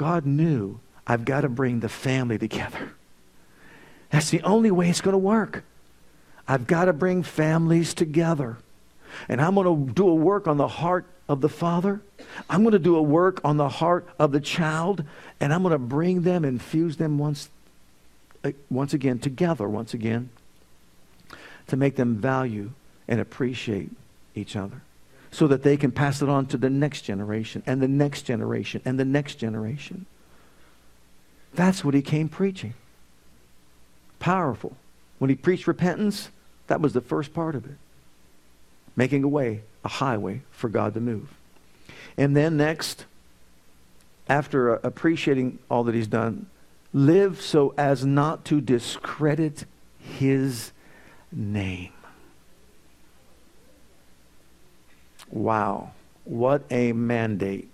God 0.00 0.24
knew 0.24 0.80
I've 1.06 1.26
got 1.26 1.42
to 1.42 1.50
bring 1.50 1.80
the 1.80 1.88
family 1.90 2.38
together. 2.38 2.92
That's 4.08 4.30
the 4.30 4.40
only 4.44 4.70
way 4.70 4.88
it's 4.88 5.02
going 5.02 5.12
to 5.12 5.18
work. 5.18 5.62
I've 6.48 6.66
got 6.66 6.86
to 6.86 6.94
bring 6.94 7.22
families 7.22 7.92
together. 7.92 8.56
And 9.28 9.42
I'm 9.42 9.56
going 9.56 9.86
to 9.86 9.92
do 9.92 10.08
a 10.08 10.14
work 10.14 10.48
on 10.48 10.56
the 10.56 10.68
heart 10.68 11.04
of 11.28 11.42
the 11.42 11.50
father. 11.50 12.00
I'm 12.48 12.62
going 12.62 12.72
to 12.72 12.78
do 12.78 12.96
a 12.96 13.02
work 13.02 13.42
on 13.44 13.58
the 13.58 13.68
heart 13.68 14.08
of 14.18 14.32
the 14.32 14.40
child. 14.40 15.04
And 15.38 15.52
I'm 15.52 15.60
going 15.60 15.72
to 15.72 15.78
bring 15.78 16.22
them 16.22 16.46
and 16.46 16.62
fuse 16.62 16.96
them 16.96 17.18
once, 17.18 17.50
uh, 18.42 18.52
once 18.70 18.94
again 18.94 19.18
together, 19.18 19.68
once 19.68 19.92
again, 19.92 20.30
to 21.66 21.76
make 21.76 21.96
them 21.96 22.16
value 22.16 22.70
and 23.06 23.20
appreciate 23.20 23.90
each 24.34 24.56
other 24.56 24.80
so 25.30 25.46
that 25.46 25.62
they 25.62 25.76
can 25.76 25.90
pass 25.90 26.22
it 26.22 26.28
on 26.28 26.46
to 26.46 26.56
the 26.56 26.70
next 26.70 27.02
generation 27.02 27.62
and 27.66 27.80
the 27.80 27.88
next 27.88 28.22
generation 28.22 28.82
and 28.84 28.98
the 28.98 29.04
next 29.04 29.36
generation. 29.36 30.06
That's 31.54 31.84
what 31.84 31.94
he 31.94 32.02
came 32.02 32.28
preaching. 32.28 32.74
Powerful. 34.18 34.76
When 35.18 35.30
he 35.30 35.36
preached 35.36 35.66
repentance, 35.66 36.30
that 36.66 36.80
was 36.80 36.92
the 36.92 37.00
first 37.00 37.32
part 37.34 37.54
of 37.54 37.64
it. 37.64 37.76
Making 38.96 39.24
a 39.24 39.28
way, 39.28 39.62
a 39.84 39.88
highway 39.88 40.42
for 40.50 40.68
God 40.68 40.94
to 40.94 41.00
move. 41.00 41.28
And 42.16 42.36
then 42.36 42.56
next, 42.56 43.06
after 44.28 44.76
uh, 44.76 44.80
appreciating 44.82 45.58
all 45.70 45.84
that 45.84 45.94
he's 45.94 46.06
done, 46.06 46.46
live 46.92 47.40
so 47.40 47.74
as 47.76 48.04
not 48.04 48.44
to 48.46 48.60
discredit 48.60 49.64
his 49.98 50.72
name. 51.32 51.92
Wow, 55.30 55.92
what 56.24 56.64
a 56.70 56.92
mandate. 56.92 57.68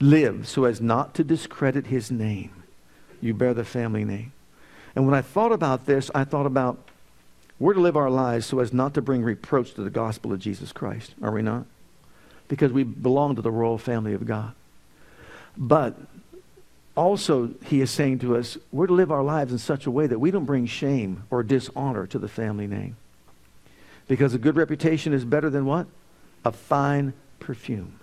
Live 0.00 0.48
so 0.48 0.64
as 0.64 0.80
not 0.80 1.14
to 1.14 1.24
discredit 1.24 1.86
his 1.86 2.10
name. 2.10 2.64
You 3.20 3.32
bear 3.32 3.54
the 3.54 3.64
family 3.64 4.04
name. 4.04 4.32
And 4.94 5.06
when 5.06 5.14
I 5.14 5.22
thought 5.22 5.52
about 5.52 5.86
this, 5.86 6.10
I 6.14 6.24
thought 6.24 6.46
about 6.46 6.78
we're 7.58 7.74
to 7.74 7.80
live 7.80 7.96
our 7.96 8.10
lives 8.10 8.46
so 8.46 8.58
as 8.58 8.72
not 8.72 8.94
to 8.94 9.02
bring 9.02 9.22
reproach 9.22 9.74
to 9.74 9.82
the 9.82 9.90
gospel 9.90 10.32
of 10.32 10.40
Jesus 10.40 10.72
Christ, 10.72 11.14
are 11.22 11.30
we 11.30 11.42
not? 11.42 11.66
Because 12.48 12.72
we 12.72 12.82
belong 12.82 13.36
to 13.36 13.42
the 13.42 13.50
royal 13.50 13.78
family 13.78 14.12
of 14.12 14.26
God. 14.26 14.52
But 15.56 15.96
also, 16.96 17.54
he 17.64 17.80
is 17.80 17.90
saying 17.90 18.20
to 18.20 18.36
us, 18.36 18.58
we're 18.72 18.86
to 18.86 18.92
live 18.92 19.10
our 19.10 19.22
lives 19.22 19.52
in 19.52 19.58
such 19.58 19.86
a 19.86 19.90
way 19.90 20.06
that 20.06 20.18
we 20.18 20.30
don't 20.30 20.44
bring 20.44 20.66
shame 20.66 21.24
or 21.30 21.42
dishonor 21.42 22.06
to 22.08 22.18
the 22.18 22.28
family 22.28 22.66
name. 22.66 22.96
Because 24.06 24.34
a 24.34 24.38
good 24.38 24.56
reputation 24.56 25.12
is 25.12 25.24
better 25.24 25.48
than 25.48 25.64
what? 25.64 25.86
A 26.44 26.52
fine 26.52 27.12
perfume. 27.40 28.00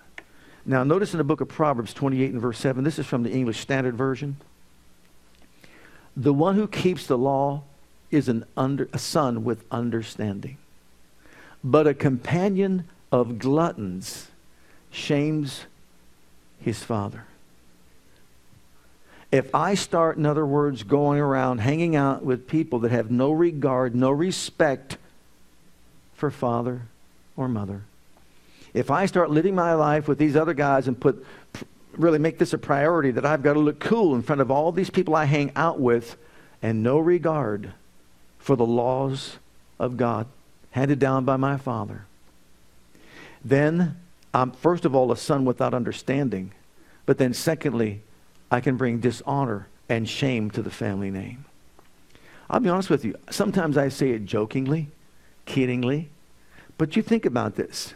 Now, 0.64 0.84
notice 0.84 1.12
in 1.12 1.18
the 1.18 1.24
book 1.24 1.40
of 1.40 1.48
Proverbs 1.48 1.92
28 1.92 2.32
and 2.32 2.40
verse 2.40 2.58
7, 2.58 2.84
this 2.84 2.98
is 2.98 3.06
from 3.06 3.22
the 3.22 3.32
English 3.32 3.60
Standard 3.60 3.96
Version. 3.96 4.36
The 6.16 6.32
one 6.32 6.56
who 6.56 6.68
keeps 6.68 7.06
the 7.06 7.18
law 7.18 7.62
is 8.10 8.28
an 8.28 8.44
under, 8.56 8.88
a 8.92 8.98
son 8.98 9.44
with 9.44 9.64
understanding. 9.70 10.58
But 11.64 11.86
a 11.86 11.94
companion 11.94 12.84
of 13.10 13.38
gluttons 13.38 14.28
shames 14.90 15.64
his 16.60 16.82
father. 16.82 17.24
If 19.32 19.54
I 19.54 19.74
start, 19.74 20.18
in 20.18 20.26
other 20.26 20.44
words, 20.44 20.82
going 20.82 21.18
around 21.18 21.58
hanging 21.58 21.96
out 21.96 22.22
with 22.22 22.46
people 22.46 22.80
that 22.80 22.92
have 22.92 23.10
no 23.10 23.32
regard, 23.32 23.94
no 23.94 24.10
respect 24.10 24.98
for 26.14 26.30
father 26.30 26.82
or 27.34 27.48
mother, 27.48 27.82
if 28.74 28.90
I 28.90 29.06
start 29.06 29.30
living 29.30 29.54
my 29.54 29.74
life 29.74 30.08
with 30.08 30.18
these 30.18 30.36
other 30.36 30.54
guys 30.54 30.88
and 30.88 30.98
put 30.98 31.24
really 31.92 32.18
make 32.18 32.38
this 32.38 32.52
a 32.52 32.58
priority 32.58 33.10
that 33.10 33.26
I've 33.26 33.42
got 33.42 33.52
to 33.52 33.58
look 33.58 33.78
cool 33.78 34.14
in 34.14 34.22
front 34.22 34.40
of 34.40 34.50
all 34.50 34.72
these 34.72 34.90
people 34.90 35.14
I 35.14 35.26
hang 35.26 35.52
out 35.54 35.78
with 35.78 36.16
and 36.62 36.82
no 36.82 36.98
regard 36.98 37.72
for 38.38 38.56
the 38.56 38.66
laws 38.66 39.38
of 39.78 39.96
God 39.96 40.26
handed 40.70 40.98
down 40.98 41.24
by 41.24 41.36
my 41.36 41.56
father, 41.58 42.06
then 43.44 43.96
I'm 44.32 44.52
first 44.52 44.84
of 44.84 44.94
all 44.94 45.12
a 45.12 45.16
son 45.16 45.44
without 45.44 45.74
understanding. 45.74 46.52
But 47.04 47.18
then 47.18 47.34
secondly, 47.34 48.00
I 48.50 48.60
can 48.60 48.76
bring 48.76 49.00
dishonor 49.00 49.68
and 49.88 50.08
shame 50.08 50.50
to 50.52 50.62
the 50.62 50.70
family 50.70 51.10
name. 51.10 51.44
I'll 52.48 52.60
be 52.60 52.68
honest 52.68 52.90
with 52.90 53.04
you. 53.04 53.16
Sometimes 53.30 53.76
I 53.76 53.88
say 53.88 54.10
it 54.10 54.24
jokingly, 54.24 54.88
kiddingly, 55.46 56.06
but 56.78 56.96
you 56.96 57.02
think 57.02 57.26
about 57.26 57.56
this 57.56 57.94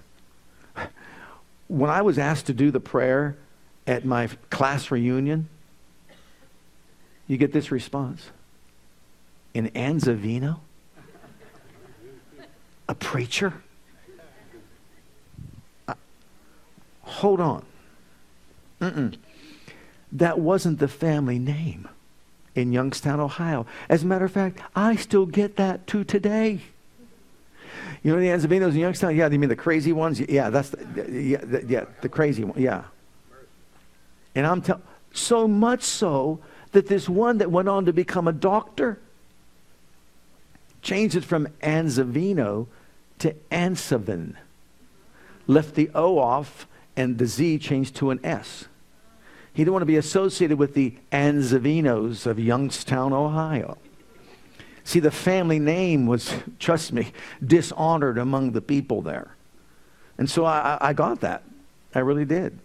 when 1.69 1.91
I 1.91 2.03
was 2.03 2.19
asked 2.19 2.47
to 2.47 2.53
do 2.53 2.71
the 2.71 2.81
prayer 2.81 3.37
at 3.87 4.05
my 4.05 4.29
class 4.51 4.91
reunion, 4.91 5.49
you 7.27 7.37
get 7.37 7.53
this 7.53 7.71
response. 7.71 8.31
In 9.55 9.71
Anzavino? 9.71 10.61
A 12.89 12.95
preacher? 12.95 13.53
Uh, 15.89 15.95
hold 17.03 17.41
on. 17.41 17.65
Mm-mm. 18.81 19.17
That 20.13 20.39
wasn't 20.39 20.79
the 20.79 20.89
family 20.89 21.39
name 21.39 21.89
in 22.55 22.73
Youngstown, 22.73 23.19
Ohio. 23.19 23.67
As 23.89 24.03
a 24.03 24.07
matter 24.07 24.25
of 24.25 24.33
fact, 24.33 24.61
I 24.77 24.97
still 24.97 25.27
get 25.27 25.57
that 25.57 25.87
to 25.89 26.05
today. 26.05 26.61
You 28.07 28.15
know 28.15 28.21
the 28.21 28.29
Anzavinos 28.29 28.69
in 28.69 28.77
Youngstown? 28.77 29.17
Yeah, 29.17 29.29
you 29.29 29.37
mean 29.37 29.49
the 29.49 29.57
crazy 29.57 29.93
ones? 29.93 30.21
Yeah, 30.21 30.49
that's 30.49 30.69
the, 30.69 31.11
yeah, 31.11 31.39
the, 31.43 31.65
yeah, 31.67 31.85
the 32.03 32.09
crazy 32.09 32.45
one. 32.45 32.57
Yeah. 32.57 32.85
And 34.37 34.47
I'm 34.47 34.63
telling, 34.63 34.85
so 35.13 35.49
much 35.49 35.83
so 35.83 36.39
that 36.71 36.87
this 36.87 37.09
one 37.09 37.39
that 37.39 37.51
went 37.51 37.69
on 37.69 37.85
to 37.87 37.93
become 37.93 38.29
a 38.29 38.33
doctor 38.33 39.01
changed 40.83 41.17
it 41.17 41.25
from 41.25 41.49
Anzavino 41.65 42.69
to 43.19 43.35
Ansavin. 43.51 44.37
Left 45.49 45.75
the 45.75 45.91
O 45.93 46.21
off 46.21 46.69
and 46.97 47.19
the 47.19 47.27
Z 47.27 47.59
changed 47.59 47.97
to 47.97 48.11
an 48.11 48.21
S. 48.23 48.67
He 49.53 49.65
didn't 49.65 49.73
want 49.73 49.83
to 49.83 49.87
be 49.87 49.97
associated 49.97 50.61
with 50.61 50.75
the 50.75 50.95
Anzavinos 51.11 52.25
of 52.25 52.39
Youngstown, 52.39 53.13
Ohio. 53.13 53.79
See, 54.87 55.01
the 55.01 55.11
family 55.11 55.59
name 55.59 56.07
was, 56.07 56.33
trust 56.61 56.93
me, 56.93 57.11
dishonored 57.45 58.19
among 58.19 58.53
the 58.53 58.61
people 58.61 59.03
there. 59.03 59.35
And 60.17 60.31
so 60.31 60.45
I, 60.45 60.79
I 60.81 60.93
got 60.93 61.23
that. 61.23 61.43
I 61.93 61.99
really 61.99 62.25
did. 62.25 62.57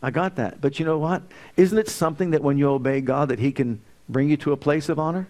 I 0.00 0.12
got 0.12 0.36
that. 0.36 0.60
But 0.60 0.78
you 0.78 0.86
know 0.86 0.96
what? 0.96 1.22
Isn't 1.56 1.76
it 1.76 1.88
something 1.88 2.30
that 2.30 2.40
when 2.40 2.56
you 2.56 2.70
obey 2.70 3.00
God 3.00 3.30
that 3.30 3.40
he 3.40 3.50
can 3.50 3.80
bring 4.08 4.30
you 4.30 4.36
to 4.36 4.52
a 4.52 4.56
place 4.56 4.88
of 4.88 5.00
honor? 5.00 5.26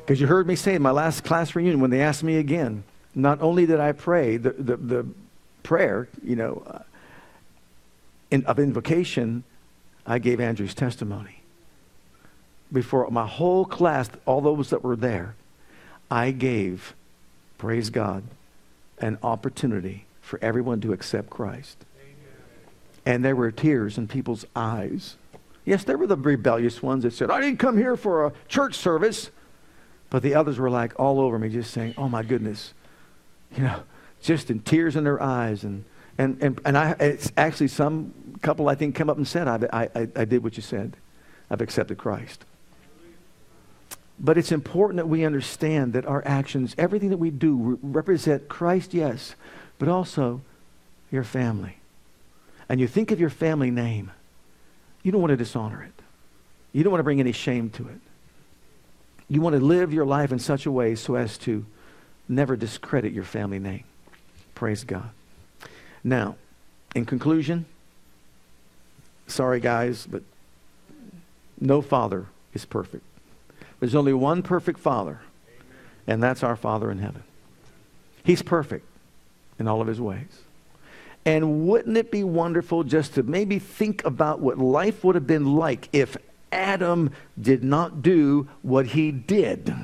Because 0.00 0.20
you 0.20 0.26
heard 0.26 0.46
me 0.46 0.54
say 0.54 0.74
in 0.74 0.82
my 0.82 0.90
last 0.90 1.24
class 1.24 1.56
reunion 1.56 1.80
when 1.80 1.90
they 1.90 2.02
asked 2.02 2.22
me 2.22 2.36
again, 2.36 2.84
not 3.14 3.40
only 3.40 3.64
did 3.64 3.80
I 3.80 3.92
pray 3.92 4.36
the, 4.36 4.50
the, 4.50 4.76
the 4.76 5.06
prayer, 5.62 6.08
you 6.22 6.36
know, 6.36 6.62
uh, 6.66 6.80
in, 8.30 8.44
of 8.44 8.58
invocation, 8.58 9.44
I 10.06 10.18
gave 10.18 10.40
Andrew's 10.40 10.74
testimony 10.74 11.38
before 12.72 13.08
my 13.10 13.26
whole 13.26 13.64
class, 13.64 14.10
all 14.26 14.40
those 14.40 14.70
that 14.70 14.84
were 14.84 14.96
there, 14.96 15.34
I 16.10 16.30
gave, 16.30 16.94
praise 17.58 17.90
God, 17.90 18.24
an 18.98 19.18
opportunity 19.22 20.06
for 20.20 20.38
everyone 20.42 20.80
to 20.82 20.92
accept 20.92 21.30
Christ. 21.30 21.84
And 23.06 23.24
there 23.24 23.36
were 23.36 23.50
tears 23.50 23.96
in 23.96 24.08
people's 24.08 24.44
eyes. 24.54 25.16
Yes, 25.64 25.84
there 25.84 25.96
were 25.96 26.06
the 26.06 26.16
rebellious 26.16 26.82
ones 26.82 27.04
that 27.04 27.12
said, 27.12 27.30
I 27.30 27.40
didn't 27.40 27.58
come 27.58 27.76
here 27.76 27.96
for 27.96 28.26
a 28.26 28.32
church 28.48 28.74
service. 28.74 29.30
But 30.10 30.22
the 30.22 30.34
others 30.34 30.58
were 30.58 30.70
like 30.70 30.98
all 30.98 31.20
over 31.20 31.38
me, 31.38 31.48
just 31.48 31.70
saying, 31.72 31.94
Oh 31.98 32.08
my 32.08 32.22
goodness. 32.22 32.72
You 33.56 33.64
know, 33.64 33.82
just 34.20 34.50
in 34.50 34.60
tears 34.60 34.96
in 34.96 35.04
their 35.04 35.22
eyes. 35.22 35.64
And, 35.64 35.84
and, 36.16 36.38
and, 36.42 36.60
and 36.64 36.76
I, 36.76 36.90
it's 37.00 37.32
actually 37.36 37.68
some 37.68 38.12
couple, 38.42 38.68
I 38.68 38.74
think, 38.74 38.94
come 38.94 39.08
up 39.08 39.16
and 39.16 39.26
said, 39.26 39.48
I, 39.48 39.88
I, 39.94 40.08
I 40.16 40.24
did 40.24 40.42
what 40.42 40.56
you 40.56 40.62
said. 40.62 40.96
I've 41.50 41.60
accepted 41.60 41.98
Christ. 41.98 42.44
But 44.20 44.36
it's 44.36 44.50
important 44.50 44.96
that 44.96 45.06
we 45.06 45.24
understand 45.24 45.92
that 45.92 46.06
our 46.06 46.22
actions, 46.26 46.74
everything 46.76 47.10
that 47.10 47.18
we 47.18 47.30
do, 47.30 47.56
re- 47.56 47.78
represent 47.82 48.48
Christ, 48.48 48.92
yes, 48.92 49.34
but 49.78 49.88
also 49.88 50.40
your 51.10 51.24
family. 51.24 51.76
And 52.68 52.80
you 52.80 52.88
think 52.88 53.10
of 53.10 53.20
your 53.20 53.30
family 53.30 53.70
name, 53.70 54.10
you 55.02 55.12
don't 55.12 55.20
want 55.20 55.30
to 55.30 55.36
dishonor 55.36 55.82
it. 55.82 55.92
You 56.72 56.82
don't 56.82 56.90
want 56.90 57.00
to 57.00 57.04
bring 57.04 57.20
any 57.20 57.32
shame 57.32 57.70
to 57.70 57.88
it. 57.88 58.00
You 59.28 59.40
want 59.40 59.54
to 59.54 59.60
live 59.60 59.92
your 59.92 60.04
life 60.04 60.32
in 60.32 60.38
such 60.38 60.66
a 60.66 60.72
way 60.72 60.94
so 60.94 61.14
as 61.14 61.38
to 61.38 61.64
never 62.28 62.56
discredit 62.56 63.12
your 63.12 63.24
family 63.24 63.58
name. 63.58 63.84
Praise 64.54 64.84
God. 64.84 65.10
Now, 66.02 66.36
in 66.94 67.04
conclusion, 67.04 67.66
sorry 69.26 69.60
guys, 69.60 70.06
but 70.06 70.22
no 71.60 71.80
father 71.82 72.26
is 72.54 72.64
perfect. 72.64 73.04
There's 73.80 73.94
only 73.94 74.12
one 74.12 74.42
perfect 74.42 74.80
father, 74.80 75.20
and 76.06 76.22
that's 76.22 76.42
our 76.42 76.56
Father 76.56 76.90
in 76.90 76.98
heaven. 76.98 77.22
He's 78.24 78.42
perfect 78.42 78.86
in 79.58 79.68
all 79.68 79.80
of 79.80 79.86
his 79.86 80.00
ways. 80.00 80.42
And 81.24 81.66
wouldn't 81.68 81.96
it 81.96 82.10
be 82.10 82.24
wonderful 82.24 82.84
just 82.84 83.14
to 83.14 83.22
maybe 83.22 83.58
think 83.58 84.04
about 84.04 84.40
what 84.40 84.58
life 84.58 85.04
would 85.04 85.14
have 85.14 85.26
been 85.26 85.56
like 85.56 85.88
if 85.92 86.16
Adam 86.50 87.10
did 87.40 87.62
not 87.62 88.02
do 88.02 88.48
what 88.62 88.86
he 88.86 89.10
did? 89.10 89.74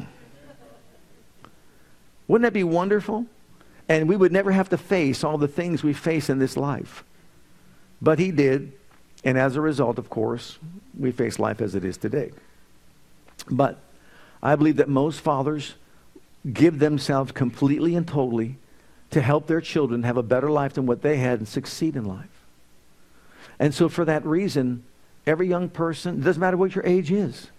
Wouldn't 2.27 2.45
that 2.45 2.55
be 2.55 2.65
wonderful? 2.65 3.27
And 3.89 4.09
we 4.09 4.17
would 4.17 4.33
never 4.33 4.51
have 4.53 4.71
to 4.71 4.79
face 4.79 5.23
all 5.23 5.37
the 5.37 5.49
things 5.49 5.83
we 5.83 5.93
face 5.93 6.31
in 6.31 6.39
this 6.39 6.57
life. 6.57 7.05
But 8.01 8.19
he 8.19 8.31
did. 8.31 8.73
And 9.25 9.37
as 9.37 9.57
a 9.57 9.61
result, 9.61 9.99
of 9.99 10.09
course, 10.09 10.59
we 10.99 11.13
face 11.13 11.39
life 11.39 11.61
as 11.61 11.75
it 11.75 11.85
is 11.85 11.97
today. 11.99 12.31
But 13.51 13.79
I 14.43 14.57
believe 14.57 14.77
that 14.77 14.89
most 14.89 15.21
fathers 15.21 15.75
give 16.51 16.79
themselves 16.79 17.33
completely 17.33 17.95
and 17.95 18.07
totally 18.07 18.57
to 19.11 19.23
help 19.23 19.47
their 19.47 19.61
children 19.61 20.03
have 20.03 20.17
a 20.17 20.23
better 20.23 20.51
life 20.51 20.75
than 20.75 20.87
what 20.87 21.03
they 21.03 21.17
had 21.17 21.39
and 21.39 21.49
succeed 21.49 21.97
in 21.97 22.05
life. 22.05 22.27
And 23.59 23.73
so, 23.73 23.89
for 23.89 24.05
that 24.05 24.27
reason, 24.27 24.85
every 25.27 25.49
young 25.49 25.69
person, 25.69 26.19
it 26.19 26.25
doesn't 26.25 26.41
matter 26.41 26.57
what 26.57 26.75
your 26.75 26.85
age 26.85 27.13
is, 27.13 27.51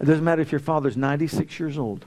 it 0.00 0.04
doesn't 0.04 0.24
matter 0.24 0.42
if 0.42 0.52
your 0.52 0.58
father's 0.58 0.96
96 0.96 1.58
years 1.58 1.78
old. 1.78 2.04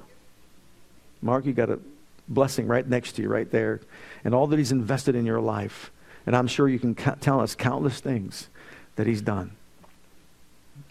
Mark, 1.22 1.46
you 1.46 1.54
got 1.54 1.70
a 1.70 1.80
blessing 2.28 2.68
right 2.68 2.88
next 2.88 3.14
to 3.14 3.22
you, 3.22 3.30
right 3.30 3.50
there, 3.50 3.80
and 4.24 4.36
all 4.36 4.48
that 4.48 4.58
he's 4.58 4.72
invested 4.72 5.16
in 5.16 5.26
your 5.26 5.40
life. 5.40 5.92
And 6.26 6.36
I'm 6.36 6.48
sure 6.48 6.68
you 6.68 6.78
can 6.78 6.94
tell 6.94 7.40
us 7.40 7.56
countless 7.56 8.00
things 8.00 8.50
that 8.98 9.08
he's 9.08 9.22
done. 9.22 9.57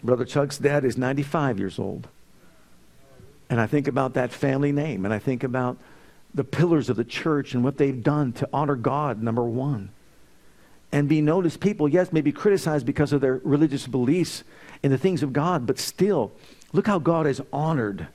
Brother 0.03 0.25
Chuck's 0.25 0.57
dad 0.57 0.85
is 0.85 0.97
95 0.97 1.59
years 1.59 1.79
old. 1.79 2.07
And 3.49 3.59
I 3.59 3.67
think 3.67 3.87
about 3.87 4.13
that 4.15 4.31
family 4.31 4.71
name, 4.71 5.05
and 5.05 5.13
I 5.13 5.19
think 5.19 5.43
about 5.43 5.77
the 6.33 6.43
pillars 6.43 6.89
of 6.89 6.97
the 6.97 7.03
church 7.03 7.53
and 7.53 7.63
what 7.63 7.77
they've 7.77 8.03
done 8.03 8.33
to 8.33 8.49
honor 8.51 8.75
God, 8.75 9.23
number 9.23 9.43
one. 9.43 9.89
And 10.91 11.09
be 11.09 11.21
noticed. 11.21 11.59
People, 11.59 11.87
yes, 11.87 12.13
may 12.13 12.21
be 12.21 12.31
criticized 12.31 12.85
because 12.85 13.11
of 13.13 13.21
their 13.21 13.41
religious 13.43 13.87
beliefs 13.87 14.43
in 14.83 14.91
the 14.91 14.97
things 14.97 15.23
of 15.23 15.33
God, 15.33 15.65
but 15.65 15.79
still, 15.79 16.31
look 16.73 16.87
how 16.87 16.99
God 16.99 17.25
has 17.25 17.41
honored 17.51 18.07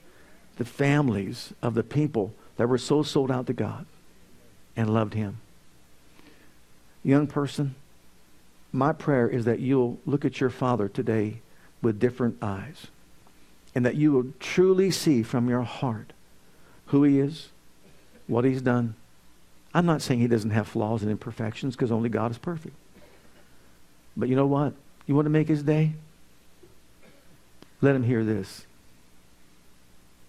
the 0.56 0.64
families 0.64 1.52
of 1.62 1.74
the 1.74 1.82
people 1.82 2.34
that 2.56 2.68
were 2.68 2.78
so 2.78 3.02
sold 3.02 3.30
out 3.30 3.46
to 3.46 3.52
God 3.52 3.86
and 4.76 4.92
loved 4.92 5.14
Him. 5.14 5.38
Young 7.02 7.26
person, 7.26 7.74
my 8.70 8.92
prayer 8.92 9.28
is 9.28 9.44
that 9.44 9.60
you'll 9.60 9.98
look 10.06 10.24
at 10.24 10.40
your 10.40 10.50
father 10.50 10.88
today 10.88 11.40
with 11.82 11.98
different 11.98 12.38
eyes 12.40 12.86
and 13.74 13.84
that 13.84 13.96
you 13.96 14.12
will 14.12 14.26
truly 14.38 14.90
see 14.90 15.22
from 15.22 15.48
your 15.48 15.62
heart 15.62 16.12
who 16.86 17.02
he 17.02 17.18
is, 17.18 17.48
what 18.26 18.44
he's 18.44 18.62
done. 18.62 18.94
I'm 19.74 19.86
not 19.86 20.02
saying 20.02 20.20
he 20.20 20.28
doesn't 20.28 20.50
have 20.50 20.68
flaws 20.68 21.02
and 21.02 21.10
imperfections 21.10 21.74
because 21.74 21.90
only 21.90 22.08
God 22.08 22.30
is 22.30 22.38
perfect. 22.38 22.76
But 24.16 24.28
you 24.28 24.36
know 24.36 24.46
what? 24.46 24.74
You 25.06 25.14
want 25.14 25.26
to 25.26 25.30
make 25.30 25.48
his 25.48 25.62
day? 25.62 25.92
Let 27.80 27.96
him 27.96 28.02
hear 28.02 28.24
this. 28.24 28.66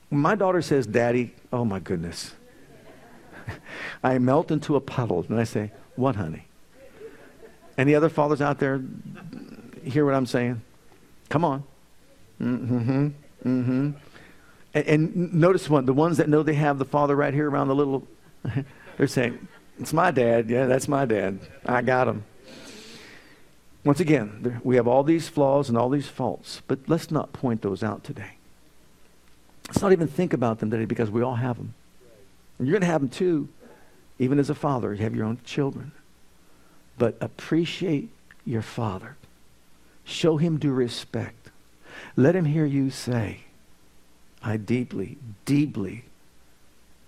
When 0.10 0.22
my 0.22 0.36
daughter 0.36 0.62
says, 0.62 0.88
Daddy, 0.88 1.34
oh 1.52 1.66
my 1.66 1.80
goodness. 1.80 2.34
I 4.04 4.18
melt 4.20 4.52
into 4.52 4.76
a 4.76 4.82
puddle 4.82 5.26
and 5.28 5.40
I 5.40 5.44
say, 5.44 5.72
What, 5.96 6.16
honey? 6.16 6.46
Any 7.78 7.94
other 7.96 8.10
fathers 8.10 8.42
out 8.42 8.60
there 8.60 8.82
hear 9.84 10.06
what 10.06 10.14
I'm 10.14 10.26
saying? 10.26 10.62
Come 11.30 11.46
on. 11.46 11.64
Mm-hmm. 12.42 13.08
Mm-hmm. 13.46 13.92
And, 14.74 14.88
and, 14.88 15.34
notice 15.34 15.70
one, 15.70 15.86
the 15.86 15.94
ones 15.94 16.18
that 16.18 16.30
know 16.30 16.44
they 16.44 16.56
have 16.56 16.80
the 16.80 16.86
father 16.86 17.16
right 17.16 17.34
here 17.34 17.50
around 17.50 17.68
the 17.68 17.76
little, 17.76 18.08
they're 18.98 19.08
saying, 19.08 19.48
it's 19.80 19.94
my 19.94 20.12
dad. 20.12 20.50
Yeah, 20.50 20.66
that's 20.66 20.88
my 20.88 21.06
dad. 21.06 21.40
I 21.66 21.82
got 21.82 22.08
him. 22.08 22.24
Once 23.84 24.00
again, 24.00 24.62
we 24.64 24.78
have 24.78 24.88
all 24.88 25.04
these 25.04 25.28
flaws 25.28 25.68
and 25.68 25.78
all 25.78 25.90
these 25.90 26.08
faults, 26.08 26.62
but 26.68 26.80
let's 26.88 27.12
not 27.12 27.34
point 27.34 27.62
those 27.62 27.84
out 27.84 28.04
today. 28.04 28.38
Let's 29.68 29.82
not 29.82 29.92
even 29.92 30.08
think 30.08 30.34
about 30.34 30.60
them 30.60 30.72
today 30.72 30.86
because 30.86 31.10
we 31.10 31.22
all 31.22 31.36
have 31.36 31.58
them. 31.58 31.74
And 32.58 32.68
you're 32.68 32.74
going 32.74 32.88
to 32.88 32.92
have 32.92 33.02
them 33.02 33.10
too, 33.10 33.50
even 34.20 34.40
as 34.40 34.50
a 34.50 34.56
father. 34.56 34.94
You 34.94 35.04
have 35.04 35.16
your 35.16 35.26
own 35.26 35.40
children. 35.44 35.92
But 36.98 37.18
appreciate 37.20 38.10
your 38.46 38.62
father. 38.62 39.18
Show 40.04 40.38
him 40.38 40.58
due 40.58 40.74
respect. 40.74 41.50
Let 42.16 42.36
him 42.36 42.46
hear 42.46 42.66
you 42.66 42.90
say, 42.90 43.42
I 44.42 44.58
deeply, 44.58 45.18
deeply 45.46 46.06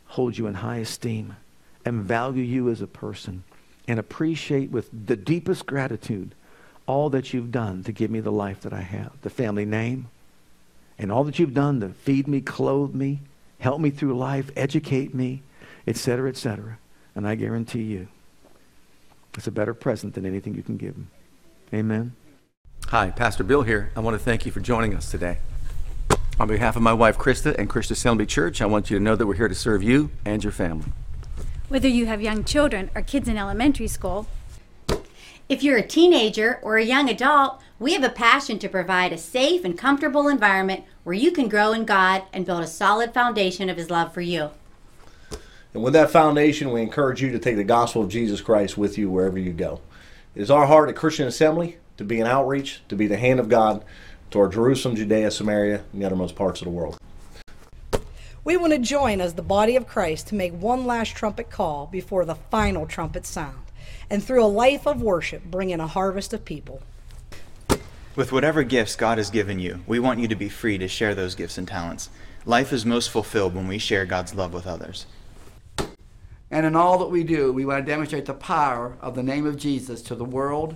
hold 0.05 0.37
you 0.37 0.47
in 0.47 0.55
high 0.55 0.77
esteem 0.77 1.35
and 1.83 2.03
value 2.03 2.43
you 2.43 2.69
as 2.69 2.81
a 2.81 2.87
person 2.87 3.43
and 3.87 3.99
appreciate 3.99 4.71
with 4.71 4.89
the 5.07 5.15
deepest 5.15 5.65
gratitude 5.65 6.33
all 6.87 7.09
that 7.09 7.33
you've 7.33 7.51
done 7.51 7.83
to 7.83 7.91
give 7.91 8.09
me 8.11 8.19
the 8.19 8.31
life 8.31 8.61
that 8.61 8.73
I 8.73 8.81
have, 8.81 9.11
the 9.21 9.29
family 9.29 9.65
name, 9.65 10.07
and 10.97 11.11
all 11.11 11.23
that 11.25 11.39
you've 11.39 11.53
done 11.53 11.81
to 11.81 11.89
feed 11.89 12.27
me, 12.27 12.41
clothe 12.41 12.93
me, 12.93 13.19
help 13.59 13.81
me 13.81 13.89
through 13.89 14.17
life, 14.17 14.49
educate 14.55 15.13
me, 15.13 15.41
etc., 15.87 16.29
etc. 16.29 16.77
And 17.15 17.27
I 17.27 17.35
guarantee 17.35 17.83
you, 17.83 18.07
it's 19.35 19.47
a 19.47 19.51
better 19.51 19.73
present 19.73 20.13
than 20.13 20.25
anything 20.25 20.55
you 20.55 20.63
can 20.63 20.77
give 20.77 20.95
him. 20.95 21.09
Amen. 21.73 22.15
Hi, 22.89 23.09
Pastor 23.09 23.43
Bill 23.43 23.63
here. 23.63 23.91
I 23.95 23.99
want 23.99 24.13
to 24.13 24.23
thank 24.23 24.45
you 24.45 24.51
for 24.51 24.59
joining 24.59 24.93
us 24.93 25.09
today. 25.09 25.39
On 26.39 26.47
behalf 26.47 26.75
of 26.75 26.83
my 26.83 26.93
wife 26.93 27.17
Krista 27.17 27.57
and 27.57 27.67
Christian 27.67 27.93
Assembly 27.93 28.27
Church, 28.27 28.61
I 28.61 28.67
want 28.67 28.91
you 28.91 28.99
to 28.99 29.03
know 29.03 29.15
that 29.15 29.25
we're 29.25 29.33
here 29.33 29.47
to 29.47 29.55
serve 29.55 29.81
you 29.81 30.11
and 30.23 30.43
your 30.43 30.51
family. 30.53 30.91
Whether 31.67 31.87
you 31.87 32.05
have 32.05 32.21
young 32.21 32.43
children 32.43 32.91
or 32.93 33.01
kids 33.01 33.27
in 33.27 33.39
elementary 33.39 33.87
school, 33.87 34.27
if 35.49 35.63
you're 35.63 35.77
a 35.77 35.87
teenager 35.87 36.59
or 36.61 36.77
a 36.77 36.85
young 36.85 37.09
adult, 37.09 37.59
we 37.79 37.93
have 37.93 38.03
a 38.03 38.09
passion 38.09 38.59
to 38.59 38.69
provide 38.69 39.11
a 39.11 39.17
safe 39.17 39.65
and 39.65 39.75
comfortable 39.75 40.27
environment 40.27 40.83
where 41.03 41.15
you 41.15 41.31
can 41.31 41.49
grow 41.49 41.73
in 41.73 41.85
God 41.85 42.21
and 42.31 42.45
build 42.45 42.61
a 42.61 42.67
solid 42.67 43.15
foundation 43.15 43.67
of 43.67 43.77
His 43.77 43.89
love 43.89 44.13
for 44.13 44.21
you. 44.21 44.51
And 45.73 45.81
with 45.81 45.93
that 45.93 46.11
foundation, 46.11 46.71
we 46.71 46.83
encourage 46.83 47.19
you 47.19 47.31
to 47.31 47.39
take 47.39 47.55
the 47.55 47.63
gospel 47.63 48.03
of 48.03 48.09
Jesus 48.09 48.41
Christ 48.41 48.77
with 48.77 48.95
you 48.95 49.09
wherever 49.09 49.39
you 49.39 49.53
go. 49.53 49.81
It 50.35 50.43
is 50.43 50.51
our 50.51 50.67
heart 50.67 50.87
at 50.87 50.95
Christian 50.95 51.27
Assembly 51.27 51.77
to 51.97 52.03
be 52.03 52.19
an 52.19 52.27
outreach, 52.27 52.81
to 52.89 52.95
be 52.95 53.07
the 53.07 53.17
hand 53.17 53.39
of 53.39 53.49
God 53.49 53.83
toward 54.31 54.51
Jerusalem, 54.51 54.95
Judea, 54.95 55.31
Samaria, 55.31 55.83
and 55.91 56.01
the 56.01 56.05
uttermost 56.05 56.35
parts 56.35 56.61
of 56.61 56.65
the 56.65 56.71
world. 56.71 56.97
We 58.43 58.57
want 58.57 58.73
to 58.73 58.79
join 58.79 59.21
as 59.21 59.33
the 59.33 59.41
body 59.41 59.75
of 59.75 59.87
Christ 59.87 60.27
to 60.27 60.35
make 60.35 60.53
one 60.53 60.85
last 60.85 61.15
trumpet 61.15 61.49
call 61.49 61.87
before 61.87 62.25
the 62.25 62.35
final 62.35 62.85
trumpet 62.85 63.25
sound, 63.25 63.65
and 64.09 64.23
through 64.23 64.43
a 64.43 64.45
life 64.45 64.85
of 64.85 65.01
worship, 65.01 65.45
bring 65.45 65.71
in 65.71 65.79
a 65.79 65.87
harvest 65.87 66.33
of 66.33 66.45
people. 66.45 66.81
With 68.15 68.31
whatever 68.31 68.63
gifts 68.63 68.95
God 68.95 69.17
has 69.17 69.29
given 69.29 69.59
you, 69.59 69.81
we 69.87 69.99
want 69.99 70.19
you 70.19 70.27
to 70.27 70.35
be 70.35 70.47
free 70.47 70.77
to 70.77 70.87
share 70.87 71.15
those 71.15 71.35
gifts 71.35 71.57
and 71.57 71.67
talents. 71.67 72.09
Life 72.45 72.71
is 72.71 72.85
most 72.85 73.09
fulfilled 73.09 73.55
when 73.55 73.67
we 73.67 73.77
share 73.77 74.05
God's 74.05 74.35
love 74.35 74.53
with 74.53 74.67
others. 74.67 75.05
And 76.51 76.65
in 76.65 76.75
all 76.75 76.99
that 76.99 77.09
we 77.09 77.23
do, 77.23 77.51
we 77.51 77.65
want 77.65 77.83
to 77.83 77.91
demonstrate 77.91 78.25
the 78.25 78.33
power 78.33 78.95
of 79.01 79.15
the 79.15 79.23
name 79.23 79.45
of 79.45 79.57
Jesus 79.57 80.01
to 80.03 80.15
the 80.15 80.23
world 80.23 80.75